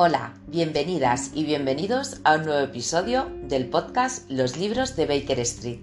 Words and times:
Hola, 0.00 0.32
bienvenidas 0.46 1.32
y 1.34 1.42
bienvenidos 1.42 2.20
a 2.22 2.36
un 2.36 2.44
nuevo 2.44 2.60
episodio 2.60 3.32
del 3.42 3.68
podcast 3.68 4.30
Los 4.30 4.56
libros 4.56 4.94
de 4.94 5.06
Baker 5.06 5.40
Street. 5.40 5.80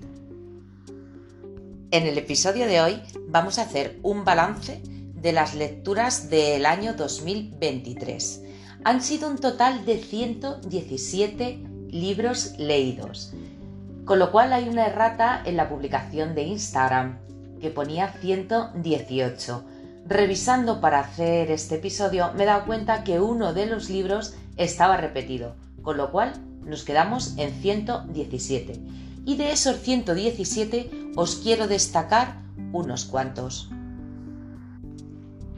En 1.92 2.08
el 2.08 2.18
episodio 2.18 2.66
de 2.66 2.80
hoy 2.80 3.02
vamos 3.28 3.60
a 3.60 3.64
hacer 3.64 4.00
un 4.04 4.24
balance 4.24 4.82
de 5.16 5.34
las 5.34 5.54
lecturas 5.54 6.30
del 6.30 6.66
año 6.66 6.94
2023. 6.94 8.42
Han 8.86 9.02
sido 9.02 9.30
un 9.30 9.38
total 9.38 9.84
de 9.84 9.98
117 9.98 11.60
libros 11.90 12.54
leídos, 12.58 13.34
con 14.06 14.20
lo 14.20 14.32
cual 14.32 14.54
hay 14.54 14.70
una 14.70 14.88
errata 14.88 15.44
en 15.44 15.58
la 15.58 15.68
publicación 15.68 16.36
de 16.36 16.44
Instagram 16.44 17.18
que 17.60 17.70
ponía 17.70 18.14
118 18.14 19.66
Revisando 20.08 20.82
para 20.82 21.00
hacer 21.00 21.50
este 21.50 21.76
episodio 21.76 22.32
me 22.36 22.44
he 22.44 22.46
dado 22.46 22.66
cuenta 22.66 23.04
que 23.04 23.20
uno 23.20 23.54
de 23.54 23.66
los 23.66 23.90
libros 23.90 24.36
estaba 24.56 24.98
repetido, 24.98 25.56
con 25.82 25.98
lo 25.98 26.12
cual 26.12 26.34
nos 26.64 26.84
quedamos 26.84 27.36
en 27.38 27.52
117. 27.52 28.80
Y 29.26 29.36
de 29.36 29.52
esos 29.52 29.80
117 29.80 30.92
os 31.16 31.38
quiero 31.38 31.68
destacar 31.68 32.36
unos 32.72 33.06
cuantos. 33.06 33.72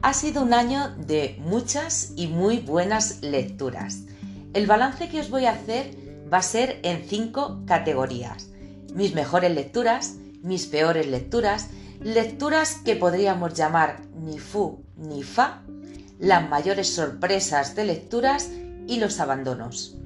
Ha 0.00 0.14
sido 0.14 0.42
un 0.42 0.54
año 0.54 0.94
de 0.96 1.36
muchas 1.40 2.14
y 2.16 2.28
muy 2.28 2.58
buenas 2.58 3.20
lecturas. 3.20 4.04
El 4.54 4.66
balance 4.66 5.10
que 5.10 5.20
os 5.20 5.28
voy 5.28 5.44
a 5.44 5.52
hacer 5.52 5.94
va 6.32 6.38
a 6.38 6.42
ser 6.42 6.80
en 6.84 7.04
cinco 7.06 7.60
categorías. 7.66 8.48
Mis 8.94 9.14
mejores 9.14 9.54
lecturas, 9.54 10.14
mis 10.42 10.64
peores 10.66 11.06
lecturas, 11.06 11.68
lecturas 12.00 12.76
que 12.84 12.96
podríamos 12.96 13.54
llamar 13.54 14.02
ni 14.14 14.38
fu 14.38 14.84
ni 14.96 15.22
fa, 15.22 15.62
las 16.18 16.48
mayores 16.48 16.92
sorpresas 16.94 17.74
de 17.74 17.84
lecturas 17.84 18.50
y 18.86 18.98
los 18.98 19.20
abandonos. 19.20 19.96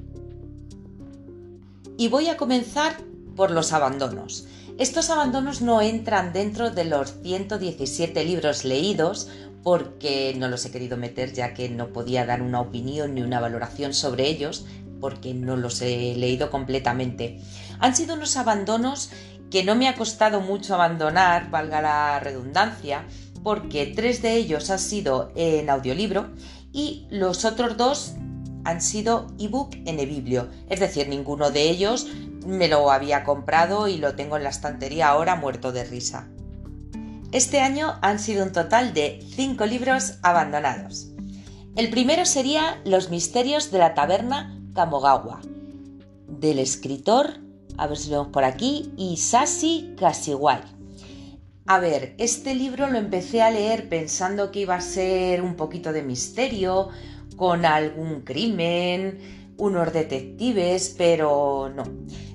Y 1.97 2.09
voy 2.09 2.29
a 2.29 2.37
comenzar 2.37 2.97
por 3.37 3.51
los 3.51 3.73
abandonos. 3.73 4.47
Estos 4.79 5.11
abandonos 5.11 5.61
no 5.61 5.81
entran 5.83 6.33
dentro 6.33 6.71
de 6.71 6.85
los 6.85 7.15
117 7.23 8.25
libros 8.25 8.65
leídos 8.65 9.29
porque 9.63 10.35
no 10.37 10.49
los 10.49 10.65
he 10.65 10.71
querido 10.71 10.97
meter 10.97 11.33
ya 11.33 11.55
que 11.55 11.69
no 11.69 11.93
podía 11.93 12.27
dar 12.27 12.43
una 12.43 12.61
opinión 12.61 13.15
ni 13.15 13.23
una 13.23 13.39
valoración 13.39 13.95
sobre 13.95 14.29
ellos 14.29 14.67
porque 15.01 15.35
no 15.35 15.57
los 15.57 15.83
he 15.83 16.15
leído 16.17 16.51
completamente. 16.51 17.41
Han 17.81 17.95
sido 17.95 18.15
unos 18.15 18.37
abandonos 18.37 19.11
que 19.53 19.63
no 19.63 19.75
me 19.75 19.87
ha 19.87 19.97
costado 19.97 20.41
mucho 20.41 20.75
abandonar, 20.75 21.51
valga 21.51 21.83
la 21.83 22.19
redundancia, 22.21 23.05
porque 23.43 23.93
tres 23.95 24.23
de 24.23 24.35
ellos 24.35 24.71
han 24.71 24.79
sido 24.79 25.31
en 25.37 25.69
audiolibro 25.69 26.31
y 26.73 27.07
los 27.11 27.45
otros 27.45 27.77
dos 27.77 28.15
han 28.65 28.81
sido 28.81 29.27
ebook 29.39 29.75
en 29.85 30.01
eBiblio. 30.01 30.49
Es 30.71 30.81
decir, 30.81 31.07
ninguno 31.07 31.51
de 31.51 31.69
ellos 31.69 32.07
me 32.47 32.67
lo 32.67 32.91
había 32.91 33.25
comprado 33.25 33.89
y 33.89 33.99
lo 33.99 34.15
tengo 34.15 34.39
en 34.39 34.45
la 34.45 34.49
estantería 34.49 35.09
ahora 35.09 35.37
muerto 35.37 35.71
de 35.71 35.85
risa. 35.85 36.29
Este 37.31 37.61
año 37.61 37.99
han 38.01 38.21
sido 38.21 38.45
un 38.47 38.53
total 38.53 38.95
de 38.95 39.23
cinco 39.35 39.67
libros 39.67 40.15
abandonados. 40.23 41.09
El 41.77 41.91
primero 41.91 42.25
sería 42.25 42.81
Los 42.87 43.11
misterios 43.11 43.71
de 43.71 43.79
la 43.81 43.93
taberna 43.93 44.59
Kamogawa, 44.75 45.43
del 46.27 46.59
escritor 46.59 47.42
a 47.77 47.87
ver 47.87 47.99
si 47.99 48.11
lo 48.11 48.19
vemos 48.19 48.33
por 48.33 48.45
aquí, 48.45 48.93
Isashi 48.97 49.95
Kashiwai. 49.99 50.61
A 51.67 51.79
ver, 51.79 52.15
este 52.19 52.55
libro 52.55 52.89
lo 52.89 52.99
empecé 52.99 53.41
a 53.41 53.51
leer 53.51 53.89
pensando 53.89 54.51
que 54.51 54.61
iba 54.61 54.75
a 54.75 54.81
ser 54.81 55.43
un 55.43 55.55
poquito 55.55 55.93
de 55.93 56.03
misterio, 56.03 56.89
con 57.37 57.65
algún 57.65 58.23
crimen, 58.23 59.55
unos 59.57 59.93
detectives, 59.93 60.95
pero 60.99 61.71
no. 61.75 61.85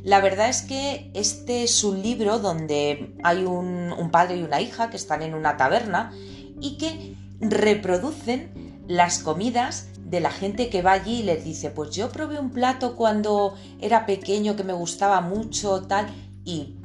La 0.03 0.21
verdad 0.21 0.49
es 0.49 0.61
que 0.61 1.11
este 1.13 1.63
es 1.63 1.83
un 1.83 2.01
libro 2.01 2.39
donde 2.39 3.15
hay 3.23 3.43
un 3.43 4.09
padre 4.11 4.37
y 4.37 4.43
una 4.43 4.61
hija 4.61 4.89
que 4.89 4.97
están 4.97 5.21
en 5.21 5.33
una 5.33 5.57
taberna 5.57 6.13
y 6.61 6.77
que 6.77 7.15
reproducen 7.39 8.83
las 8.87 9.19
comidas 9.19 9.89
de 10.09 10.21
la 10.21 10.31
gente 10.31 10.69
que 10.69 10.81
va 10.81 10.93
allí 10.93 11.19
y 11.19 11.23
les 11.23 11.43
dice, 11.43 11.69
pues 11.69 11.91
yo 11.91 12.09
probé 12.09 12.39
un 12.39 12.51
plato 12.51 12.95
cuando 12.95 13.55
era 13.79 14.05
pequeño 14.05 14.55
que 14.55 14.63
me 14.63 14.73
gustaba 14.73 15.19
mucho, 15.19 15.81
tal, 15.83 16.07
y 16.45 16.75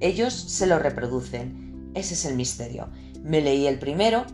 ellos 0.00 0.32
se 0.32 0.66
lo 0.66 0.78
reproducen. 0.78 1.90
Ese 1.94 2.14
es 2.14 2.24
el 2.24 2.36
misterio. 2.36 2.88
Me 3.24 3.40
leí 3.40 3.66
el 3.66 3.80
primero, 3.80 4.24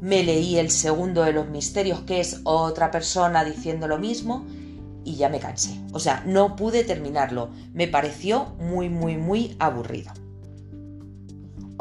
me 0.00 0.22
leí 0.22 0.56
el 0.56 0.70
segundo 0.70 1.22
de 1.24 1.32
los 1.32 1.48
misterios, 1.48 2.00
que 2.02 2.20
es 2.20 2.40
otra 2.44 2.92
persona 2.92 3.44
diciendo 3.44 3.88
lo 3.88 3.98
mismo, 3.98 4.46
y 5.04 5.16
ya 5.16 5.28
me 5.28 5.40
cansé. 5.40 5.80
O 5.92 5.98
sea, 5.98 6.22
no 6.26 6.54
pude 6.54 6.84
terminarlo. 6.84 7.50
Me 7.72 7.88
pareció 7.88 8.54
muy, 8.60 8.88
muy, 8.88 9.16
muy 9.16 9.56
aburrido. 9.58 10.12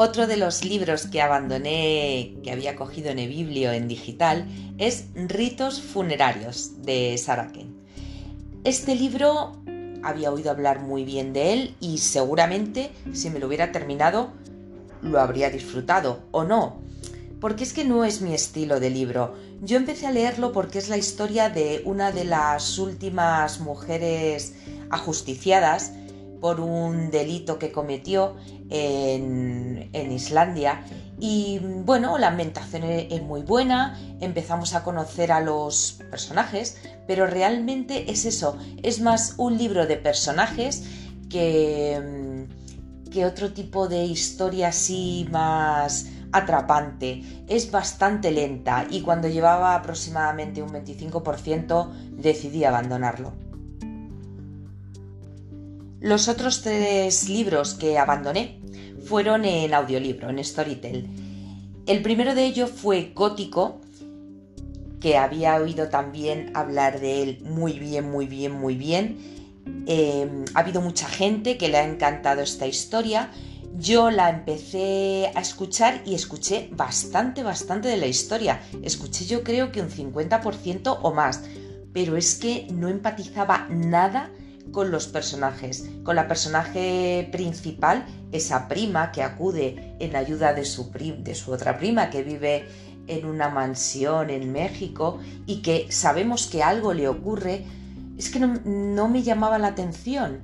Otro 0.01 0.27
de 0.27 0.37
los 0.37 0.63
libros 0.63 1.07
que 1.07 1.21
abandoné, 1.21 2.37
que 2.41 2.53
había 2.53 2.77
cogido 2.77 3.09
en 3.09 3.19
eBiblio 3.19 3.73
en 3.73 3.89
digital, 3.89 4.47
es 4.77 5.07
Ritos 5.13 5.81
Funerarios 5.81 6.83
de 6.83 7.17
Saraken. 7.17 7.75
Este 8.63 8.95
libro 8.95 9.61
había 10.01 10.31
oído 10.31 10.51
hablar 10.51 10.79
muy 10.79 11.03
bien 11.03 11.33
de 11.33 11.51
él 11.51 11.75
y 11.81 11.97
seguramente 11.97 12.91
si 13.11 13.29
me 13.29 13.39
lo 13.39 13.47
hubiera 13.47 13.73
terminado 13.73 14.31
lo 15.01 15.19
habría 15.19 15.49
disfrutado 15.49 16.21
o 16.31 16.45
no. 16.45 16.79
Porque 17.41 17.65
es 17.65 17.73
que 17.73 17.83
no 17.83 18.05
es 18.05 18.21
mi 18.21 18.33
estilo 18.33 18.79
de 18.79 18.91
libro. 18.91 19.35
Yo 19.61 19.75
empecé 19.75 20.07
a 20.07 20.11
leerlo 20.11 20.53
porque 20.53 20.79
es 20.79 20.87
la 20.87 20.95
historia 20.95 21.49
de 21.49 21.81
una 21.83 22.13
de 22.13 22.23
las 22.23 22.79
últimas 22.79 23.59
mujeres 23.59 24.53
ajusticiadas 24.91 25.91
por 26.39 26.59
un 26.59 27.11
delito 27.11 27.59
que 27.59 27.71
cometió 27.71 28.35
en, 28.69 29.89
Islandia. 30.11 30.83
Y 31.19 31.59
bueno, 31.59 32.17
la 32.17 32.27
ambientación 32.27 32.83
e, 32.83 33.07
es 33.13 33.21
muy 33.21 33.41
buena, 33.41 33.99
empezamos 34.21 34.73
a 34.73 34.83
conocer 34.83 35.31
a 35.31 35.41
los 35.41 35.99
personajes, 36.09 36.77
pero 37.07 37.27
realmente 37.27 38.11
es 38.11 38.25
eso, 38.25 38.57
es 38.83 39.01
más 39.01 39.35
un 39.37 39.57
libro 39.57 39.85
de 39.85 39.97
personajes 39.97 40.83
que, 41.29 42.47
que 43.11 43.25
otro 43.25 43.51
tipo 43.51 43.87
de 43.87 44.05
historia 44.05 44.69
así 44.69 45.27
más 45.31 46.07
atrapante. 46.31 47.43
Es 47.47 47.71
bastante 47.71 48.31
lenta 48.31 48.85
y 48.89 49.01
cuando 49.01 49.27
llevaba 49.27 49.75
aproximadamente 49.75 50.61
un 50.61 50.69
25% 50.69 51.91
decidí 52.11 52.63
abandonarlo. 52.63 53.48
Los 56.01 56.29
otros 56.29 56.61
tres 56.61 57.27
libros 57.27 57.73
que 57.73 57.97
abandoné 57.97 58.61
fueron 59.05 59.43
en 59.43 59.73
audiolibro, 59.73 60.29
en 60.29 60.41
Storytel. 60.41 61.07
El 61.87 62.01
primero 62.01 62.35
de 62.35 62.45
ellos 62.45 62.69
fue 62.69 63.11
Gótico, 63.13 63.81
que 65.01 65.17
había 65.17 65.55
oído 65.55 65.89
también 65.89 66.51
hablar 66.55 67.01
de 67.01 67.23
él 67.23 67.41
muy 67.43 67.79
bien, 67.79 68.09
muy 68.09 68.27
bien, 68.27 68.53
muy 68.53 68.77
bien. 68.77 69.17
Em, 69.87 70.45
ha 70.53 70.59
habido 70.59 70.79
mucha 70.79 71.07
gente 71.07 71.57
que 71.57 71.67
le 71.67 71.77
ha 71.77 71.83
encantado 71.83 72.41
esta 72.41 72.65
historia. 72.65 73.31
Yo 73.77 74.09
la 74.09 74.29
empecé 74.29 75.31
a 75.35 75.41
escuchar 75.41 76.01
y 76.05 76.15
escuché 76.15 76.69
bastante, 76.71 77.43
bastante 77.43 77.89
de 77.89 77.97
la 77.97 78.07
historia. 78.07 78.61
Escuché 78.83 79.25
yo 79.25 79.43
creo 79.43 79.73
que 79.73 79.81
un 79.81 79.89
50% 79.89 80.99
o 81.01 81.13
más. 81.13 81.41
Pero 81.91 82.15
es 82.15 82.35
que 82.35 82.67
no 82.71 82.87
empatizaba 82.87 83.67
nada 83.69 84.31
con 84.71 84.91
los 84.91 85.07
personajes, 85.07 85.89
con 86.03 86.15
la 86.15 86.27
personaje 86.27 87.27
principal, 87.31 88.05
esa 88.31 88.67
prima 88.67 89.11
que 89.11 89.23
acude 89.23 89.95
en 89.99 90.15
ayuda 90.15 90.53
de 90.53 90.65
su, 90.65 90.91
de 90.91 91.35
su 91.35 91.51
otra 91.51 91.77
prima 91.77 92.09
que 92.09 92.23
vive 92.23 92.67
en 93.07 93.25
una 93.25 93.49
mansión 93.49 94.29
en 94.29 94.51
México 94.51 95.19
y 95.45 95.61
que 95.61 95.91
sabemos 95.91 96.47
que 96.47 96.61
algo 96.61 96.93
le 96.93 97.07
ocurre, 97.07 97.65
es 98.17 98.29
que 98.29 98.39
no, 98.39 98.59
no 98.63 99.09
me 99.09 99.23
llamaba 99.23 99.57
la 99.57 99.67
atención. 99.67 100.41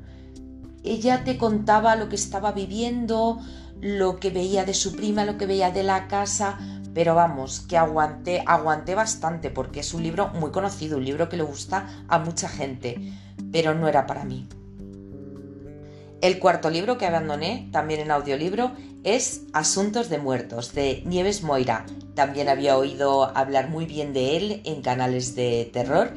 Ella 0.84 1.24
te 1.24 1.38
contaba 1.38 1.96
lo 1.96 2.10
que 2.10 2.16
estaba 2.16 2.52
viviendo, 2.52 3.40
lo 3.82 4.20
que 4.20 4.30
veía 4.30 4.66
de 4.66 4.74
su 4.74 4.96
prima, 4.96 5.26
lo 5.26 5.38
que 5.38 5.46
veía 5.46 5.72
de 5.72 5.84
la 5.84 6.08
casa, 6.08 6.58
pero 6.96 7.14
vamos, 7.14 7.60
que 7.60 7.78
aguanté, 7.78 8.42
aguanté 8.48 8.96
bastante 8.96 9.50
porque 9.52 9.82
es 9.82 9.94
un 9.94 10.02
libro 10.02 10.30
muy 10.30 10.52
conocido, 10.52 10.98
un 10.98 11.04
libro 11.04 11.28
que 11.28 11.36
le 11.36 11.44
gusta 11.44 12.06
a 12.08 12.20
mucha 12.20 12.48
gente, 12.48 12.98
pero 13.52 13.76
no 13.76 13.90
era 13.90 14.08
para 14.08 14.24
mí. 14.24 14.48
El 16.22 16.40
cuarto 16.40 16.70
libro 16.70 16.98
que 16.98 17.06
abandoné, 17.06 17.68
también 17.74 18.00
en 18.00 18.12
audiolibro, 18.12 18.72
es 19.04 19.44
Asuntos 19.52 20.10
de 20.10 20.20
Muertos, 20.20 20.74
de 20.74 21.04
Nieves 21.06 21.44
Moira. 21.44 21.86
También 22.16 22.48
había 22.48 22.78
oído 22.78 23.26
hablar 23.38 23.70
muy 23.70 23.86
bien 23.86 24.14
de 24.14 24.38
él 24.38 24.62
en 24.64 24.82
canales 24.82 25.36
de 25.36 25.70
terror. 25.74 26.14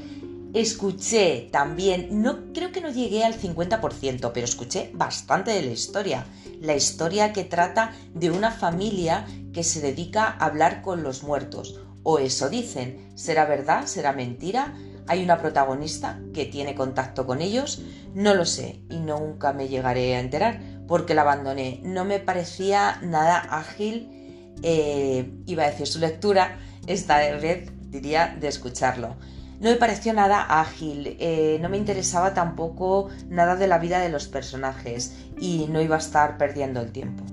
Escuché 0.55 1.49
también, 1.53 2.23
no 2.23 2.53
creo 2.53 2.73
que 2.73 2.81
no 2.81 2.91
llegué 2.91 3.25
al 3.25 3.35
50%, 3.35 4.31
pero 4.33 4.45
escuché 4.45 4.91
bastante 4.95 5.51
de 5.53 5.63
la 5.63 5.73
historia. 5.73 6.27
La 6.61 6.75
historia 6.75 7.33
que 7.33 7.45
trata 7.45 7.93
de 8.15 8.31
una 8.31 8.51
familia 8.51 9.27
que 9.53 9.63
se 9.63 9.81
dedica 9.81 10.25
a 10.25 10.47
hablar 10.47 10.83
con 10.83 11.03
los 11.03 11.23
muertos. 11.23 11.81
O 12.03 12.19
eso 12.19 12.49
dicen. 12.49 13.13
¿Será 13.15 13.45
verdad? 13.45 13.87
¿Será 13.87 14.13
mentira? 14.13 14.75
hay 15.09 15.25
una 15.25 15.39
protagonista 15.39 16.21
que 16.35 16.45
tiene 16.45 16.75
contacto 16.75 17.27
con 17.27 17.41
ellos, 17.41 17.83
no 18.15 18.35
lo 18.35 18.45
sé 18.45 18.83
y 18.91 18.99
nunca 18.99 19.55
me 19.55 19.69
llegaré 19.69 20.15
a 20.15 20.21
enterar 20.21 20.61
porque 20.87 21.15
la 21.15 21.23
abandoné. 21.23 21.81
No 21.83 22.05
me 22.05 22.21
parecía 22.21 22.99
nada 23.03 23.39
ágil, 23.39 24.55
eh, 24.63 25.33
iba 25.47 25.65
a 25.65 25.71
decir 25.71 25.87
su 25.87 25.99
lectura, 25.99 26.59
esta 26.87 27.19
vez 27.19 27.71
diría 27.91 28.37
de 28.39 28.49
escucharlo. 28.49 29.17
No 29.61 29.71
me 29.71 29.77
pareció 29.77 30.13
nada 30.13 30.61
ágil, 30.61 31.17
eh, 31.19 31.59
no 31.61 31.69
me 31.69 31.79
interesaba 31.79 32.33
tampoco 32.33 33.09
nada 33.29 33.57
de 33.57 33.67
la 33.67 33.79
vida 33.79 33.99
de 33.99 34.09
los 34.09 34.29
personajes 34.29 35.17
y 35.41 35.67
no 35.69 35.81
iba 35.81 35.97
a 35.97 35.99
estar 35.99 36.39
perdiendo 36.39 36.81
el 36.81 36.93
tiempo. 36.93 37.25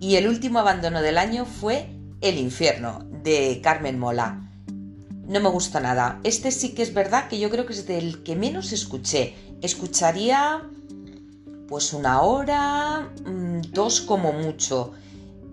Y 0.00 0.16
el 0.16 0.28
último 0.28 0.58
abandono 0.58 1.00
del 1.00 1.16
año 1.16 1.46
fue 1.46 1.88
El 2.20 2.38
infierno, 2.38 3.04
de 3.22 3.60
Carmen 3.62 3.98
Mola. 3.98 4.40
No 5.26 5.40
me 5.40 5.48
gusta 5.48 5.80
nada. 5.80 6.20
Este 6.24 6.50
sí 6.50 6.74
que 6.74 6.82
es 6.82 6.92
verdad 6.92 7.28
que 7.28 7.38
yo 7.38 7.48
creo 7.48 7.64
que 7.64 7.72
es 7.72 7.86
del 7.86 8.22
que 8.22 8.36
menos 8.36 8.72
escuché. 8.72 9.34
Escucharía 9.62 10.62
pues 11.68 11.94
una 11.94 12.20
hora, 12.20 13.08
mm, 13.24 13.72
dos 13.72 14.02
como 14.02 14.32
mucho. 14.32 14.92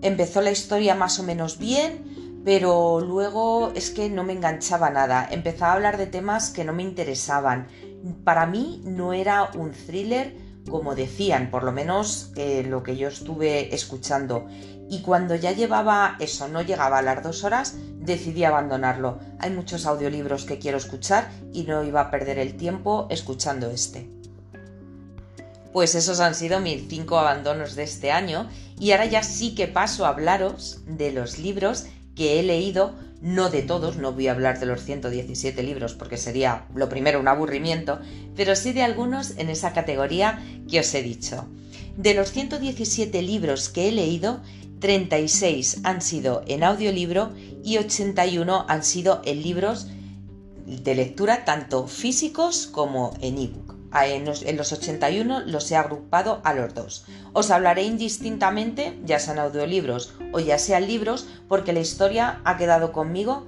Empezó 0.02 0.42
la 0.42 0.50
historia 0.50 0.94
más 0.94 1.18
o 1.18 1.22
menos 1.22 1.58
bien, 1.58 2.11
pero 2.44 3.00
luego 3.00 3.72
es 3.74 3.90
que 3.90 4.08
no 4.08 4.24
me 4.24 4.32
enganchaba 4.32 4.90
nada. 4.90 5.28
Empezaba 5.30 5.72
a 5.72 5.76
hablar 5.76 5.96
de 5.96 6.06
temas 6.06 6.50
que 6.50 6.64
no 6.64 6.72
me 6.72 6.82
interesaban. 6.82 7.68
Para 8.24 8.46
mí 8.46 8.82
no 8.84 9.12
era 9.12 9.50
un 9.54 9.72
thriller 9.72 10.34
como 10.68 10.94
decían, 10.94 11.50
por 11.50 11.64
lo 11.64 11.72
menos 11.72 12.32
lo 12.66 12.82
que 12.82 12.96
yo 12.96 13.08
estuve 13.08 13.74
escuchando. 13.74 14.46
Y 14.88 15.00
cuando 15.02 15.34
ya 15.34 15.52
llevaba 15.52 16.16
eso, 16.20 16.48
no 16.48 16.62
llegaba 16.62 16.98
a 16.98 17.02
las 17.02 17.22
dos 17.22 17.44
horas, 17.44 17.76
decidí 17.98 18.44
abandonarlo. 18.44 19.18
Hay 19.38 19.50
muchos 19.50 19.86
audiolibros 19.86 20.44
que 20.44 20.58
quiero 20.58 20.78
escuchar 20.78 21.30
y 21.52 21.64
no 21.64 21.82
iba 21.82 22.02
a 22.02 22.10
perder 22.10 22.38
el 22.38 22.56
tiempo 22.56 23.06
escuchando 23.10 23.70
este. 23.70 24.08
Pues 25.72 25.94
esos 25.94 26.20
han 26.20 26.34
sido 26.34 26.60
mis 26.60 26.86
cinco 26.88 27.18
abandonos 27.18 27.74
de 27.74 27.84
este 27.84 28.12
año 28.12 28.48
y 28.78 28.92
ahora 28.92 29.06
ya 29.06 29.22
sí 29.22 29.54
que 29.54 29.68
paso 29.68 30.04
a 30.04 30.10
hablaros 30.10 30.80
de 30.86 31.12
los 31.12 31.38
libros 31.38 31.86
que 32.14 32.38
he 32.38 32.42
leído 32.42 32.94
no 33.22 33.50
de 33.50 33.62
todos, 33.62 33.98
no 33.98 34.12
voy 34.12 34.26
a 34.26 34.32
hablar 34.32 34.58
de 34.58 34.66
los 34.66 34.82
117 34.82 35.62
libros 35.62 35.94
porque 35.94 36.16
sería 36.16 36.66
lo 36.74 36.88
primero 36.88 37.20
un 37.20 37.28
aburrimiento, 37.28 38.00
pero 38.34 38.56
sí 38.56 38.72
de 38.72 38.82
algunos 38.82 39.38
en 39.38 39.48
esa 39.48 39.72
categoría 39.72 40.44
que 40.68 40.80
os 40.80 40.92
he 40.92 41.04
dicho. 41.04 41.46
De 41.96 42.14
los 42.14 42.32
117 42.32 43.22
libros 43.22 43.68
que 43.68 43.88
he 43.88 43.92
leído, 43.92 44.40
36 44.80 45.82
han 45.84 46.02
sido 46.02 46.42
en 46.48 46.64
audiolibro 46.64 47.30
y 47.62 47.78
81 47.78 48.66
han 48.68 48.82
sido 48.82 49.22
en 49.24 49.40
libros 49.40 49.86
de 50.66 50.94
lectura 50.96 51.44
tanto 51.44 51.86
físicos 51.86 52.66
como 52.66 53.14
en 53.20 53.38
ebook. 53.38 53.61
Ah, 53.94 54.06
en 54.06 54.24
los, 54.24 54.72
81 54.72 55.40
los 55.40 55.70
he 55.70 55.76
agrupado 55.76 56.40
a 56.44 56.54
los 56.54 56.74
dos. 56.74 57.04
Os 57.34 57.50
hablaré 57.50 57.82
indistintamente, 57.82 58.98
ya 59.04 59.18
sean 59.18 59.38
audiolibros 59.38 60.14
o 60.32 60.40
ya 60.40 60.58
sean 60.58 60.86
libros, 60.86 61.26
porque 61.46 61.74
la 61.74 61.80
historia 61.80 62.40
ha 62.44 62.56
quedado 62.56 62.90
conmigo 62.92 63.46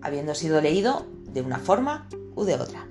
habiendo 0.00 0.36
sido 0.36 0.60
leído 0.60 1.06
de 1.32 1.42
una 1.42 1.58
forma 1.58 2.08
u 2.36 2.44
de 2.44 2.54
otra. 2.54 2.86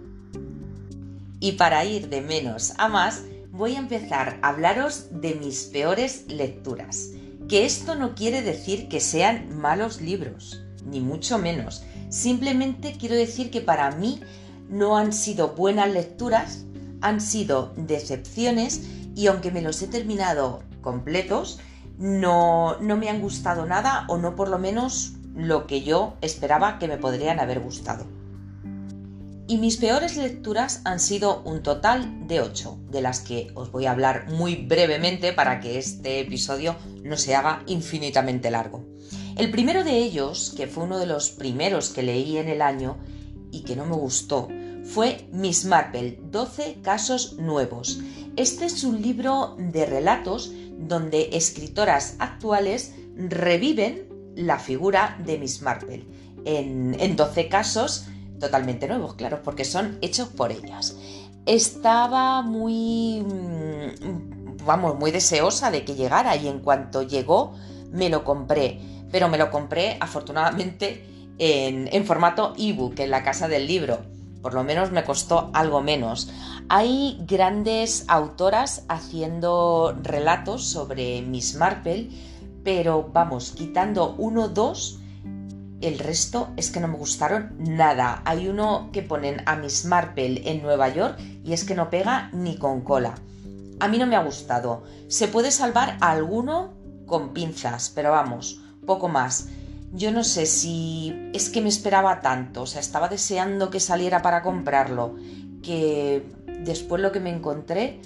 Y 1.40 1.54
para 1.54 1.86
ir 1.86 2.10
de 2.10 2.19
menos 2.19 2.74
a 2.78 2.90
más, 2.90 3.24
voy 3.52 3.75
a 3.75 3.80
empezar 3.80 4.38
a 4.42 4.50
hablaros 4.50 5.06
de 5.22 5.36
mis 5.36 5.63
peores 5.63 6.25
lecturas. 6.28 7.12
Que 7.48 7.66
esto 7.66 7.95
no 7.95 8.13
quiere 8.13 8.42
decir 8.42 8.90
que 8.90 9.00
sean 9.00 9.57
malos 9.57 10.02
libros, 10.02 10.62
ni 10.86 11.00
mucho 11.00 11.38
menos. 11.38 11.81
Simplemente 12.10 12.95
quiero 13.00 13.16
decir 13.16 13.52
que 13.52 13.62
para 13.62 13.90
mí 13.92 14.22
no 14.68 14.98
han 14.98 15.13
sido 15.13 15.56
buenas 15.56 15.90
lecturas 15.90 16.66
han 17.01 17.22
sido 17.22 17.74
decepciones 17.75 18.81
y 19.16 19.28
aunque 19.28 19.51
me 19.51 19.62
los 19.62 19.81
he 19.81 19.88
terminado 19.88 20.63
completos, 20.81 21.60
no, 21.98 22.80
no 22.80 22.98
me 22.98 23.10
han 23.10 23.22
gustado 23.22 23.66
nada 23.66 24.06
o 24.07 24.18
no 24.18 24.36
por 24.36 24.50
lo 24.50 24.57
menos 24.57 25.13
lo 25.36 25.68
que 25.68 25.84
yo 25.84 26.16
esperaba 26.22 26.80
que 26.80 26.88
me 26.88 26.98
podrían 26.98 27.40
haber 27.40 27.60
gustado. 27.60 28.06
Y 29.48 29.57
mis 29.57 29.78
peores 29.78 30.16
lecturas 30.16 30.81
han 30.86 31.00
sido 31.00 31.42
un 31.42 31.63
total 31.63 32.28
de 32.28 32.40
8, 32.40 32.78
de 32.92 33.02
las 33.02 33.19
que 33.19 33.52
os 33.56 33.72
voy 33.72 33.88
a 33.88 33.92
hablar 33.92 34.30
muy 34.30 34.56
brevemente 34.56 35.34
para 35.34 35.60
que 35.60 35.80
este 35.80 36.19
episodio 36.19 36.75
no 37.04 37.18
se 37.18 37.34
haga 37.34 37.63
infinitamente 37.66 38.52
largo. 38.52 38.86
El 39.38 39.50
primero 39.50 39.84
de 39.84 39.98
ellos, 39.98 40.54
que 40.56 40.68
fue 40.68 40.84
uno 40.84 41.00
de 41.00 41.07
los 41.07 41.31
primeros 41.31 41.90
que 41.90 42.04
leí 42.04 42.38
en 42.38 42.48
el 42.48 42.62
año 42.62 42.98
y 43.52 43.62
que 43.62 43.75
no 43.75 43.86
me 43.86 43.95
gustó, 43.95 44.50
fue 44.90 45.28
Miss 45.32 45.66
Marple, 45.66 46.20
12 46.32 46.80
casos 46.82 47.34
nuevos. 47.34 48.00
Este 48.36 48.66
es 48.66 48.84
un 48.84 49.02
libro 49.02 49.56
de 49.60 49.86
relatos 49.86 50.52
donde 50.80 51.30
escritoras 51.34 52.16
actuales 52.18 52.96
reviven 53.16 54.08
la 54.36 54.58
figura 54.58 55.20
de 55.24 55.38
Miss 55.38 55.62
Marple 55.62 56.06
en, 56.44 56.96
en 57.00 57.16
12 57.16 57.50
casos 57.50 58.08
totalmente 58.40 58.88
nuevos, 58.88 59.14
claro, 59.14 59.44
porque 59.44 59.64
son 59.64 60.00
hechos 60.02 60.30
por 60.30 60.52
ellas. 60.52 60.96
Estaba 61.46 62.42
muy, 62.42 63.22
mm, 63.22 64.66
vamos, 64.66 64.98
muy 64.98 65.12
deseosa 65.12 65.70
de 65.70 65.86
que 65.86 65.96
llegara 65.96 66.36
y 66.36 66.48
en 66.48 66.62
cuanto 66.62 67.04
llegó 67.04 67.54
me 67.92 68.10
lo 68.10 68.24
compré, 68.24 68.80
pero 69.12 69.30
me 69.30 69.38
lo 69.38 69.52
compré 69.52 69.98
afortunadamente 70.00 71.06
en, 71.38 71.90
en 71.92 72.06
formato 72.06 72.56
ebook 72.58 73.00
en 73.00 73.12
la 73.12 73.24
casa 73.24 73.48
del 73.48 73.68
libro 73.68 74.19
por 74.42 74.54
lo 74.54 74.64
menos 74.64 74.92
me 74.92 75.04
costó 75.04 75.50
algo 75.54 75.82
menos. 75.82 76.30
Hay 76.70 77.18
grandes 77.28 78.06
autoras 78.08 78.86
haciendo 78.88 79.98
relatos 80.02 80.66
sobre 80.66 81.22
Miss 81.22 81.56
Marple, 81.56 82.10
pero 82.64 83.10
vamos, 83.12 83.52
quitando 83.52 84.16
uno 84.18 84.46
o 84.46 84.50
dos, 84.50 85.00
el 85.82 85.98
resto 85.98 86.50
es 86.58 86.72
que 86.72 86.80
no 86.80 86.88
me 86.88 86.98
gustaron 86.98 87.56
nada. 87.58 88.22
Hay 88.26 88.48
uno 88.48 88.90
que 88.92 89.02
ponen 89.02 89.42
a 89.46 89.56
Miss 89.56 89.86
Marple 89.86 90.50
en 90.50 90.62
Nueva 90.62 90.90
York 90.90 91.18
y 91.44 91.54
es 91.54 91.64
que 91.64 91.76
no 91.76 91.90
pega 91.90 92.30
ni 92.34 92.58
con 92.58 92.82
cola. 92.82 93.16
A 93.80 93.88
mí 93.88 93.98
no 93.98 94.08
me 94.08 94.18
ha 94.18 94.24
gustado. 94.24 94.84
Se 95.08 95.30
puede 95.30 95.52
salvar 95.52 95.98
a 96.02 96.12
alguno 96.12 96.74
con 97.06 97.34
pinzas, 97.34 97.92
pero 97.96 98.12
vamos, 98.12 98.62
poco 98.86 99.08
más 99.08 99.48
yo 99.92 100.12
no 100.12 100.24
sé 100.24 100.46
si 100.46 101.14
es 101.34 101.50
que 101.50 101.62
me 101.62 101.69
esperaba 101.69 102.22
tanto, 102.22 102.64
o 102.64 102.68
sea, 102.68 102.81
estaba 102.81 103.10
deseando 103.10 103.69
que 103.69 103.80
saliera 103.80 104.22
para 104.22 104.44
comprarlo, 104.44 105.16
que 105.64 106.24
después 106.64 107.02
lo 107.02 107.12
que 107.12 107.19
me 107.19 107.31
encontré 107.31 108.00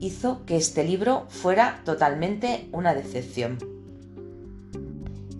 hizo 0.00 0.44
que 0.44 0.56
este 0.56 0.84
libro 0.84 1.26
fuera 1.28 1.82
totalmente 1.84 2.68
una 2.72 2.94
decepción. 2.94 3.58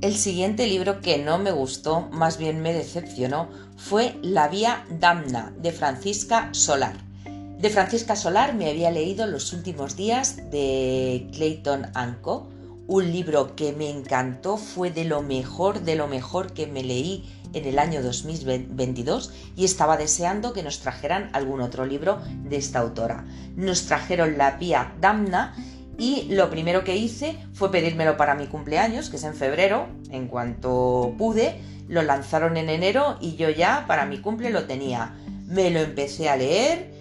El 0.00 0.16
siguiente 0.16 0.66
libro 0.66 1.00
que 1.00 1.18
no 1.18 1.38
me 1.38 1.50
gustó, 1.50 2.08
más 2.12 2.38
bien 2.38 2.60
me 2.60 2.72
decepcionó, 2.72 3.48
fue 3.76 4.14
La 4.22 4.48
Vía 4.48 4.84
Damna 4.90 5.52
de 5.58 5.72
Francisca 5.72 6.50
Solar. 6.52 6.94
De 7.58 7.70
Francisca 7.70 8.14
Solar 8.14 8.54
me 8.54 8.70
había 8.70 8.92
leído 8.92 9.26
los 9.26 9.52
últimos 9.52 9.96
días 9.96 10.36
de 10.50 11.28
Clayton 11.32 11.86
Anco, 11.94 12.48
un 12.88 13.12
libro 13.12 13.54
que 13.54 13.72
me 13.72 13.90
encantó, 13.90 14.56
fue 14.56 14.90
de 14.90 15.04
lo 15.04 15.22
mejor, 15.22 15.82
de 15.82 15.94
lo 15.94 16.08
mejor 16.08 16.54
que 16.54 16.66
me 16.66 16.82
leí 16.82 17.30
en 17.52 17.66
el 17.66 17.78
año 17.78 18.02
2022 18.02 19.32
y 19.56 19.66
estaba 19.66 19.98
deseando 19.98 20.54
que 20.54 20.62
nos 20.62 20.80
trajeran 20.80 21.28
algún 21.34 21.60
otro 21.60 21.84
libro 21.84 22.18
de 22.44 22.56
esta 22.56 22.78
autora. 22.80 23.26
Nos 23.56 23.86
trajeron 23.86 24.38
La 24.38 24.52
Vía 24.52 24.94
Damna 25.00 25.54
y 25.98 26.28
lo 26.30 26.48
primero 26.48 26.82
que 26.82 26.96
hice 26.96 27.38
fue 27.52 27.70
pedírmelo 27.70 28.16
para 28.16 28.34
mi 28.34 28.46
cumpleaños, 28.46 29.10
que 29.10 29.16
es 29.16 29.24
en 29.24 29.34
febrero, 29.34 29.86
en 30.10 30.26
cuanto 30.26 31.14
pude, 31.18 31.60
lo 31.88 32.02
lanzaron 32.02 32.56
en 32.56 32.70
enero 32.70 33.18
y 33.20 33.36
yo 33.36 33.50
ya 33.50 33.84
para 33.86 34.06
mi 34.06 34.18
cumple 34.18 34.48
lo 34.48 34.64
tenía. 34.64 35.14
Me 35.46 35.70
lo 35.70 35.80
empecé 35.80 36.30
a 36.30 36.36
leer 36.36 36.97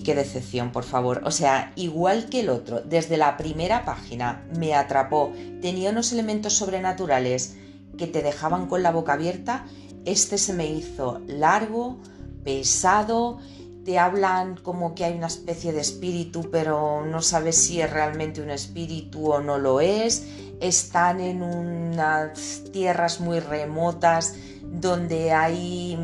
qué 0.00 0.14
decepción, 0.14 0.72
por 0.72 0.84
favor. 0.84 1.22
O 1.24 1.30
sea, 1.30 1.72
igual 1.76 2.28
que 2.28 2.40
el 2.40 2.48
otro, 2.48 2.80
desde 2.80 3.16
la 3.16 3.36
primera 3.36 3.84
página 3.84 4.46
me 4.56 4.74
atrapó, 4.74 5.32
tenía 5.60 5.90
unos 5.90 6.12
elementos 6.12 6.54
sobrenaturales 6.54 7.56
que 7.96 8.06
te 8.06 8.22
dejaban 8.22 8.66
con 8.66 8.82
la 8.82 8.92
boca 8.92 9.14
abierta. 9.14 9.66
Este 10.04 10.38
se 10.38 10.54
me 10.54 10.66
hizo 10.66 11.20
largo, 11.26 11.98
pesado, 12.44 13.38
te 13.84 13.98
hablan 13.98 14.56
como 14.56 14.94
que 14.94 15.04
hay 15.04 15.14
una 15.14 15.26
especie 15.26 15.72
de 15.72 15.80
espíritu, 15.80 16.48
pero 16.50 17.04
no 17.04 17.22
sabes 17.22 17.56
si 17.56 17.80
es 17.80 17.90
realmente 17.90 18.42
un 18.42 18.50
espíritu 18.50 19.32
o 19.32 19.40
no 19.40 19.58
lo 19.58 19.80
es. 19.80 20.26
Están 20.60 21.20
en 21.20 21.42
unas 21.42 22.64
tierras 22.72 23.20
muy 23.20 23.40
remotas 23.40 24.34
donde 24.62 25.32
hay 25.32 25.96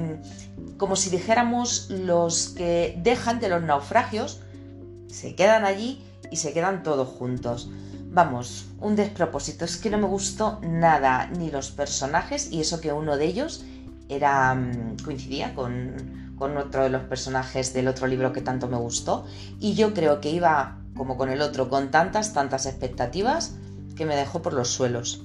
como 0.77 0.97
si 0.97 1.11
dijéramos 1.11 1.89
los 1.91 2.49
que 2.51 2.99
dejan 3.03 3.41
de 3.41 3.49
los 3.49 3.63
naufragios, 3.63 4.41
se 5.09 5.35
quedan 5.35 5.65
allí 5.65 6.03
y 6.31 6.37
se 6.37 6.53
quedan 6.53 6.83
todos 6.83 7.09
juntos. 7.09 7.71
Vamos, 8.11 8.67
un 8.81 8.97
despropósito, 8.97 9.65
es 9.65 9.77
que 9.77 9.91
no 9.91 9.99
me 9.99 10.07
gustó 10.07 10.59
nada, 10.63 11.27
ni 11.27 11.51
los 11.51 11.71
personajes, 11.71 12.51
y 12.51 12.61
eso 12.61 12.81
que 12.81 12.93
uno 12.93 13.17
de 13.17 13.27
ellos 13.27 13.65
era 14.09 14.55
mm, 14.55 14.99
coincidía 15.05 15.55
con, 15.55 16.17
con 16.37 16.57
otro 16.57 16.85
de 16.85 16.91
los 16.91 17.03
personajes 17.03 17.73
del 17.73 17.89
otro 17.89 18.07
libro 18.07 18.33
que 18.33 18.41
tanto 18.41 18.69
me 18.69 18.77
gustó 18.77 19.27
y 19.59 19.75
yo 19.75 19.95
creo 19.95 20.21
que 20.21 20.31
iba 20.31 20.79
como 20.97 21.17
con 21.17 21.31
el 21.31 21.43
otro 21.43 21.69
con 21.69 21.91
tantas, 21.91 22.33
tantas 22.33 22.67
expectativas 22.67 23.57
que 23.97 24.07
me 24.07 24.17
dejó 24.17 24.43
por 24.43 24.53
los 24.53 24.69
suelos. 24.69 25.23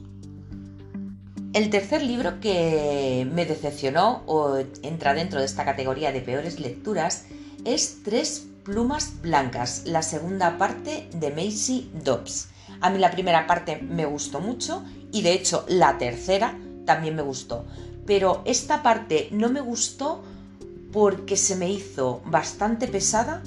El 1.53 1.70
tercer 1.70 2.01
libro 2.01 2.39
que 2.39 3.27
me 3.29 3.46
decepcionó 3.46 4.24
o 4.25 4.58
entra 4.84 5.13
dentro 5.13 5.39
de 5.41 5.46
esta 5.46 5.65
categoría 5.65 6.13
de 6.13 6.22
peores 6.22 6.62
lecturas 6.62 7.25
es 7.65 8.03
Tres 8.05 8.48
plumas 8.63 9.22
blancas, 9.22 9.84
la 9.86 10.01
segunda 10.01 10.58
parte 10.58 11.10
de 11.13 11.29
Macy 11.29 11.91
Dobbs. 12.05 12.48
A 12.79 12.89
mí 12.89 13.00
la 13.00 13.12
primera 13.12 13.48
parte 13.48 13.81
me 13.81 14.05
gustó 14.05 14.39
mucho 14.39 14.86
y 15.12 15.24
de 15.24 15.34
hecho 15.34 15.65
la 15.67 15.98
tercera 15.98 16.58
también 16.86 17.17
me 17.17 17.22
gustó. 17.22 17.65
Pero 18.05 18.43
esta 18.46 18.81
parte 18.81 19.27
no 19.31 19.50
me 19.50 19.60
gustó 19.60 20.24
porque 20.93 21.36
se 21.36 21.58
me 21.58 21.70
hizo 21.70 22.22
bastante 22.27 22.88
pesada 22.88 23.43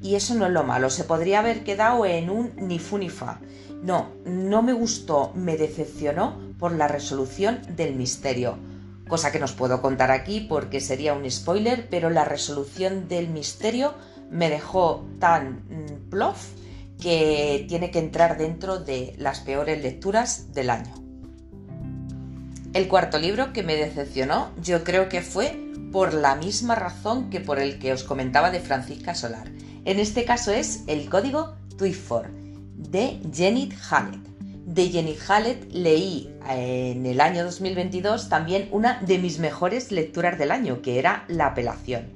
y 0.00 0.14
eso 0.14 0.34
no 0.34 0.46
es 0.46 0.52
lo 0.52 0.64
malo. 0.64 0.88
Se 0.88 1.04
podría 1.04 1.40
haber 1.40 1.64
quedado 1.64 2.06
en 2.06 2.30
un 2.30 2.52
ni 2.56 2.78
fu 2.78 2.96
ni 2.96 3.10
fa. 3.10 3.40
No, 3.82 4.12
no 4.24 4.62
me 4.62 4.72
gustó, 4.72 5.32
me 5.34 5.56
decepcionó 5.56 6.38
por 6.58 6.70
la 6.70 6.86
resolución 6.86 7.60
del 7.74 7.96
misterio. 7.96 8.56
Cosa 9.08 9.32
que 9.32 9.40
nos 9.40 9.52
puedo 9.52 9.82
contar 9.82 10.12
aquí 10.12 10.46
porque 10.48 10.80
sería 10.80 11.14
un 11.14 11.28
spoiler, 11.28 11.88
pero 11.90 12.08
la 12.08 12.24
resolución 12.24 13.08
del 13.08 13.28
misterio 13.28 13.94
me 14.30 14.48
dejó 14.48 15.04
tan 15.18 15.64
mm, 15.68 16.10
plof 16.10 16.50
que 17.00 17.66
tiene 17.68 17.90
que 17.90 17.98
entrar 17.98 18.38
dentro 18.38 18.78
de 18.78 19.14
las 19.18 19.40
peores 19.40 19.82
lecturas 19.82 20.52
del 20.54 20.70
año. 20.70 20.94
El 22.74 22.86
cuarto 22.86 23.18
libro 23.18 23.52
que 23.52 23.64
me 23.64 23.74
decepcionó 23.74 24.52
yo 24.62 24.84
creo 24.84 25.08
que 25.08 25.22
fue 25.22 25.60
por 25.90 26.14
la 26.14 26.36
misma 26.36 26.76
razón 26.76 27.30
que 27.30 27.40
por 27.40 27.58
el 27.58 27.80
que 27.80 27.92
os 27.92 28.04
comentaba 28.04 28.52
de 28.52 28.60
Francisca 28.60 29.16
Solar. 29.16 29.50
En 29.84 29.98
este 29.98 30.24
caso 30.24 30.52
es 30.52 30.84
el 30.86 31.10
código 31.10 31.56
Twyford 31.76 32.41
de 32.90 33.20
Janet 33.34 33.74
Hallett. 33.90 34.20
De 34.66 34.90
Janet 34.90 35.18
Hallett 35.28 35.72
leí 35.72 36.30
eh, 36.48 36.92
en 36.96 37.06
el 37.06 37.20
año 37.20 37.44
2022 37.44 38.28
también 38.28 38.68
una 38.70 39.00
de 39.00 39.18
mis 39.18 39.38
mejores 39.38 39.92
lecturas 39.92 40.38
del 40.38 40.50
año, 40.50 40.82
que 40.82 40.98
era 40.98 41.24
La 41.28 41.46
apelación. 41.48 42.06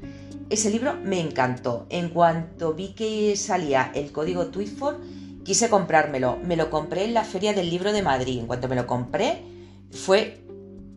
Ese 0.49 0.71
libro 0.71 0.95
me 1.03 1.21
encantó. 1.21 1.87
En 1.91 2.11
cuanto 2.11 2.75
vi 2.75 2.95
que 2.95 3.35
salía 3.37 3.91
el 3.95 4.13
código 4.13 4.47
Twyford, 4.47 4.97
quise 5.45 5.69
comprármelo. 5.69 6.39
Me 6.43 6.57
lo 6.57 6.71
compré 6.71 7.05
en 7.05 7.15
la 7.15 7.25
Feria 7.25 7.53
del 7.53 7.69
Libro 7.69 7.93
de 7.93 8.03
Madrid. 8.03 8.39
En 8.39 8.47
cuanto 8.47 8.69
me 8.69 8.77
lo 8.77 8.87
compré, 8.87 9.43
fue 9.91 10.41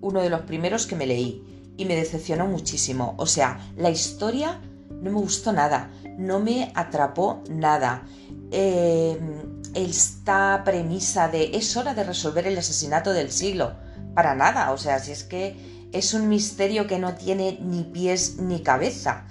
uno 0.02 0.22
de 0.22 0.30
los 0.30 0.42
primeros 0.42 0.86
que 0.86 0.96
me 0.96 1.08
leí 1.08 1.44
y 1.78 1.86
me 1.86 1.96
decepcionó 1.96 2.46
muchísimo. 2.46 3.16
O 3.18 3.26
sea, 3.26 3.60
la 3.76 3.90
historia 3.90 4.60
no 5.02 5.12
me 5.12 5.20
gustó 5.20 5.52
nada, 5.52 5.90
no 6.18 6.40
me 6.40 6.72
atrapó 6.76 7.42
nada. 7.50 8.04
Eh, 8.52 9.18
esta 9.74 10.64
premisa 10.66 11.28
de 11.28 11.56
es 11.56 11.76
hora 11.78 11.94
de 11.94 12.04
resolver 12.04 12.48
el 12.48 12.58
asesinato 12.58 13.14
del 13.14 13.32
siglo, 13.32 13.74
para 14.14 14.36
nada. 14.36 14.72
O 14.72 14.78
sea, 14.78 15.00
si 15.00 15.12
es 15.12 15.24
que 15.24 15.88
es 15.92 16.14
un 16.14 16.30
misterio 16.30 16.88
que 16.88 17.00
no 17.00 17.16
tiene 17.16 17.60
ni 17.62 17.84
pies 17.84 18.38
ni 18.38 18.62
cabeza. 18.62 19.26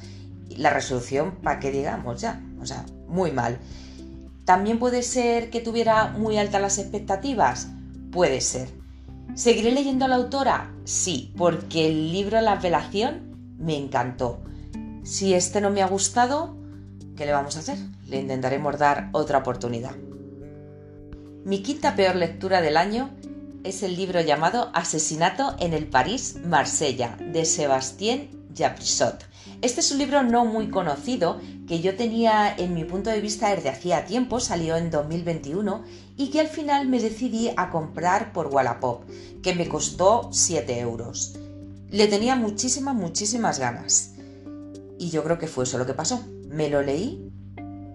La 0.56 0.70
resolución, 0.70 1.36
para 1.42 1.60
que 1.60 1.70
digamos 1.70 2.20
ya, 2.20 2.42
o 2.60 2.66
sea, 2.66 2.84
muy 3.06 3.30
mal. 3.30 3.58
¿También 4.44 4.78
puede 4.78 5.02
ser 5.02 5.50
que 5.50 5.60
tuviera 5.60 6.08
muy 6.08 6.38
altas 6.38 6.60
las 6.60 6.78
expectativas? 6.78 7.68
Puede 8.10 8.40
ser. 8.40 8.70
¿Seguiré 9.34 9.70
leyendo 9.70 10.06
a 10.06 10.08
la 10.08 10.16
autora? 10.16 10.72
Sí, 10.84 11.32
porque 11.36 11.86
el 11.86 12.12
libro 12.12 12.40
La 12.40 12.56
velación 12.56 13.56
me 13.58 13.76
encantó. 13.76 14.40
Si 15.04 15.34
este 15.34 15.60
no 15.60 15.70
me 15.70 15.82
ha 15.82 15.86
gustado, 15.86 16.56
¿qué 17.16 17.26
le 17.26 17.32
vamos 17.32 17.56
a 17.56 17.60
hacer? 17.60 17.78
Le 18.06 18.20
intentaremos 18.20 18.78
dar 18.78 19.10
otra 19.12 19.38
oportunidad. 19.38 19.92
Mi 21.48 21.62
quinta 21.62 21.96
peor 21.96 22.14
lectura 22.14 22.60
del 22.60 22.76
año 22.76 23.08
es 23.64 23.82
el 23.82 23.96
libro 23.96 24.20
llamado 24.20 24.70
Asesinato 24.74 25.56
en 25.58 25.72
el 25.72 25.86
París 25.86 26.36
Marsella 26.44 27.16
de 27.32 27.46
Sébastien 27.46 28.28
Japrisot. 28.54 29.24
Este 29.62 29.80
es 29.80 29.90
un 29.90 29.96
libro 29.96 30.22
no 30.22 30.44
muy 30.44 30.68
conocido 30.68 31.40
que 31.66 31.80
yo 31.80 31.96
tenía 31.96 32.54
en 32.54 32.74
mi 32.74 32.84
punto 32.84 33.08
de 33.08 33.22
vista 33.22 33.48
desde 33.48 33.70
hacía 33.70 34.04
tiempo, 34.04 34.40
salió 34.40 34.76
en 34.76 34.90
2021 34.90 35.84
y 36.18 36.28
que 36.28 36.40
al 36.40 36.48
final 36.48 36.86
me 36.86 37.00
decidí 37.00 37.48
a 37.56 37.70
comprar 37.70 38.34
por 38.34 38.48
Wallapop, 38.48 39.04
que 39.42 39.54
me 39.54 39.70
costó 39.70 40.28
7 40.30 40.78
euros. 40.80 41.34
Le 41.88 42.08
tenía 42.08 42.36
muchísimas, 42.36 42.94
muchísimas 42.94 43.58
ganas. 43.58 44.12
Y 44.98 45.08
yo 45.08 45.24
creo 45.24 45.38
que 45.38 45.46
fue 45.46 45.64
eso 45.64 45.78
lo 45.78 45.86
que 45.86 45.94
pasó. 45.94 46.22
Me 46.46 46.68
lo 46.68 46.82
leí 46.82 47.32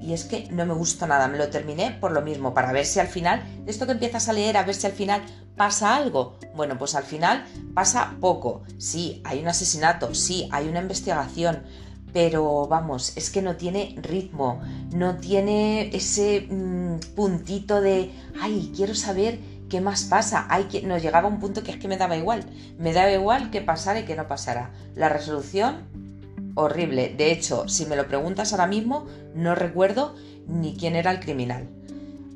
y 0.03 0.13
es 0.13 0.25
que 0.25 0.47
no 0.51 0.65
me 0.65 0.73
gustó 0.73 1.07
nada, 1.07 1.29
me 1.29 1.37
lo 1.37 1.47
terminé 1.49 1.91
por 1.91 2.11
lo 2.11 2.21
mismo, 2.21 2.53
para 2.53 2.73
ver 2.73 2.85
si 2.85 2.99
al 2.99 3.07
final, 3.07 3.41
de 3.63 3.71
esto 3.71 3.85
que 3.85 3.93
empiezas 3.93 4.27
a 4.27 4.33
leer, 4.33 4.57
a 4.57 4.63
ver 4.63 4.75
si 4.75 4.85
al 4.85 4.91
final 4.91 5.21
pasa 5.55 5.95
algo. 5.95 6.37
Bueno, 6.55 6.77
pues 6.77 6.95
al 6.95 7.03
final 7.03 7.45
pasa 7.73 8.17
poco. 8.19 8.63
Sí, 8.77 9.21
hay 9.23 9.39
un 9.39 9.47
asesinato, 9.47 10.13
sí, 10.13 10.49
hay 10.51 10.67
una 10.67 10.81
investigación, 10.81 11.63
pero 12.11 12.67
vamos, 12.67 13.15
es 13.15 13.29
que 13.29 13.41
no 13.41 13.55
tiene 13.55 13.95
ritmo, 14.01 14.61
no 14.93 15.15
tiene 15.15 15.95
ese 15.95 16.47
mm, 16.49 17.15
puntito 17.15 17.79
de, 17.79 18.11
ay, 18.41 18.73
quiero 18.75 18.95
saber 18.95 19.39
qué 19.69 19.79
más 19.79 20.03
pasa. 20.03 20.47
Ay, 20.49 20.65
que... 20.65 20.81
Nos 20.81 21.01
llegaba 21.01 21.29
un 21.29 21.39
punto 21.39 21.63
que 21.63 21.71
es 21.71 21.77
que 21.77 21.87
me 21.87 21.97
daba 21.97 22.17
igual, 22.17 22.43
me 22.77 22.91
daba 22.91 23.11
igual 23.11 23.51
que 23.51 23.61
pasara 23.61 24.01
y 24.01 24.05
que 24.05 24.17
no 24.17 24.27
pasara. 24.27 24.71
La 24.95 25.07
resolución 25.07 26.12
horrible. 26.55 27.13
De 27.15 27.31
hecho, 27.31 27.67
si 27.67 27.85
me 27.85 27.95
lo 27.95 28.07
preguntas 28.07 28.51
ahora 28.51 28.67
mismo, 28.67 29.07
no 29.35 29.55
recuerdo 29.55 30.15
ni 30.47 30.75
quién 30.75 30.95
era 30.95 31.11
el 31.11 31.19
criminal. 31.19 31.69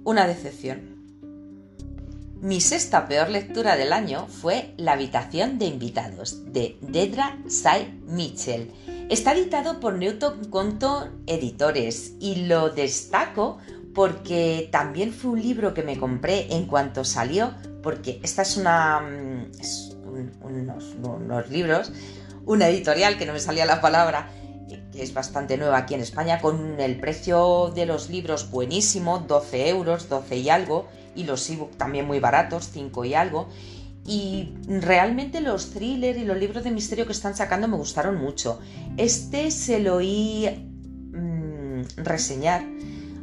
Una 0.04 0.28
decepción. 0.28 0.98
Mi 2.42 2.62
sexta 2.62 3.08
peor 3.08 3.30
lectura 3.30 3.76
del 3.76 3.92
año 3.92 4.28
fue 4.28 4.74
La 4.78 4.94
habitación 4.94 5.58
de 5.58 5.66
invitados 5.66 6.54
de 6.54 6.78
Dedra 6.82 7.40
Sai 7.48 8.00
Mitchell. 8.06 8.72
Está 9.10 9.34
editado 9.34 9.80
por 9.80 9.96
Newton 9.96 10.46
Compton 10.46 11.24
Editores 11.26 12.14
y 12.20 12.46
lo 12.46 12.70
destaco 12.70 13.58
porque 13.96 14.70
también 14.72 15.12
fue 15.12 15.32
un 15.32 15.42
libro 15.42 15.74
que 15.74 15.82
me 15.82 15.98
compré 15.98 16.54
en 16.54 16.68
cuanto 16.68 17.04
salió, 17.04 17.56
porque 17.82 18.20
esta 18.22 18.44
es 18.44 18.56
una... 18.56 19.00
Mm, 19.00 19.52
unos 20.44 21.50
libros 21.50 21.92
una 22.48 22.68
editorial, 22.70 23.18
que 23.18 23.26
no 23.26 23.34
me 23.34 23.40
salía 23.40 23.66
la 23.66 23.82
palabra, 23.82 24.30
que 24.92 25.04
es 25.04 25.14
bastante 25.14 25.58
nueva 25.58 25.78
aquí 25.78 25.94
en 25.94 26.02
España, 26.02 26.40
con 26.40 26.80
el 26.80 27.00
precio 27.00 27.72
de 27.76 27.86
los 27.86 28.10
libros 28.10 28.50
buenísimo, 28.50 29.20
12 29.20 29.70
euros, 29.70 30.10
12 30.10 30.38
y 30.38 30.50
algo, 30.50 30.88
y 31.16 31.26
los 31.26 31.48
ebook 31.50 31.78
también 31.78 32.08
muy 32.08 32.20
baratos, 32.20 32.70
5 32.72 33.06
y 33.06 33.14
algo. 33.14 33.50
Y 34.06 34.54
realmente 34.68 35.42
los 35.42 35.72
thrillers 35.72 36.18
y 36.18 36.24
los 36.24 36.38
libros 36.38 36.64
de 36.64 36.72
misterio 36.72 37.06
que 37.06 37.12
están 37.12 37.36
sacando 37.36 37.68
me 37.68 37.76
gustaron 37.76 38.18
mucho. 38.18 38.60
Este 38.96 39.52
se 39.52 39.80
lo 39.80 39.98
oí 39.98 40.48
mm, 41.12 41.82
reseñar 41.98 42.64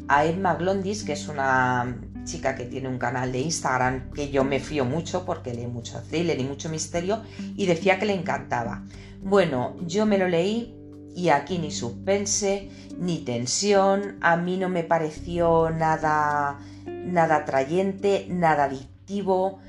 a 0.09 0.27
Emma 0.27 0.55
Glondis, 0.57 1.03
que 1.03 1.15
es 1.15 1.29
una 1.29 1.97
chica 2.25 2.55
que 2.55 2.65
tiene 2.65 2.89
un 2.89 2.99
canal 2.99 3.33
de 3.33 3.41
Instagram 3.41 4.11
que 4.11 4.31
yo 4.31 4.45
me 4.45 4.61
fío 4.61 4.85
mucho 4.85 5.25
porque 5.25 5.55
lee 5.55 5.67
mucho 5.67 6.03
thriller 6.11 6.39
y 6.41 6.45
mucho 6.45 6.69
misterio 6.69 7.23
y 7.57 7.67
decía 7.67 7.99
que 7.99 8.07
le 8.07 8.15
encantaba. 8.15 8.85
Bueno, 9.25 9.75
yo 9.87 10.05
me 10.05 10.19
lo 10.19 10.29
leí 10.29 10.77
y 11.17 11.31
aquí 11.31 11.57
ni 11.59 11.71
suspense, 11.71 12.69
ni 12.99 13.21
tensión, 13.21 14.19
a 14.21 14.37
mí 14.37 14.59
no 14.59 14.69
me 14.69 14.85
pareció 14.85 15.71
nada, 15.71 16.59
nada 16.85 17.37
atrayente, 17.37 18.27
nada 18.29 18.65
adictivo 18.65 19.61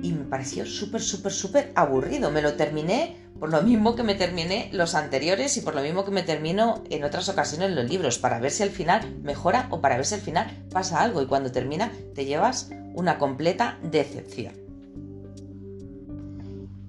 y 0.00 0.12
me 0.12 0.24
pareció 0.24 0.64
súper, 0.64 1.00
súper, 1.00 1.32
súper 1.32 1.72
aburrido. 1.74 2.30
Me 2.30 2.40
lo 2.40 2.54
terminé 2.54 3.16
por 3.40 3.50
lo 3.50 3.62
mismo 3.62 3.96
que 3.96 4.04
me 4.04 4.14
terminé 4.14 4.70
los 4.72 4.94
anteriores 4.94 5.56
y 5.56 5.62
por 5.62 5.74
lo 5.74 5.82
mismo 5.82 6.04
que 6.04 6.12
me 6.12 6.22
termino 6.22 6.84
en 6.88 7.02
otras 7.02 7.28
ocasiones 7.28 7.72
los 7.72 7.90
libros, 7.90 8.20
para 8.20 8.38
ver 8.38 8.52
si 8.52 8.62
al 8.62 8.70
final 8.70 9.18
mejora 9.24 9.66
o 9.70 9.80
para 9.80 9.96
ver 9.96 10.06
si 10.06 10.14
al 10.14 10.20
final 10.20 10.64
pasa 10.70 11.02
algo 11.02 11.20
y 11.20 11.26
cuando 11.26 11.50
termina 11.50 11.90
te 12.14 12.26
llevas 12.26 12.70
una 12.94 13.18
completa 13.18 13.76
decepción. 13.82 14.63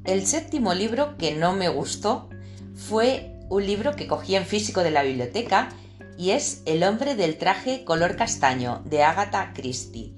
El 0.05 0.27
séptimo 0.27 0.75
libro 0.75 1.17
que 1.17 1.33
no 1.33 1.53
me 1.53 1.67
gustó 1.67 2.29
fue 2.75 3.31
un 3.50 3.65
libro 3.65 3.95
que 3.95 4.05
cogí 4.05 4.35
en 4.35 4.45
físico 4.45 4.83
de 4.83 4.91
la 4.91 5.01
biblioteca 5.01 5.69
y 6.15 6.31
es 6.31 6.62
El 6.65 6.83
hombre 6.83 7.15
del 7.15 7.38
traje 7.38 7.83
color 7.83 8.15
castaño 8.15 8.83
de 8.85 9.01
Agatha 9.01 9.51
Christie. 9.55 10.13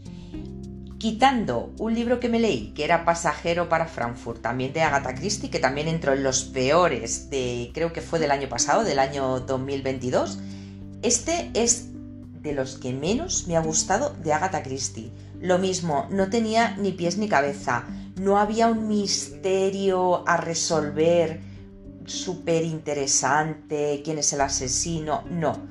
Quitando 0.98 1.74
un 1.79 1.96
libro 1.96 2.20
que 2.20 2.27
me 2.27 2.39
leí, 2.39 2.74
que 2.74 2.84
era 2.84 3.06
Pasajero 3.06 3.70
para 3.70 3.88
Frankfurt, 3.88 4.41
también 4.41 4.74
de 4.74 4.82
Agatha 4.82 5.15
Christie, 5.15 5.50
que 5.50 5.60
también 5.60 5.88
entró 5.88 6.12
en 6.12 6.24
los 6.24 6.44
peores 6.44 7.29
de, 7.29 7.72
creo 7.74 7.94
que 7.94 8.01
fue 8.01 8.20
del 8.20 8.32
año 8.32 8.50
pasado, 8.50 8.84
del 8.84 9.00
año 9.00 9.39
2022, 9.39 10.39
este 11.01 11.50
es 11.53 11.91
de 12.41 12.51
los 12.51 12.77
que 12.77 12.91
menos 12.91 13.48
me 13.48 13.56
ha 13.56 13.62
gustado 13.62 14.15
de 14.22 14.34
Agatha 14.34 14.63
Christie. 14.63 15.12
Lo 15.39 15.60
mismo, 15.60 16.08
no 16.10 16.29
tenía 16.29 16.75
ni 16.77 16.91
pies 16.91 17.17
ni 17.17 17.29
cabeza, 17.29 17.86
no 18.20 18.38
había 18.38 18.68
un 18.68 18.88
misterio 18.88 20.28
a 20.28 20.38
resolver 20.38 21.40
súper 22.06 22.64
interesante, 22.64 24.02
quién 24.04 24.18
es 24.18 24.34
el 24.34 24.42
asesino, 24.42 25.24
no, 25.30 25.68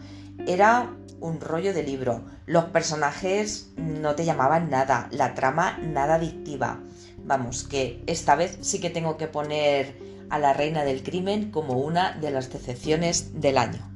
era 0.46 0.94
un 1.20 1.40
rollo 1.40 1.72
de 1.72 1.82
libro. 1.82 2.24
Los 2.46 2.66
personajes 2.66 3.70
no 3.76 4.14
te 4.14 4.24
llamaban 4.24 4.70
nada, 4.70 5.08
la 5.10 5.34
trama 5.34 5.78
nada 5.78 6.16
adictiva. 6.16 6.80
Vamos, 7.24 7.64
que 7.64 8.02
esta 8.06 8.36
vez 8.36 8.58
sí 8.60 8.80
que 8.80 8.90
tengo 8.90 9.16
que 9.16 9.26
poner 9.26 9.98
a 10.30 10.38
la 10.38 10.52
reina 10.52 10.84
del 10.84 11.02
crimen 11.02 11.50
como 11.50 11.78
una 11.80 12.12
de 12.12 12.30
las 12.30 12.52
decepciones 12.52 13.40
del 13.40 13.58
año. 13.58 13.90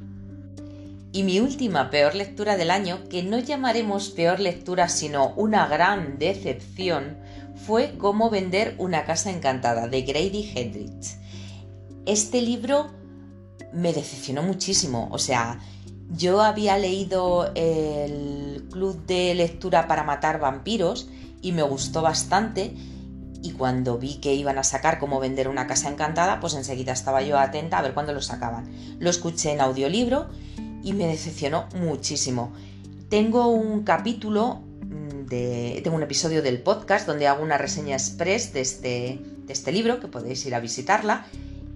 Y 1.13 1.25
mi 1.25 1.41
última 1.41 1.91
peor 1.91 2.15
lectura 2.15 2.57
del 2.57 2.71
año, 2.71 3.09
que 3.09 3.23
no 3.23 3.39
llamaremos 3.39 4.11
peor 4.11 4.41
lectura 4.41 4.89
sino 4.89 5.35
una 5.35 5.67
gran 5.67 6.19
decepción, 6.19 7.19
fue 7.67 7.97
Cómo 7.99 8.31
vender 8.31 8.75
una 8.79 9.05
casa 9.05 9.31
encantada 9.31 9.89
de 9.89 10.03
Grady 10.03 10.53
Hendrix. 10.55 11.19
Este 12.07 12.41
libro 12.41 12.91
me 13.73 13.93
decepcionó 13.93 14.43
muchísimo, 14.43 15.09
o 15.13 15.19
sea, 15.19 15.61
yo 16.11 16.43
había 16.43 16.77
leído 16.79 17.53
el 17.55 18.67
Club 18.71 19.07
de 19.07 19.35
Lectura 19.35 19.87
para 19.87 20.03
Matar 20.03 20.41
Vampiros 20.41 21.09
y 21.41 21.53
me 21.53 21.63
gustó 21.63 22.03
bastante 22.03 22.75
y 23.43 23.53
cuando 23.53 23.97
vi 23.99 24.17
que 24.17 24.35
iban 24.35 24.59
a 24.59 24.65
sacar 24.65 24.99
cómo 24.99 25.21
vender 25.21 25.49
una 25.49 25.67
casa 25.67 25.89
encantada, 25.89 26.41
pues 26.41 26.55
enseguida 26.55 26.93
estaba 26.93 27.23
yo 27.23 27.39
atenta 27.39 27.79
a 27.79 27.83
ver 27.83 27.95
cuándo 27.95 28.13
lo 28.13 28.21
sacaban. 28.21 28.69
Lo 28.99 29.09
escuché 29.09 29.53
en 29.53 29.61
audiolibro 29.61 30.29
y 30.83 30.93
me 30.93 31.07
decepcionó 31.07 31.67
muchísimo. 31.77 32.53
Tengo 33.09 33.47
un 33.49 33.83
capítulo 33.83 34.63
tengo 35.31 35.97
un 35.97 36.03
episodio 36.03 36.43
del 36.43 36.61
podcast 36.61 37.07
donde 37.07 37.29
hago 37.29 37.43
una 37.43 37.57
reseña 37.57 37.95
express 37.95 38.53
de 38.53 38.61
este, 38.61 39.19
de 39.47 39.53
este 39.53 39.73
libro, 39.73 40.01
que 40.01 40.09
podéis 40.09 40.45
ir 40.47 40.55
a 40.55 40.61
visitarla, 40.61 41.27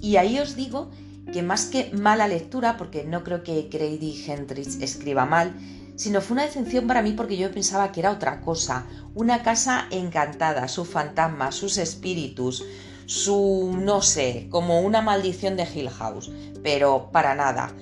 y 0.01 0.17
ahí 0.17 0.39
os 0.39 0.57
digo 0.57 0.91
que 1.33 1.43
más 1.43 1.67
que 1.67 1.91
mala 1.93 2.29
lectura, 2.29 2.77
porque 2.77 3.05
no 3.05 3.25
creo 3.25 3.43
que 3.43 3.69
Grady 3.71 4.25
Hendrix 4.27 4.81
escriba 4.81 5.25
mal, 5.25 5.55
sino 5.97 6.21
fue 6.21 6.35
una 6.35 6.45
decepción 6.45 6.87
para 6.87 7.03
mí 7.03 7.13
porque 7.13 7.37
yo 7.37 7.51
pensaba 7.53 7.93
que 7.93 8.01
era 8.01 8.11
otra 8.11 8.41
cosa, 8.41 8.87
una 9.15 9.43
casa 9.43 9.87
encantada, 9.91 10.69
su 10.69 10.85
fantasma, 10.85 11.53
sus 11.53 11.79
espíritus, 11.79 12.65
su 13.07 13.77
no 13.81 14.03
sé, 14.03 14.49
como 14.51 14.81
una 14.81 15.03
maldición 15.03 15.57
de 15.57 15.67
Hill 15.73 15.91
House, 15.91 16.31
pero 16.63 17.11
para 17.13 17.35
nada. 17.35 17.73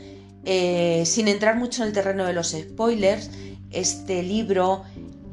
Eh, 0.45 1.05
sin 1.07 1.29
entrar 1.29 1.57
mucho 1.57 1.83
en 1.83 1.89
el 1.89 1.95
terreno 1.95 2.25
de 2.25 2.33
los 2.33 2.51
spoilers, 2.51 3.31
este 3.71 4.23
libro 4.23 4.85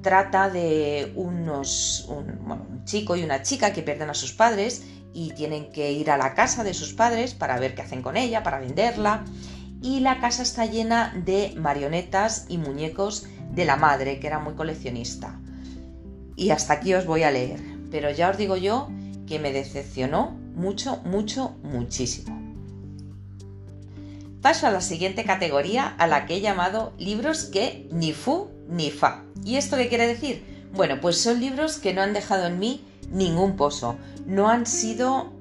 trata 0.02 0.50
de 0.50 1.12
unos, 1.16 2.06
un 2.10 2.84
chico 2.86 3.16
y 3.16 3.24
una 3.24 3.42
chica 3.42 3.74
que 3.74 3.82
pierden 3.82 4.10
a 4.10 4.14
sus 4.14 4.34
padres 4.34 4.84
y 5.14 5.32
tienen 5.32 5.72
que 5.72 5.92
ir 5.92 6.12
a 6.12 6.18
la 6.18 6.34
casa 6.34 6.64
de 6.64 6.74
sus 6.74 6.94
padres 6.94 7.34
para 7.34 7.60
ver 7.60 7.76
qué 7.76 7.82
hacen 7.82 8.02
con 8.02 8.18
ella, 8.18 8.44
para 8.44 8.60
venderla. 8.60 9.26
Y 9.82 10.02
la 10.02 10.20
casa 10.20 10.44
está 10.44 10.66
llena 10.66 11.14
de 11.26 11.54
marionetas 11.58 12.46
y 12.50 12.58
muñecos 12.58 13.28
de 13.52 13.66
la 13.66 13.76
madre, 13.76 14.20
que 14.20 14.28
era 14.28 14.40
muy 14.40 14.54
coleccionista. 14.54 15.40
Y 16.36 16.52
hasta 16.52 16.74
aquí 16.74 16.94
os 16.94 17.06
voy 17.06 17.24
a 17.24 17.32
leer, 17.32 17.60
pero 17.92 18.12
ya 18.12 18.30
os 18.30 18.38
digo 18.38 18.56
yo 18.58 18.90
que 19.28 19.40
me 19.40 19.52
decepcionó 19.52 20.32
mucho, 20.56 20.98
mucho, 21.06 21.58
muchísimo. 21.64 22.38
Paso 24.42 24.68
a 24.68 24.72
la 24.72 24.82
siguiente 24.82 25.26
categoría 25.26 25.88
a 25.98 26.08
la 26.08 26.26
que 26.26 26.38
he 26.38 26.42
llamado 26.42 26.94
libros 26.98 27.44
que 27.46 27.90
ni 27.92 28.14
fu 28.14 28.50
ni 28.70 28.92
fa. 28.92 29.24
¿Y 29.44 29.56
esto 29.58 29.76
qué 29.76 29.90
quiere 29.90 30.08
decir? 30.08 30.46
Bueno, 30.74 31.02
pues 31.02 31.20
son 31.20 31.40
libros 31.40 31.78
que 31.78 31.94
no 31.94 32.02
han 32.02 32.14
dejado 32.14 32.46
en 32.46 32.60
mí 32.60 32.86
ningún 33.12 33.56
pozo. 33.56 33.98
No 34.26 34.50
han 34.50 34.66
sido 34.66 35.34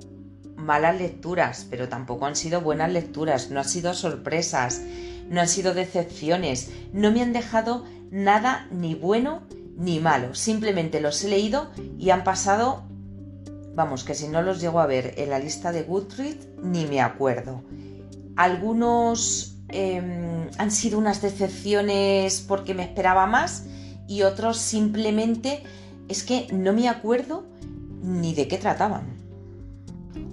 malas 0.57 0.99
lecturas, 0.99 1.67
pero 1.71 1.89
tampoco 1.89 2.27
han 2.27 2.37
sido 2.37 2.61
buenas 2.61 2.91
lecturas, 2.91 3.51
no 3.51 3.61
han 3.61 3.69
sido 3.69 3.95
sorpresas, 3.95 4.83
no 5.29 5.41
han 5.41 5.49
sido 5.49 5.75
decepciones, 5.75 6.71
no 6.93 7.13
me 7.13 7.23
han 7.23 7.33
dejado 7.33 7.85
nada 8.11 8.67
ni 8.71 8.95
bueno 8.95 9.43
ni 9.77 10.01
malo, 10.01 10.35
simplemente 10.35 11.01
los 11.01 11.23
he 11.23 11.29
leído 11.29 11.71
y 11.99 12.11
han 12.11 12.25
pasado, 12.25 12.83
vamos, 13.75 14.03
que 14.03 14.15
si 14.15 14.27
no 14.27 14.43
los 14.43 14.61
llego 14.61 14.81
a 14.81 14.87
ver 14.87 15.15
en 15.19 15.31
la 15.31 15.39
lista 15.39 15.71
de 15.71 15.85
Goodreads, 15.85 16.49
ni 16.63 16.87
me 16.87 17.01
acuerdo. 17.01 17.63
Algunos 18.35 19.58
em, 19.69 20.49
han 20.59 20.71
sido 20.71 20.99
unas 20.99 21.23
decepciones 21.23 22.41
porque 22.41 22.75
me 22.75 22.83
esperaba 22.83 23.27
más 23.27 23.65
y 24.07 24.23
otros 24.23 24.59
simplemente 24.59 25.63
es 26.09 26.23
que 26.23 26.47
no 26.53 26.73
me 26.73 26.89
acuerdo 26.89 27.45
ni 28.03 28.35
de 28.35 28.49
qué 28.49 28.59
trataban. 28.59 29.19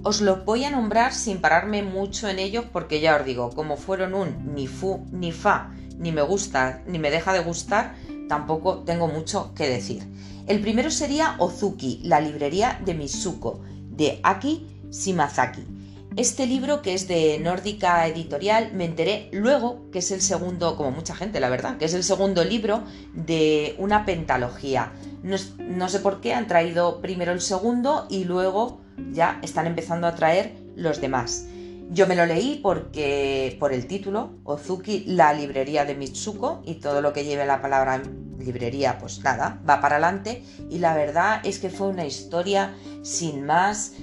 Os 0.04 0.22
los 0.22 0.46
voy 0.46 0.64
a 0.64 0.72
nombrar 0.72 1.14
sin 1.14 1.40
pararme 1.40 1.84
mucho 1.84 2.30
en 2.30 2.40
ellos 2.40 2.66
porque 2.72 3.02
ya 3.02 3.18
os 3.18 3.26
digo, 3.26 3.50
como 3.50 3.76
fueron 3.76 4.14
un 4.14 4.54
ni 4.54 4.68
fu 4.68 5.06
ni 5.12 5.32
fa, 5.32 5.72
ni 5.98 6.12
me 6.12 6.22
gusta 6.22 6.84
ni 6.88 7.00
me 7.00 7.12
deja 7.12 7.34
de 7.34 7.40
gustar, 7.40 7.96
tampoco 8.30 8.80
tengo 8.80 9.08
mucho 9.08 9.54
que 9.56 9.68
decir. 9.68 10.04
El 10.48 10.62
primero 10.62 10.92
sería 10.92 11.36
Ozuki, 11.40 12.02
la 12.04 12.22
librería 12.22 12.80
de 12.86 12.94
Mitsuko, 12.94 13.62
de 13.90 14.20
Aki 14.22 14.68
Shimazaki. 14.92 15.75
Este 16.18 16.48
libro, 16.48 16.82
que 16.82 16.94
es 16.94 17.10
de 17.10 17.38
Nórdica 17.40 18.08
Editorial, 18.08 18.72
me 18.74 18.86
enteré 18.86 19.28
luego 19.34 19.92
que 19.92 20.00
es 20.00 20.12
el 20.12 20.22
segundo, 20.22 20.78
como 20.78 20.92
mucha 20.92 21.14
gente, 21.14 21.42
la 21.42 21.50
verdad, 21.50 21.78
que 21.78 21.84
es 21.84 21.94
el 21.94 22.06
segundo 22.06 22.46
libro 22.46 22.84
de 23.14 23.76
una 23.80 24.06
pentalogía. 24.06 24.94
No, 25.24 25.90
sé 25.90 26.00
por 26.00 26.22
qué 26.22 26.34
han 26.34 26.48
traído 26.48 27.02
primero 27.02 27.34
el 27.34 27.42
segundo 27.42 28.08
y 28.10 28.24
luego 28.24 28.80
ya 29.12 29.42
están 29.44 29.68
empezando 29.68 30.08
a 30.08 30.16
traer 30.16 30.56
los 30.78 31.02
demás. 31.02 31.48
Yo 31.90 32.08
me 32.08 32.16
lo 32.16 32.26
leí 32.26 32.62
porque 32.64 33.58
por 33.60 33.74
el 33.74 33.86
título, 33.86 34.38
Ozuki, 34.46 35.04
la 35.08 35.34
librería 35.34 35.84
de 35.84 35.96
Mitsuko, 35.96 36.62
y 36.66 36.76
todo 36.76 37.02
lo 37.02 37.12
que 37.12 37.26
lleve 37.26 37.46
la 37.46 37.62
palabra 37.62 38.02
librería, 38.40 39.00
pues 39.00 39.22
nada, 39.22 39.62
va 39.70 39.82
para 39.82 39.98
adelante. 39.98 40.44
Y 40.70 40.80
la 40.80 40.96
verdad 40.96 41.42
es 41.44 41.60
que 41.60 41.70
fue 41.70 41.88
una 41.88 42.06
historia 42.06 42.74
sin 43.04 43.46
más 43.46 43.94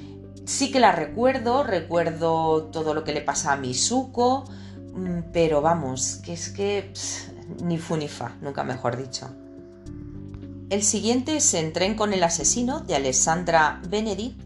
sí 0.44 0.70
que 0.70 0.80
la 0.80 0.92
recuerdo, 0.92 1.62
recuerdo 1.62 2.64
todo 2.64 2.94
lo 2.94 3.04
que 3.04 3.12
le 3.12 3.20
pasa 3.20 3.52
a 3.52 3.56
Misuko, 3.56 4.44
mm, 4.94 5.32
pero 5.32 5.62
vamos, 5.62 6.20
que 6.24 6.32
es 6.32 6.48
que 6.50 6.92
ni 7.62 7.78
fu 7.78 7.96
ni 7.96 8.08
fa, 8.08 8.36
nunca 8.40 8.64
mejor 8.64 8.96
dicho. 8.96 9.28
El 10.70 10.82
siguiente 10.82 11.36
es 11.36 11.52
En 11.54 11.72
tren 11.72 11.94
con 11.94 12.14
el 12.14 12.22
asesino 12.22 12.80
de 12.80 12.94
Alessandra 12.94 13.80
Benedict, 13.88 14.40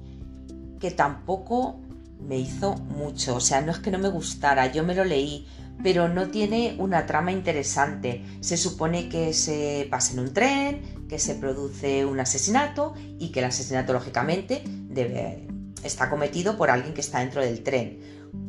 que 0.81 0.91
tampoco 0.91 1.79
me 2.21 2.39
hizo 2.39 2.75
mucho, 2.75 3.37
o 3.37 3.41
sea, 3.41 3.61
no 3.61 3.71
es 3.71 3.79
que 3.79 3.91
no 3.91 3.99
me 3.99 4.09
gustara, 4.09 4.73
yo 4.73 4.83
me 4.83 4.95
lo 4.95 5.05
leí, 5.05 5.47
pero 5.83 6.09
no 6.09 6.29
tiene 6.29 6.75
una 6.79 7.07
trama 7.07 7.33
interesante. 7.33 8.25
Se 8.41 8.57
supone 8.57 9.09
que 9.09 9.33
se 9.33 9.87
pasa 9.91 10.15
en 10.15 10.21
un 10.21 10.33
tren, 10.33 11.07
que 11.09 11.19
se 11.19 11.35
produce 11.35 12.05
un 12.05 12.19
asesinato 12.19 12.95
y 13.19 13.29
que 13.29 13.41
el 13.41 13.47
asesinato 13.47 13.93
lógicamente 13.93 14.63
debe 14.67 15.47
está 15.83 16.11
cometido 16.11 16.57
por 16.57 16.71
alguien 16.71 16.95
que 16.95 17.01
está 17.01 17.21
dentro 17.21 17.41
del 17.41 17.63
tren, 17.63 18.01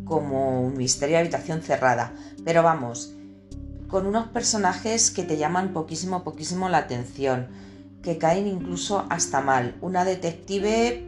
como 0.06 0.62
un 0.62 0.78
misterio 0.78 1.16
de 1.16 1.22
habitación 1.22 1.62
cerrada. 1.62 2.14
Pero 2.44 2.64
vamos, 2.64 3.14
con 3.88 4.06
unos 4.06 4.28
personajes 4.28 5.12
que 5.12 5.24
te 5.24 5.38
llaman 5.38 5.74
poquísimo, 5.74 6.24
poquísimo 6.24 6.70
la 6.70 6.80
atención, 6.80 7.48
que 8.02 8.18
caen 8.18 8.48
incluso 8.48 9.06
hasta 9.10 9.42
mal. 9.42 9.76
Una 9.82 10.06
detective, 10.06 11.06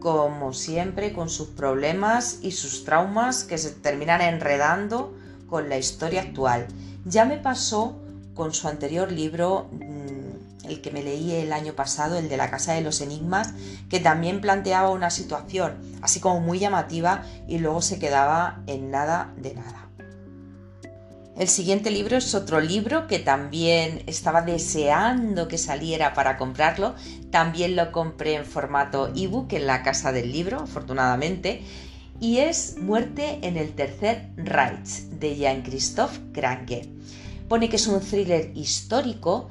como 0.00 0.52
siempre, 0.52 1.12
con 1.12 1.28
sus 1.28 1.48
problemas 1.48 2.38
y 2.42 2.52
sus 2.52 2.84
traumas 2.84 3.44
que 3.44 3.58
se 3.58 3.70
terminan 3.70 4.20
enredando 4.20 5.14
con 5.48 5.68
la 5.68 5.78
historia 5.78 6.22
actual. 6.22 6.66
Ya 7.04 7.24
me 7.24 7.36
pasó 7.36 7.98
con 8.34 8.54
su 8.54 8.68
anterior 8.68 9.12
libro 9.12 9.68
el 10.64 10.80
que 10.80 10.90
me 10.90 11.02
leí 11.02 11.32
el 11.32 11.52
año 11.52 11.74
pasado, 11.74 12.18
el 12.18 12.28
de 12.28 12.36
la 12.36 12.50
Casa 12.50 12.74
de 12.74 12.80
los 12.80 13.00
Enigmas, 13.00 13.54
que 13.88 14.00
también 14.00 14.40
planteaba 14.40 14.90
una 14.90 15.10
situación 15.10 15.78
así 16.02 16.20
como 16.20 16.40
muy 16.40 16.58
llamativa 16.58 17.24
y 17.48 17.58
luego 17.58 17.82
se 17.82 17.98
quedaba 17.98 18.62
en 18.66 18.90
nada 18.90 19.32
de 19.36 19.54
nada. 19.54 19.82
El 21.36 21.48
siguiente 21.48 21.90
libro 21.90 22.18
es 22.18 22.34
otro 22.34 22.60
libro 22.60 23.06
que 23.06 23.18
también 23.18 24.02
estaba 24.06 24.42
deseando 24.42 25.48
que 25.48 25.56
saliera 25.56 26.12
para 26.12 26.36
comprarlo. 26.36 26.94
También 27.30 27.74
lo 27.74 27.90
compré 27.90 28.34
en 28.34 28.44
formato 28.44 29.10
ebook 29.16 29.54
en 29.54 29.66
la 29.66 29.82
casa 29.82 30.12
del 30.12 30.30
libro, 30.30 30.60
afortunadamente. 30.60 31.62
Y 32.20 32.38
es 32.38 32.76
Muerte 32.78 33.38
en 33.42 33.56
el 33.56 33.72
Tercer 33.72 34.28
Reich 34.36 35.08
de 35.08 35.36
Jean-Christophe 35.36 36.20
Kranke. 36.32 36.88
Pone 37.48 37.70
que 37.70 37.76
es 37.76 37.86
un 37.86 38.00
thriller 38.00 38.52
histórico 38.54 39.48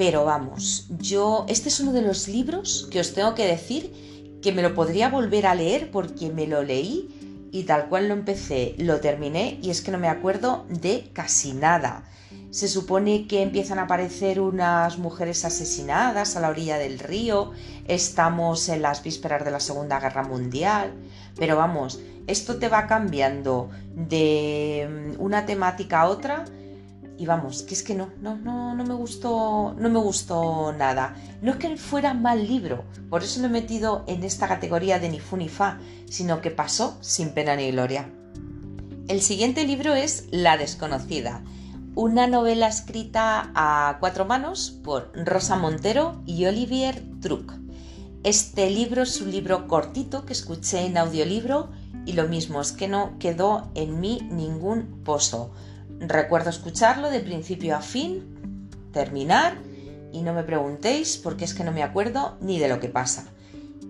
pero 0.00 0.24
vamos, 0.24 0.86
yo, 0.98 1.44
este 1.46 1.68
es 1.68 1.78
uno 1.78 1.92
de 1.92 2.00
los 2.00 2.26
libros 2.26 2.88
que 2.90 3.00
os 3.00 3.12
tengo 3.12 3.34
que 3.34 3.46
decir 3.46 4.38
que 4.40 4.50
me 4.50 4.62
lo 4.62 4.74
podría 4.74 5.10
volver 5.10 5.46
a 5.46 5.54
leer 5.54 5.90
porque 5.90 6.30
me 6.30 6.46
lo 6.46 6.62
leí 6.62 7.50
y 7.52 7.64
tal 7.64 7.90
cual 7.90 8.08
lo 8.08 8.14
empecé, 8.14 8.74
lo 8.78 9.00
terminé 9.00 9.58
y 9.60 9.68
es 9.68 9.82
que 9.82 9.90
no 9.90 9.98
me 9.98 10.08
acuerdo 10.08 10.64
de 10.70 11.10
casi 11.12 11.52
nada. 11.52 12.04
se 12.50 12.66
supone 12.66 13.26
que 13.26 13.42
empiezan 13.42 13.78
a 13.78 13.82
aparecer 13.82 14.40
unas 14.40 14.96
mujeres 14.96 15.44
asesinadas 15.44 16.34
a 16.34 16.40
la 16.40 16.48
orilla 16.48 16.78
del 16.78 16.98
río, 16.98 17.50
estamos 17.86 18.70
en 18.70 18.80
las 18.80 19.02
vísperas 19.02 19.44
de 19.44 19.50
la 19.50 19.60
Segunda 19.60 20.00
Guerra 20.00 20.22
Mundial, 20.22 20.94
pero 21.36 21.58
vamos, 21.58 22.00
esto 22.26 22.56
te 22.56 22.70
va 22.70 22.86
cambiando 22.86 23.68
de 23.94 25.12
mm, 25.18 25.20
una 25.22 25.44
temática 25.44 26.00
a 26.00 26.08
otra 26.08 26.46
y 27.20 27.26
vamos, 27.26 27.64
que 27.64 27.74
es 27.74 27.82
que 27.82 27.94
no, 27.94 28.08
no, 28.22 28.38
no, 28.38 28.74
no 28.74 28.82
me 28.82 28.94
gustó, 28.94 29.74
no 29.78 29.90
me 29.90 29.98
gustó 29.98 30.72
nada. 30.72 31.14
No 31.42 31.50
es 31.50 31.58
que 31.58 31.76
fuera 31.76 32.14
mal 32.14 32.48
libro, 32.48 32.84
por 33.10 33.22
eso 33.22 33.40
lo 33.40 33.48
he 33.48 33.50
metido 33.50 34.04
en 34.06 34.24
esta 34.24 34.48
categoría 34.48 34.98
de 34.98 35.10
ni 35.10 35.20
fu 35.20 35.36
ni 35.36 35.50
fa, 35.50 35.78
sino 36.08 36.40
que 36.40 36.50
pasó 36.50 36.96
sin 37.02 37.34
pena 37.34 37.56
ni 37.56 37.72
gloria. 37.72 38.08
El 39.06 39.20
siguiente 39.20 39.66
libro 39.66 39.92
es 39.92 40.28
La 40.30 40.56
desconocida, 40.56 41.42
una 41.94 42.26
novela 42.26 42.68
escrita 42.68 43.52
a 43.54 43.98
cuatro 44.00 44.24
manos 44.24 44.70
por 44.82 45.12
Rosa 45.14 45.56
Montero 45.56 46.22
y 46.24 46.46
Olivier 46.46 47.04
Truc. 47.20 47.52
Este 48.24 48.70
libro 48.70 49.02
es 49.02 49.20
un 49.20 49.30
libro 49.30 49.68
cortito 49.68 50.24
que 50.24 50.32
escuché 50.32 50.86
en 50.86 50.96
audiolibro 50.96 51.68
y 52.06 52.14
lo 52.14 52.28
mismo 52.28 52.62
es 52.62 52.72
que 52.72 52.88
no 52.88 53.18
quedó 53.18 53.70
en 53.74 54.00
mí 54.00 54.26
ningún 54.30 55.02
pozo. 55.04 55.52
Recuerdo 56.00 56.48
escucharlo 56.48 57.10
de 57.10 57.20
principio 57.20 57.76
a 57.76 57.82
fin, 57.82 58.24
terminar 58.90 59.58
y 60.12 60.22
no 60.22 60.32
me 60.32 60.42
preguntéis 60.42 61.18
porque 61.18 61.44
es 61.44 61.52
que 61.52 61.62
no 61.62 61.72
me 61.72 61.82
acuerdo 61.82 62.38
ni 62.40 62.58
de 62.58 62.68
lo 62.68 62.80
que 62.80 62.88
pasa. 62.88 63.26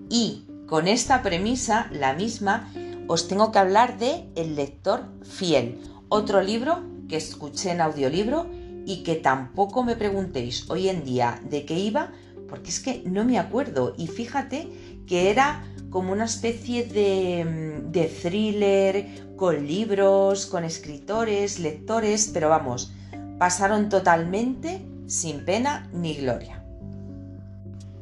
Y 0.08 0.44
con 0.66 0.88
esta 0.88 1.22
premisa, 1.22 1.88
la 1.92 2.12
misma, 2.12 2.72
os 3.06 3.28
tengo 3.28 3.52
que 3.52 3.60
hablar 3.60 3.98
de 3.98 4.28
El 4.34 4.56
lector 4.56 5.04
fiel, 5.22 5.80
otro 6.08 6.42
libro 6.42 6.82
que 7.08 7.16
escuché 7.16 7.70
en 7.70 7.80
audiolibro 7.80 8.50
y 8.86 9.02
que 9.04 9.14
tampoco 9.14 9.84
me 9.84 9.94
preguntéis 9.94 10.68
hoy 10.68 10.88
en 10.88 11.04
día 11.04 11.40
de 11.48 11.64
qué 11.64 11.78
iba, 11.78 12.12
porque 12.48 12.70
es 12.70 12.80
que 12.80 13.02
no 13.06 13.24
me 13.24 13.38
acuerdo. 13.38 13.94
Y 13.96 14.08
fíjate 14.08 14.68
que 15.06 15.30
era 15.30 15.64
como 15.90 16.12
una 16.12 16.24
especie 16.24 16.84
de, 16.84 17.82
de 17.84 18.06
thriller 18.06 19.06
con 19.36 19.66
libros, 19.66 20.46
con 20.46 20.64
escritores, 20.64 21.58
lectores, 21.58 22.30
pero 22.32 22.48
vamos, 22.48 22.92
pasaron 23.38 23.88
totalmente 23.88 24.84
sin 25.06 25.44
pena 25.44 25.88
ni 25.92 26.14
gloria. 26.14 26.60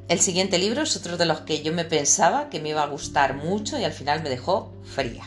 El 0.08 0.20
siguiente 0.20 0.58
libro 0.58 0.82
es 0.82 0.96
otro 0.96 1.18
de 1.18 1.26
los 1.26 1.40
que 1.40 1.62
yo 1.62 1.72
me 1.72 1.84
pensaba 1.84 2.48
que 2.48 2.60
me 2.60 2.70
iba 2.70 2.82
a 2.82 2.88
gustar 2.88 3.36
mucho 3.36 3.78
y 3.78 3.84
al 3.84 3.92
final 3.92 4.22
me 4.22 4.30
dejó 4.30 4.72
fría. 4.82 5.24